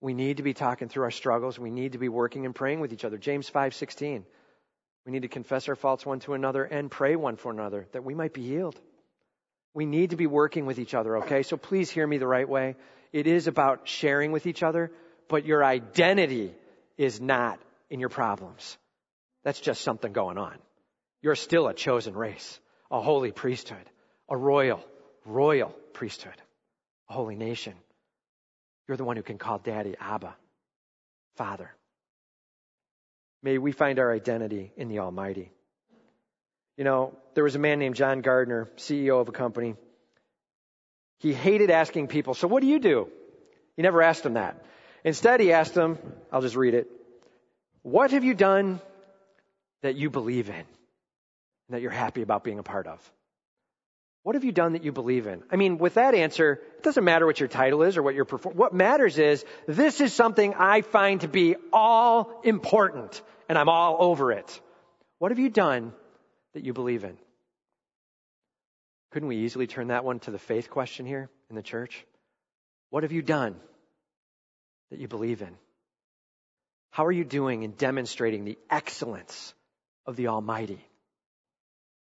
We 0.00 0.14
need 0.14 0.36
to 0.36 0.42
be 0.42 0.54
talking 0.54 0.88
through 0.88 1.04
our 1.04 1.10
struggles. 1.10 1.58
We 1.58 1.70
need 1.70 1.92
to 1.92 1.98
be 1.98 2.08
working 2.08 2.46
and 2.46 2.54
praying 2.54 2.80
with 2.80 2.92
each 2.92 3.04
other. 3.04 3.18
James 3.18 3.50
5:16. 3.50 4.24
We 5.04 5.12
need 5.12 5.22
to 5.22 5.28
confess 5.28 5.68
our 5.68 5.74
faults 5.74 6.06
one 6.06 6.20
to 6.20 6.34
another 6.34 6.64
and 6.64 6.90
pray 6.90 7.16
one 7.16 7.36
for 7.36 7.50
another 7.50 7.86
that 7.92 8.04
we 8.04 8.14
might 8.14 8.32
be 8.32 8.46
healed. 8.46 8.78
We 9.74 9.86
need 9.86 10.10
to 10.10 10.16
be 10.16 10.26
working 10.26 10.66
with 10.66 10.78
each 10.78 10.94
other, 10.94 11.18
okay? 11.18 11.42
So 11.42 11.56
please 11.56 11.90
hear 11.90 12.06
me 12.06 12.18
the 12.18 12.26
right 12.26 12.48
way. 12.48 12.76
It 13.12 13.26
is 13.26 13.48
about 13.48 13.88
sharing 13.88 14.32
with 14.32 14.46
each 14.46 14.62
other, 14.62 14.92
but 15.28 15.44
your 15.44 15.64
identity 15.64 16.54
is 16.96 17.20
not 17.20 17.60
in 17.90 18.00
your 18.00 18.08
problems. 18.08 18.76
That's 19.44 19.60
just 19.60 19.82
something 19.82 20.12
going 20.12 20.38
on. 20.38 20.56
You're 21.22 21.34
still 21.34 21.68
a 21.68 21.74
chosen 21.74 22.14
race, 22.14 22.58
a 22.90 23.00
holy 23.00 23.32
priesthood, 23.32 23.84
a 24.28 24.36
royal, 24.36 24.84
royal 25.24 25.74
priesthood, 25.92 26.34
a 27.08 27.12
holy 27.12 27.36
nation. 27.36 27.74
You're 28.86 28.96
the 28.96 29.04
one 29.04 29.16
who 29.16 29.22
can 29.22 29.38
call 29.38 29.58
daddy 29.58 29.94
Abba, 30.00 30.34
Father. 31.36 31.70
May 33.42 33.58
we 33.58 33.72
find 33.72 33.98
our 33.98 34.12
identity 34.12 34.72
in 34.76 34.88
the 34.88 35.00
Almighty. 35.00 35.52
You 36.76 36.84
know, 36.84 37.14
there 37.34 37.44
was 37.44 37.54
a 37.54 37.58
man 37.58 37.78
named 37.78 37.96
John 37.96 38.20
Gardner, 38.20 38.68
CEO 38.76 39.20
of 39.20 39.28
a 39.28 39.32
company. 39.32 39.76
He 41.18 41.32
hated 41.32 41.70
asking 41.70 42.08
people, 42.08 42.34
So 42.34 42.48
what 42.48 42.60
do 42.60 42.68
you 42.68 42.78
do? 42.78 43.08
He 43.76 43.82
never 43.82 44.02
asked 44.02 44.22
them 44.22 44.34
that. 44.34 44.64
Instead, 45.04 45.40
he 45.40 45.52
asked 45.52 45.74
them, 45.74 45.98
I'll 46.32 46.42
just 46.42 46.56
read 46.56 46.74
it. 46.74 46.88
What 47.82 48.10
have 48.10 48.24
you 48.24 48.34
done 48.34 48.80
that 49.82 49.96
you 49.96 50.10
believe 50.10 50.48
in 50.48 50.64
that 51.70 51.82
you're 51.82 51.90
happy 51.90 52.22
about 52.22 52.44
being 52.44 52.58
a 52.58 52.62
part 52.62 52.86
of? 52.86 53.12
What 54.24 54.34
have 54.34 54.44
you 54.44 54.52
done 54.52 54.72
that 54.72 54.84
you 54.84 54.92
believe 54.92 55.26
in? 55.26 55.42
I 55.50 55.56
mean, 55.56 55.78
with 55.78 55.94
that 55.94 56.14
answer, 56.14 56.60
it 56.76 56.82
doesn't 56.82 57.04
matter 57.04 57.24
what 57.24 57.40
your 57.40 57.48
title 57.48 57.82
is 57.82 57.96
or 57.96 58.02
what 58.02 58.14
your 58.14 58.24
perform. 58.24 58.56
What 58.56 58.74
matters 58.74 59.16
is 59.16 59.44
this 59.66 60.00
is 60.00 60.12
something 60.12 60.54
I 60.54 60.82
find 60.82 61.22
to 61.22 61.28
be 61.28 61.56
all 61.72 62.40
important 62.44 63.22
and 63.48 63.56
I'm 63.56 63.68
all 63.68 63.96
over 64.00 64.32
it. 64.32 64.60
What 65.18 65.30
have 65.30 65.38
you 65.38 65.48
done 65.48 65.92
that 66.52 66.64
you 66.64 66.72
believe 66.72 67.04
in? 67.04 67.16
Couldn't 69.12 69.28
we 69.28 69.36
easily 69.38 69.66
turn 69.66 69.88
that 69.88 70.04
one 70.04 70.18
to 70.20 70.30
the 70.30 70.38
faith 70.38 70.68
question 70.68 71.06
here 71.06 71.30
in 71.48 71.56
the 71.56 71.62
church? 71.62 72.04
What 72.90 73.04
have 73.04 73.12
you 73.12 73.22
done 73.22 73.56
that 74.90 74.98
you 74.98 75.08
believe 75.08 75.42
in? 75.42 75.56
How 76.90 77.06
are 77.06 77.12
you 77.12 77.24
doing 77.24 77.62
in 77.62 77.72
demonstrating 77.72 78.44
the 78.44 78.58
excellence 78.70 79.54
of 80.06 80.16
the 80.16 80.28
Almighty? 80.28 80.84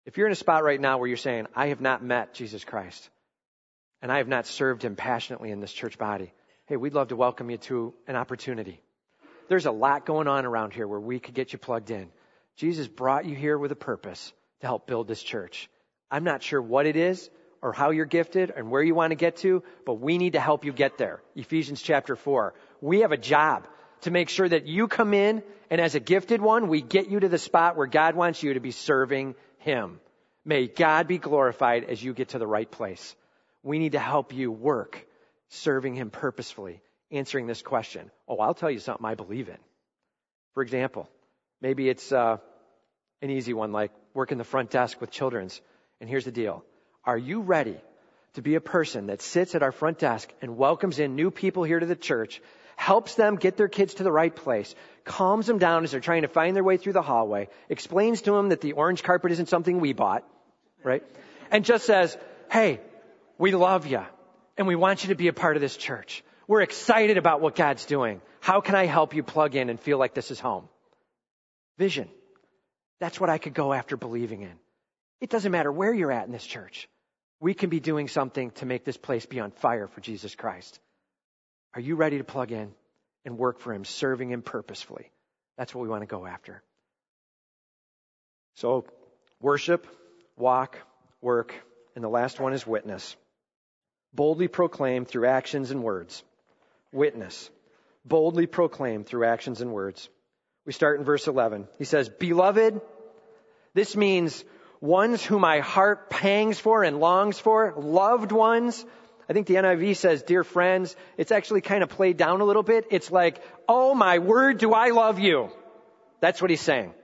If 0.05 0.17
you're 0.17 0.27
in 0.27 0.33
a 0.33 0.37
spot 0.37 0.63
right 0.63 0.81
now 0.81 0.99
where 0.99 1.09
you're 1.09 1.17
saying, 1.17 1.47
I 1.55 1.69
have 1.69 1.81
not 1.81 2.05
met 2.05 2.35
Jesus 2.35 2.65
Christ 2.65 3.09
and 4.03 4.13
I 4.13 4.19
have 4.19 4.29
not 4.29 4.47
served 4.47 4.85
him 4.85 4.95
passionately 4.95 5.51
in 5.51 5.61
this 5.61 5.73
church 5.73 5.99
body, 5.99 6.33
hey, 6.67 6.77
we'd 6.77 6.95
love 6.95 7.09
to 7.09 7.17
welcome 7.17 7.51
you 7.51 7.57
to 7.59 7.95
an 8.07 8.15
opportunity. 8.15 8.81
There's 9.49 9.67
a 9.67 9.73
lot 9.73 10.07
going 10.07 10.29
on 10.29 10.45
around 10.45 10.73
here 10.73 10.87
where 10.87 11.01
we 11.01 11.19
could 11.19 11.35
get 11.35 11.53
you 11.53 11.59
plugged 11.59 11.91
in. 11.91 12.11
Jesus 12.57 12.87
brought 12.89 13.25
you 13.25 13.35
here 13.35 13.59
with 13.59 13.73
a 13.73 13.77
purpose 13.77 14.33
to 14.61 14.67
help 14.67 14.87
build 14.87 15.09
this 15.09 15.23
church. 15.23 15.69
I'm 16.11 16.25
not 16.25 16.43
sure 16.43 16.63
what 16.63 16.87
it 16.87 16.97
is 16.97 17.29
or 17.63 17.73
how 17.73 17.91
you're 17.91 18.07
gifted 18.07 18.53
and 18.55 18.71
where 18.71 18.83
you 18.83 18.95
want 18.95 19.11
to 19.11 19.17
get 19.17 19.37
to, 19.39 19.63
but 19.85 19.95
we 19.95 20.19
need 20.19 20.35
to 20.35 20.41
help 20.41 20.65
you 20.65 20.73
get 20.73 20.99
there. 20.99 21.21
Ephesians 21.35 21.83
chapter 21.83 22.17
4. 22.17 22.55
We 22.81 23.01
have 23.01 23.13
a 23.13 23.17
job 23.17 23.67
to 24.03 24.11
make 24.11 24.29
sure 24.29 24.49
that 24.49 24.67
you 24.67 24.89
come 24.89 25.15
in 25.15 25.43
and 25.71 25.81
as 25.81 25.95
a 25.95 26.01
gifted 26.01 26.41
one, 26.41 26.69
we 26.69 26.81
get 26.81 27.09
you 27.09 27.21
to 27.21 27.29
the 27.29 27.39
spot 27.39 27.77
where 27.77 27.87
God 27.87 28.15
wants 28.15 28.43
you 28.43 28.55
to 28.55 28.61
be 28.61 28.71
serving 28.71 29.35
Him. 29.59 30.01
May 30.45 30.69
God 30.69 31.09
be 31.09 31.19
glorified 31.19 31.85
as 31.85 32.03
you 32.03 32.15
get 32.15 32.31
to 32.31 32.39
the 32.39 32.47
right 32.47 32.71
place. 32.71 33.17
We 33.63 33.79
need 33.79 33.93
to 33.93 33.99
help 33.99 34.33
you 34.33 34.53
work 34.53 35.05
serving 35.49 35.95
Him 35.95 36.11
purposefully, 36.11 36.81
answering 37.11 37.47
this 37.47 37.63
question. 37.63 38.11
Oh, 38.29 38.39
I'll 38.39 38.55
tell 38.55 38.71
you 38.71 38.79
something 38.79 39.05
I 39.05 39.15
believe 39.15 39.49
in. 39.49 39.59
For 40.55 40.63
example, 40.63 41.09
maybe 41.61 41.89
it's 41.89 42.13
uh, 42.13 42.39
an 43.23 43.31
easy 43.31 43.55
one 43.55 43.73
like 43.73 43.91
working 44.15 44.39
the 44.39 44.45
front 44.45 44.71
desk 44.71 45.01
with 45.01 45.11
children's. 45.11 45.61
And 46.01 46.09
here's 46.09 46.25
the 46.25 46.33
deal. 46.33 46.65
Are 47.05 47.19
you 47.19 47.41
ready 47.41 47.77
to 48.35 48.43
be 48.43 48.55
a 48.55 48.61
person 48.61 49.07
that 49.07 49.23
sits 49.23 49.55
at 49.55 49.63
our 49.63 49.73
front 49.73 49.99
desk 49.99 50.33
and 50.43 50.57
welcomes 50.57 50.99
in 50.99 51.17
new 51.17 51.31
people 51.31 51.65
here 51.65 51.81
to 51.81 51.87
the 51.87 51.97
church, 51.97 52.41
helps 52.77 53.15
them 53.15 53.37
get 53.37 53.57
their 53.57 53.69
kids 53.69 53.95
to 53.95 54.05
the 54.05 54.13
right 54.13 54.35
place, 54.35 54.75
calms 55.05 55.47
them 55.47 55.59
down 55.59 55.83
as 55.83 55.91
they're 55.91 56.01
trying 56.01 56.23
to 56.23 56.29
find 56.29 56.55
their 56.55 56.63
way 56.63 56.77
through 56.77 56.93
the 56.93 57.03
hallway, 57.03 57.49
explains 57.69 58.23
to 58.23 58.33
them 58.33 58.51
that 58.51 58.61
the 58.61 58.73
orange 58.73 59.03
carpet 59.03 59.33
isn't 59.33 59.49
something 59.49 59.81
we 59.81 59.93
bought, 59.93 60.25
right? 60.85 61.03
And 61.51 61.65
just 61.65 61.87
says, 61.87 62.17
hey, 62.51 62.81
we 63.39 63.53
love 63.53 63.87
you 63.87 64.03
and 64.57 64.67
we 64.67 64.77
want 64.77 65.03
you 65.03 65.09
to 65.09 65.15
be 65.15 65.29
a 65.29 65.33
part 65.33 65.57
of 65.57 65.63
this 65.63 65.77
church. 65.77 66.23
We're 66.47 66.63
excited 66.63 67.19
about 67.19 67.41
what 67.41 67.57
God's 67.57 67.87
doing. 67.87 68.21
How 68.41 68.61
can 68.61 68.75
I 68.75 68.87
help 68.87 69.15
you 69.15 69.23
plug 69.23 69.57
in 69.57 69.69
and 69.71 69.81
feel 69.81 69.99
like 69.99 70.15
this 70.15 70.31
is 70.31 70.39
home? 70.39 70.69
Vision. 71.79 72.09
That's 73.01 73.21
what 73.21 73.31
I 73.31 73.39
could 73.39 73.55
go 73.55 73.73
after 73.73 73.97
believing 73.97 74.43
in. 74.43 74.53
It 75.21 75.31
doesn't 75.31 75.51
matter 75.51 75.73
where 75.73 75.93
you're 75.93 76.13
at 76.13 76.27
in 76.27 76.33
this 76.33 76.47
church. 76.47 76.89
We 77.41 77.53
can 77.53 77.69
be 77.69 77.81
doing 77.81 78.09
something 78.09 78.51
to 78.53 78.67
make 78.67 78.85
this 78.85 78.97
place 78.97 79.27
be 79.27 79.41
on 79.41 79.51
fire 79.51 79.87
for 79.87 80.01
Jesus 80.01 80.35
Christ. 80.35 80.79
Are 81.77 81.81
you 81.81 81.95
ready 81.95 82.17
to 82.17 82.25
plug 82.25 82.53
in 82.53 82.73
and 83.27 83.37
work 83.37 83.61
for 83.61 83.71
Him, 83.71 83.85
serving 83.85 84.31
Him 84.31 84.41
purposefully? 84.41 85.11
That's 85.59 85.75
what 85.75 85.83
we 85.83 85.91
want 85.91 86.01
to 86.01 86.07
go 86.07 86.25
after. 86.25 86.63
So, 88.55 88.87
worship, 89.43 89.87
walk, 90.39 90.79
work, 91.21 91.53
and 91.95 92.03
the 92.03 92.09
last 92.09 92.41
one 92.41 92.55
is 92.55 92.67
witness. 92.67 93.15
Boldly 94.15 94.49
proclaim 94.49 95.05
through 95.05 95.27
actions 95.27 95.71
and 95.71 95.83
words. 95.83 96.25
Witness. 96.93 97.51
Boldly 98.07 98.47
proclaim 98.47 99.05
through 99.05 99.27
actions 99.27 99.61
and 99.61 99.71
words. 99.71 100.09
We 100.65 100.73
start 100.73 100.99
in 100.99 101.05
verse 101.05 101.27
11. 101.27 101.69
He 101.77 101.85
says, 101.85 102.09
Beloved, 102.09 102.81
this 103.75 103.95
means 103.95 104.43
ones 104.81 105.23
whom 105.23 105.43
my 105.43 105.61
heart 105.61 106.09
pangs 106.09 106.59
for 106.59 106.85
and 106.85 107.01
longs 107.01 107.39
for, 107.39 107.75
loved 107.77 108.33
ones. 108.33 108.83
I 109.29 109.33
think 109.33 109.47
the 109.47 109.55
NIV 109.55 109.97
says, 109.97 110.23
dear 110.23 110.45
friends. 110.45 110.95
It's 111.17 111.33
actually 111.33 111.61
kind 111.61 111.83
of 111.83 111.89
played 111.89 112.17
down 112.17 112.41
a 112.41 112.45
little 112.45 112.63
bit. 112.63 112.87
It's 112.91 113.11
like, 113.11 113.43
oh 113.69 113.95
my 113.95 114.19
word, 114.19 114.59
do 114.59 114.73
I 114.73 114.91
love 114.91 115.19
you? 115.19 115.51
That's 116.21 116.41
what 116.41 116.51
he's 116.51 116.61
saying. 116.61 116.95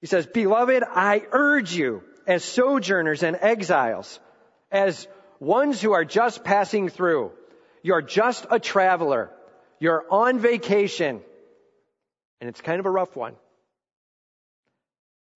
He 0.00 0.06
says, 0.06 0.26
beloved, 0.26 0.82
I 0.88 1.22
urge 1.30 1.74
you 1.74 2.02
as 2.26 2.44
sojourners 2.44 3.22
and 3.22 3.36
exiles, 3.40 4.20
as 4.70 5.06
ones 5.40 5.80
who 5.80 5.92
are 5.92 6.04
just 6.04 6.44
passing 6.44 6.88
through. 6.88 7.32
You're 7.82 8.02
just 8.02 8.46
a 8.50 8.58
traveler. 8.58 9.30
You're 9.80 10.04
on 10.10 10.40
vacation. 10.40 11.20
And 12.40 12.50
it's 12.50 12.60
kind 12.60 12.80
of 12.80 12.86
a 12.86 12.90
rough 12.90 13.16
one. 13.16 13.34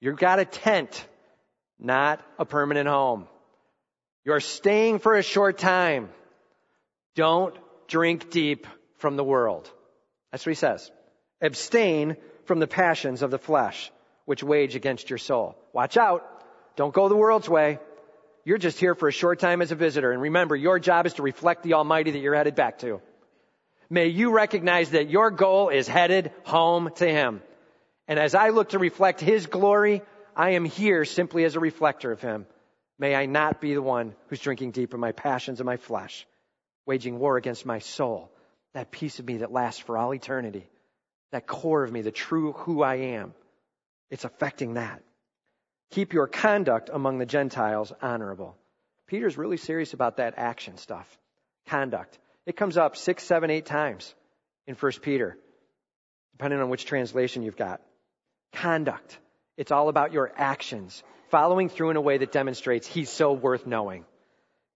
You've 0.01 0.19
got 0.19 0.41
a 0.41 0.45
tent 0.45 1.07
not 1.83 2.21
a 2.39 2.45
permanent 2.45 2.89
home. 2.89 3.27
You're 4.25 4.41
staying 4.41 5.01
for 5.01 5.15
a 5.15 5.23
short 5.23 5.59
time. 5.59 6.11
Don't 7.15 7.55
drink 7.89 8.31
deep 8.31 8.67
from 8.99 9.17
the 9.17 9.25
world. 9.25 9.71
That's 10.31 10.47
what 10.47 10.51
he 10.51 10.57
says. 10.57 10.91
Abstain 11.41 12.17
from 12.45 12.59
the 12.59 12.67
passions 12.67 13.23
of 13.23 13.31
the 13.31 13.39
flesh, 13.39 13.91
which 14.25 14.43
wage 14.43 14.77
against 14.77 15.11
your 15.11 15.19
soul. 15.19 15.57
Watch 15.73 15.97
out. 15.97 16.25
Don't 16.77 16.95
go 16.95 17.09
the 17.09 17.17
world's 17.17 17.49
way. 17.49 17.79
You're 18.45 18.59
just 18.59 18.79
here 18.79 18.95
for 18.95 19.09
a 19.09 19.13
short 19.13 19.39
time 19.39 19.63
as 19.63 19.73
a 19.73 19.77
visitor. 19.77 20.13
And 20.13 20.23
remember, 20.23 20.57
your 20.57 20.79
job 20.79 21.07
is 21.07 21.15
to 21.15 21.23
reflect 21.23 21.63
the 21.63 21.75
Almighty 21.75 22.13
that 22.13 22.19
you're 22.19 22.35
headed 22.35 22.55
back 22.55 22.79
to. 22.79 23.01
May 23.91 24.07
you 24.07 24.31
recognize 24.33 24.91
that 24.91 25.11
your 25.11 25.31
goal 25.31 25.69
is 25.69 25.87
headed 25.87 26.33
home 26.45 26.91
to 26.97 27.07
Him. 27.07 27.43
And 28.09 28.19
as 28.19 28.35
I 28.35 28.49
look 28.49 28.71
to 28.71 28.79
reflect 28.79 29.21
His 29.21 29.47
glory, 29.47 30.03
I 30.35 30.51
am 30.51 30.65
here 30.65 31.05
simply 31.05 31.45
as 31.45 31.57
a 31.57 31.61
reflector 31.61 32.11
of 32.11 32.21
him. 32.21 32.47
May 33.03 33.17
I 33.17 33.27
not 33.27 33.61
be 33.61 33.75
the 33.75 33.83
one 33.83 34.15
who's 34.29 34.39
drinking 34.39 34.71
deep 34.71 34.95
in 34.95 35.01
my 35.01 35.11
passions 35.11 35.59
and 35.59 35.67
my 35.67 35.77
flesh, 35.77 36.25
waging 36.87 37.19
war 37.19 37.37
against 37.37 37.67
my 37.67 37.81
soul, 37.81 38.31
that 38.75 38.93
piece 38.93 39.19
of 39.19 39.27
me 39.27 39.39
that 39.39 39.51
lasts 39.51 39.81
for 39.81 39.99
all 39.99 40.15
eternity, 40.15 40.71
that 41.33 41.49
core 41.49 41.83
of 41.83 41.91
me, 41.91 42.03
the 42.03 42.13
true 42.13 42.53
who 42.53 42.81
I 42.81 43.17
am. 43.17 43.35
It's 44.09 44.25
affecting 44.25 44.75
that. 44.75 45.03
Keep 45.91 46.13
your 46.13 46.29
conduct 46.29 46.91
among 46.93 47.19
the 47.19 47.27
Gentiles 47.27 47.93
honorable. 48.01 48.57
Peter's 49.09 49.37
really 49.37 49.57
serious 49.57 49.95
about 49.95 50.19
that 50.19 50.35
action 50.37 50.77
stuff. 50.77 51.19
Conduct. 51.67 52.17
It 52.47 52.57
comes 52.57 52.77
up 52.77 52.97
six, 52.97 53.25
seven, 53.25 53.51
eight 53.51 53.67
times 53.67 54.15
in 54.69 54.77
First 54.77 55.03
Peter, 55.03 55.37
depending 56.35 56.61
on 56.61 56.69
which 56.69 56.85
translation 56.85 57.43
you've 57.43 57.57
got. 57.57 57.81
Conduct. 58.53 59.19
It's 59.57 59.73
all 59.73 59.89
about 59.89 60.13
your 60.13 60.33
actions, 60.37 61.03
following 61.33 61.71
through 61.71 61.89
in 61.89 61.97
a 61.97 62.01
way 62.01 62.19
that 62.19 62.31
demonstrates 62.31 62.87
He's 62.87 63.11
so 63.11 63.33
worth 63.33 63.67
knowing. 63.67 64.05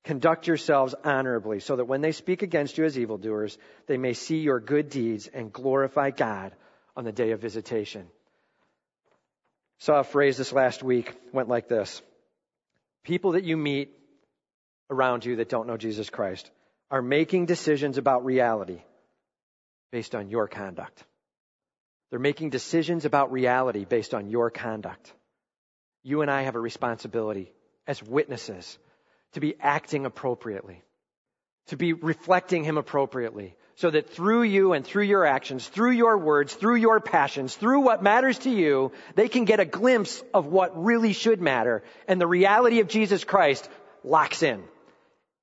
Conduct 0.05 0.47
yourselves 0.47 0.95
honorably 1.05 1.61
so 1.61 1.77
that 1.77 1.85
when 1.85 2.01
they 2.01 2.13
speak 2.13 2.43
against 2.43 2.79
you 2.79 2.85
as 2.87 2.99
evildoers, 2.99 3.59
they 3.87 3.99
may 3.99 4.15
see 4.15 4.39
your 4.39 4.59
good 4.59 4.89
deeds 4.89 5.27
and 5.27 5.53
glorify 5.53 6.11
God 6.11 6.53
on 6.97 7.05
the 7.05 7.13
day 7.13 7.33
of 7.33 7.41
visitation. 7.41 8.07
Saw 9.81 10.01
a 10.01 10.05
phrase 10.05 10.39
this 10.39 10.53
last 10.53 10.83
week, 10.83 11.15
went 11.33 11.51
like 11.51 11.69
this. 11.69 12.01
People 13.05 13.33
that 13.33 13.45
you 13.45 13.59
meet 13.59 13.91
around 14.89 15.27
you 15.27 15.37
that 15.37 15.51
don't 15.51 15.67
know 15.67 15.77
Jesus 15.77 16.09
Christ 16.09 16.51
are 16.91 17.03
making 17.03 17.45
decisions 17.45 17.99
about 17.99 18.25
reality 18.25 18.81
based 19.93 20.15
on 20.15 20.31
your 20.31 20.49
conduct. 20.49 21.05
They're 22.09 22.19
making 22.19 22.51
decisions 22.51 23.05
about 23.05 23.31
reality 23.31 23.85
based 23.85 24.15
on 24.15 24.31
your 24.31 24.51
conduct. 24.51 25.13
You 26.07 26.23
and 26.23 26.31
I 26.31 26.43
have 26.43 26.55
a 26.55 26.61
responsibility 26.61 27.51
as 27.85 28.01
witnesses 28.01 28.79
to 29.33 29.41
be 29.41 29.57
acting 29.61 30.07
appropriately, 30.07 30.81
to 31.67 31.77
be 31.77 31.95
reflecting 31.95 32.63
Him 32.63 32.79
appropriately, 32.79 33.57
so 33.75 33.91
that 33.91 34.11
through 34.11 34.45
you 34.45 34.73
and 34.73 34.87
through 34.87 35.03
your 35.03 35.27
actions, 35.27 35.67
through 35.67 35.91
your 35.91 36.17
words, 36.17 36.55
through 36.55 36.77
your 36.77 37.01
passions, 37.01 37.57
through 37.57 37.81
what 37.81 38.05
matters 38.05 38.39
to 38.39 38.51
you, 38.51 38.93
they 39.17 39.29
can 39.29 39.47
get 39.47 39.59
a 39.59 39.65
glimpse 39.65 40.23
of 40.33 40.47
what 40.47 40.81
really 40.81 41.13
should 41.13 41.41
matter, 41.41 41.83
and 42.07 42.21
the 42.21 42.27
reality 42.29 42.79
of 42.79 42.87
Jesus 42.87 43.25
Christ 43.25 43.69
locks 44.05 44.45
in. 44.45 44.63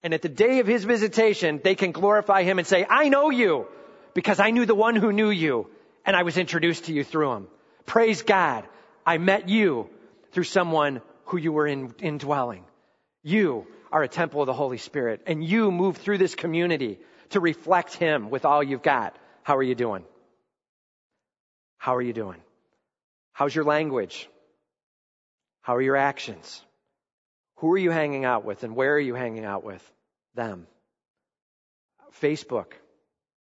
And 0.01 0.13
at 0.13 0.21
the 0.21 0.29
day 0.29 0.59
of 0.59 0.65
His 0.65 0.85
visitation, 0.85 1.59
they 1.61 1.75
can 1.75 1.91
glorify 1.91 2.43
Him 2.43 2.57
and 2.57 2.65
say, 2.65 2.85
I 2.89 3.09
know 3.09 3.31
you, 3.31 3.67
because 4.13 4.39
I 4.39 4.51
knew 4.51 4.65
the 4.65 4.75
one 4.75 4.95
who 4.95 5.11
knew 5.11 5.29
you, 5.29 5.67
and 6.05 6.15
I 6.15 6.23
was 6.23 6.37
introduced 6.37 6.85
to 6.85 6.93
you 6.93 7.03
through 7.03 7.33
Him. 7.33 7.47
Praise 7.85 8.21
God. 8.21 8.63
I 9.05 9.17
met 9.17 9.49
you 9.49 9.89
through 10.33 10.43
someone 10.43 11.01
who 11.25 11.37
you 11.37 11.51
were 11.51 11.67
in, 11.67 11.93
indwelling. 11.99 12.65
You 13.23 13.65
are 13.91 14.03
a 14.03 14.07
temple 14.07 14.41
of 14.41 14.47
the 14.47 14.53
Holy 14.53 14.77
Spirit 14.77 15.21
and 15.27 15.43
you 15.43 15.71
move 15.71 15.97
through 15.97 16.17
this 16.17 16.35
community 16.35 16.99
to 17.29 17.39
reflect 17.39 17.93
Him 17.93 18.29
with 18.29 18.43
all 18.43 18.61
you've 18.61 18.83
got. 18.83 19.15
How 19.43 19.57
are 19.57 19.63
you 19.63 19.75
doing? 19.75 20.03
How 21.77 21.95
are 21.95 22.01
you 22.01 22.13
doing? 22.13 22.41
How's 23.33 23.55
your 23.55 23.65
language? 23.65 24.29
How 25.61 25.75
are 25.75 25.81
your 25.81 25.95
actions? 25.95 26.61
Who 27.57 27.71
are 27.71 27.77
you 27.77 27.91
hanging 27.91 28.25
out 28.25 28.43
with 28.43 28.63
and 28.63 28.75
where 28.75 28.93
are 28.95 28.99
you 28.99 29.15
hanging 29.15 29.45
out 29.45 29.63
with? 29.63 29.81
Them. 30.35 30.67
Facebook. 32.21 32.73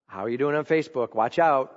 How 0.08 0.24
are 0.24 0.30
you 0.30 0.38
doing 0.38 0.56
on 0.56 0.66
Facebook? 0.66 1.14
Watch 1.16 1.40
out. 1.40 1.72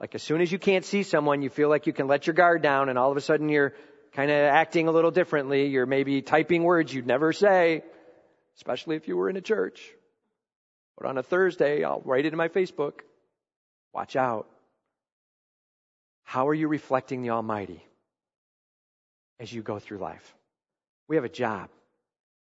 Like 0.00 0.14
as 0.14 0.22
soon 0.22 0.40
as 0.40 0.50
you 0.50 0.58
can't 0.58 0.84
see 0.84 1.02
someone, 1.02 1.42
you 1.42 1.50
feel 1.50 1.68
like 1.68 1.86
you 1.86 1.92
can 1.92 2.06
let 2.06 2.26
your 2.26 2.34
guard 2.34 2.62
down 2.62 2.88
and 2.88 2.98
all 2.98 3.10
of 3.10 3.16
a 3.16 3.20
sudden 3.20 3.48
you're 3.48 3.74
kind 4.12 4.30
of 4.30 4.36
acting 4.36 4.88
a 4.88 4.92
little 4.92 5.10
differently. 5.10 5.66
You're 5.66 5.86
maybe 5.86 6.22
typing 6.22 6.62
words 6.62 6.92
you'd 6.92 7.06
never 7.06 7.32
say, 7.32 7.82
especially 8.56 8.96
if 8.96 9.08
you 9.08 9.16
were 9.16 9.30
in 9.30 9.36
a 9.36 9.40
church. 9.40 9.82
But 10.98 11.06
on 11.06 11.18
a 11.18 11.22
Thursday, 11.22 11.84
I'll 11.84 12.02
write 12.04 12.26
it 12.26 12.32
in 12.32 12.36
my 12.36 12.48
Facebook. 12.48 13.00
Watch 13.92 14.16
out. 14.16 14.48
How 16.24 16.48
are 16.48 16.54
you 16.54 16.68
reflecting 16.68 17.22
the 17.22 17.30
Almighty 17.30 17.84
as 19.40 19.52
you 19.52 19.62
go 19.62 19.78
through 19.78 19.98
life? 19.98 20.34
We 21.08 21.16
have 21.16 21.24
a 21.24 21.30
job. 21.30 21.68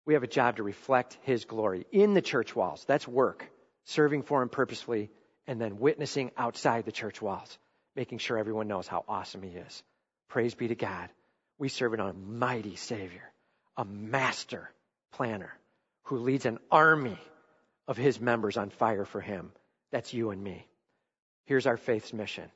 We 0.06 0.14
have 0.14 0.22
a 0.22 0.28
job 0.28 0.56
to 0.56 0.62
reflect 0.62 1.18
His 1.22 1.44
glory 1.44 1.86
in 1.92 2.14
the 2.14 2.22
church 2.22 2.54
walls. 2.54 2.84
That's 2.86 3.06
work. 3.06 3.48
Serving 3.84 4.22
for 4.22 4.42
Him 4.42 4.48
purposefully 4.48 5.10
and 5.46 5.60
then 5.60 5.78
witnessing 5.78 6.30
outside 6.36 6.84
the 6.84 6.92
church 6.92 7.22
walls, 7.22 7.58
making 7.96 8.18
sure 8.18 8.38
everyone 8.38 8.68
knows 8.68 8.86
how 8.86 9.04
awesome 9.08 9.42
He 9.42 9.50
is. 9.50 9.82
Praise 10.28 10.54
be 10.54 10.68
to 10.68 10.74
God. 10.74 11.08
We 11.60 11.68
serve 11.68 11.92
an 11.92 12.00
almighty 12.00 12.76
Savior, 12.76 13.30
a 13.76 13.84
master 13.84 14.70
planner 15.12 15.52
who 16.04 16.16
leads 16.16 16.46
an 16.46 16.58
army 16.70 17.18
of 17.86 17.98
his 17.98 18.18
members 18.18 18.56
on 18.56 18.70
fire 18.70 19.04
for 19.04 19.20
him. 19.20 19.52
That's 19.92 20.14
you 20.14 20.30
and 20.30 20.42
me. 20.42 20.66
Here's 21.44 21.66
our 21.66 21.76
faith's 21.76 22.14
mission 22.14 22.50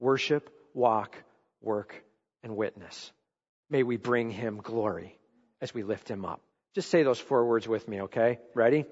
worship, 0.00 0.50
walk, 0.74 1.16
work, 1.62 2.04
and 2.42 2.54
witness. 2.54 3.10
May 3.70 3.84
we 3.84 3.96
bring 3.96 4.28
him 4.28 4.58
glory 4.58 5.18
as 5.62 5.72
we 5.72 5.82
lift 5.82 6.10
him 6.10 6.26
up. 6.26 6.42
Just 6.74 6.90
say 6.90 7.04
those 7.04 7.18
four 7.18 7.46
words 7.46 7.66
with 7.66 7.88
me, 7.88 8.02
okay? 8.02 8.38
Ready? 8.54 8.84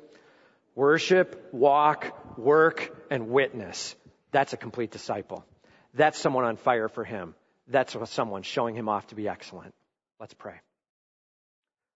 Worship, 0.74 1.50
walk, 1.52 2.38
work, 2.38 2.96
and 3.11 3.28
witness. 3.28 3.94
That's 4.30 4.54
a 4.54 4.56
complete 4.56 4.90
disciple. 4.90 5.44
That's 5.92 6.18
someone 6.18 6.46
on 6.46 6.56
fire 6.56 6.88
for 6.88 7.04
him. 7.04 7.34
That's 7.71 7.97
someone 8.11 8.43
showing 8.43 8.75
him 8.75 8.89
off 8.89 9.07
to 9.09 9.14
be 9.14 9.29
excellent. 9.29 9.75
Let's 10.18 10.35
pray. 10.35 10.57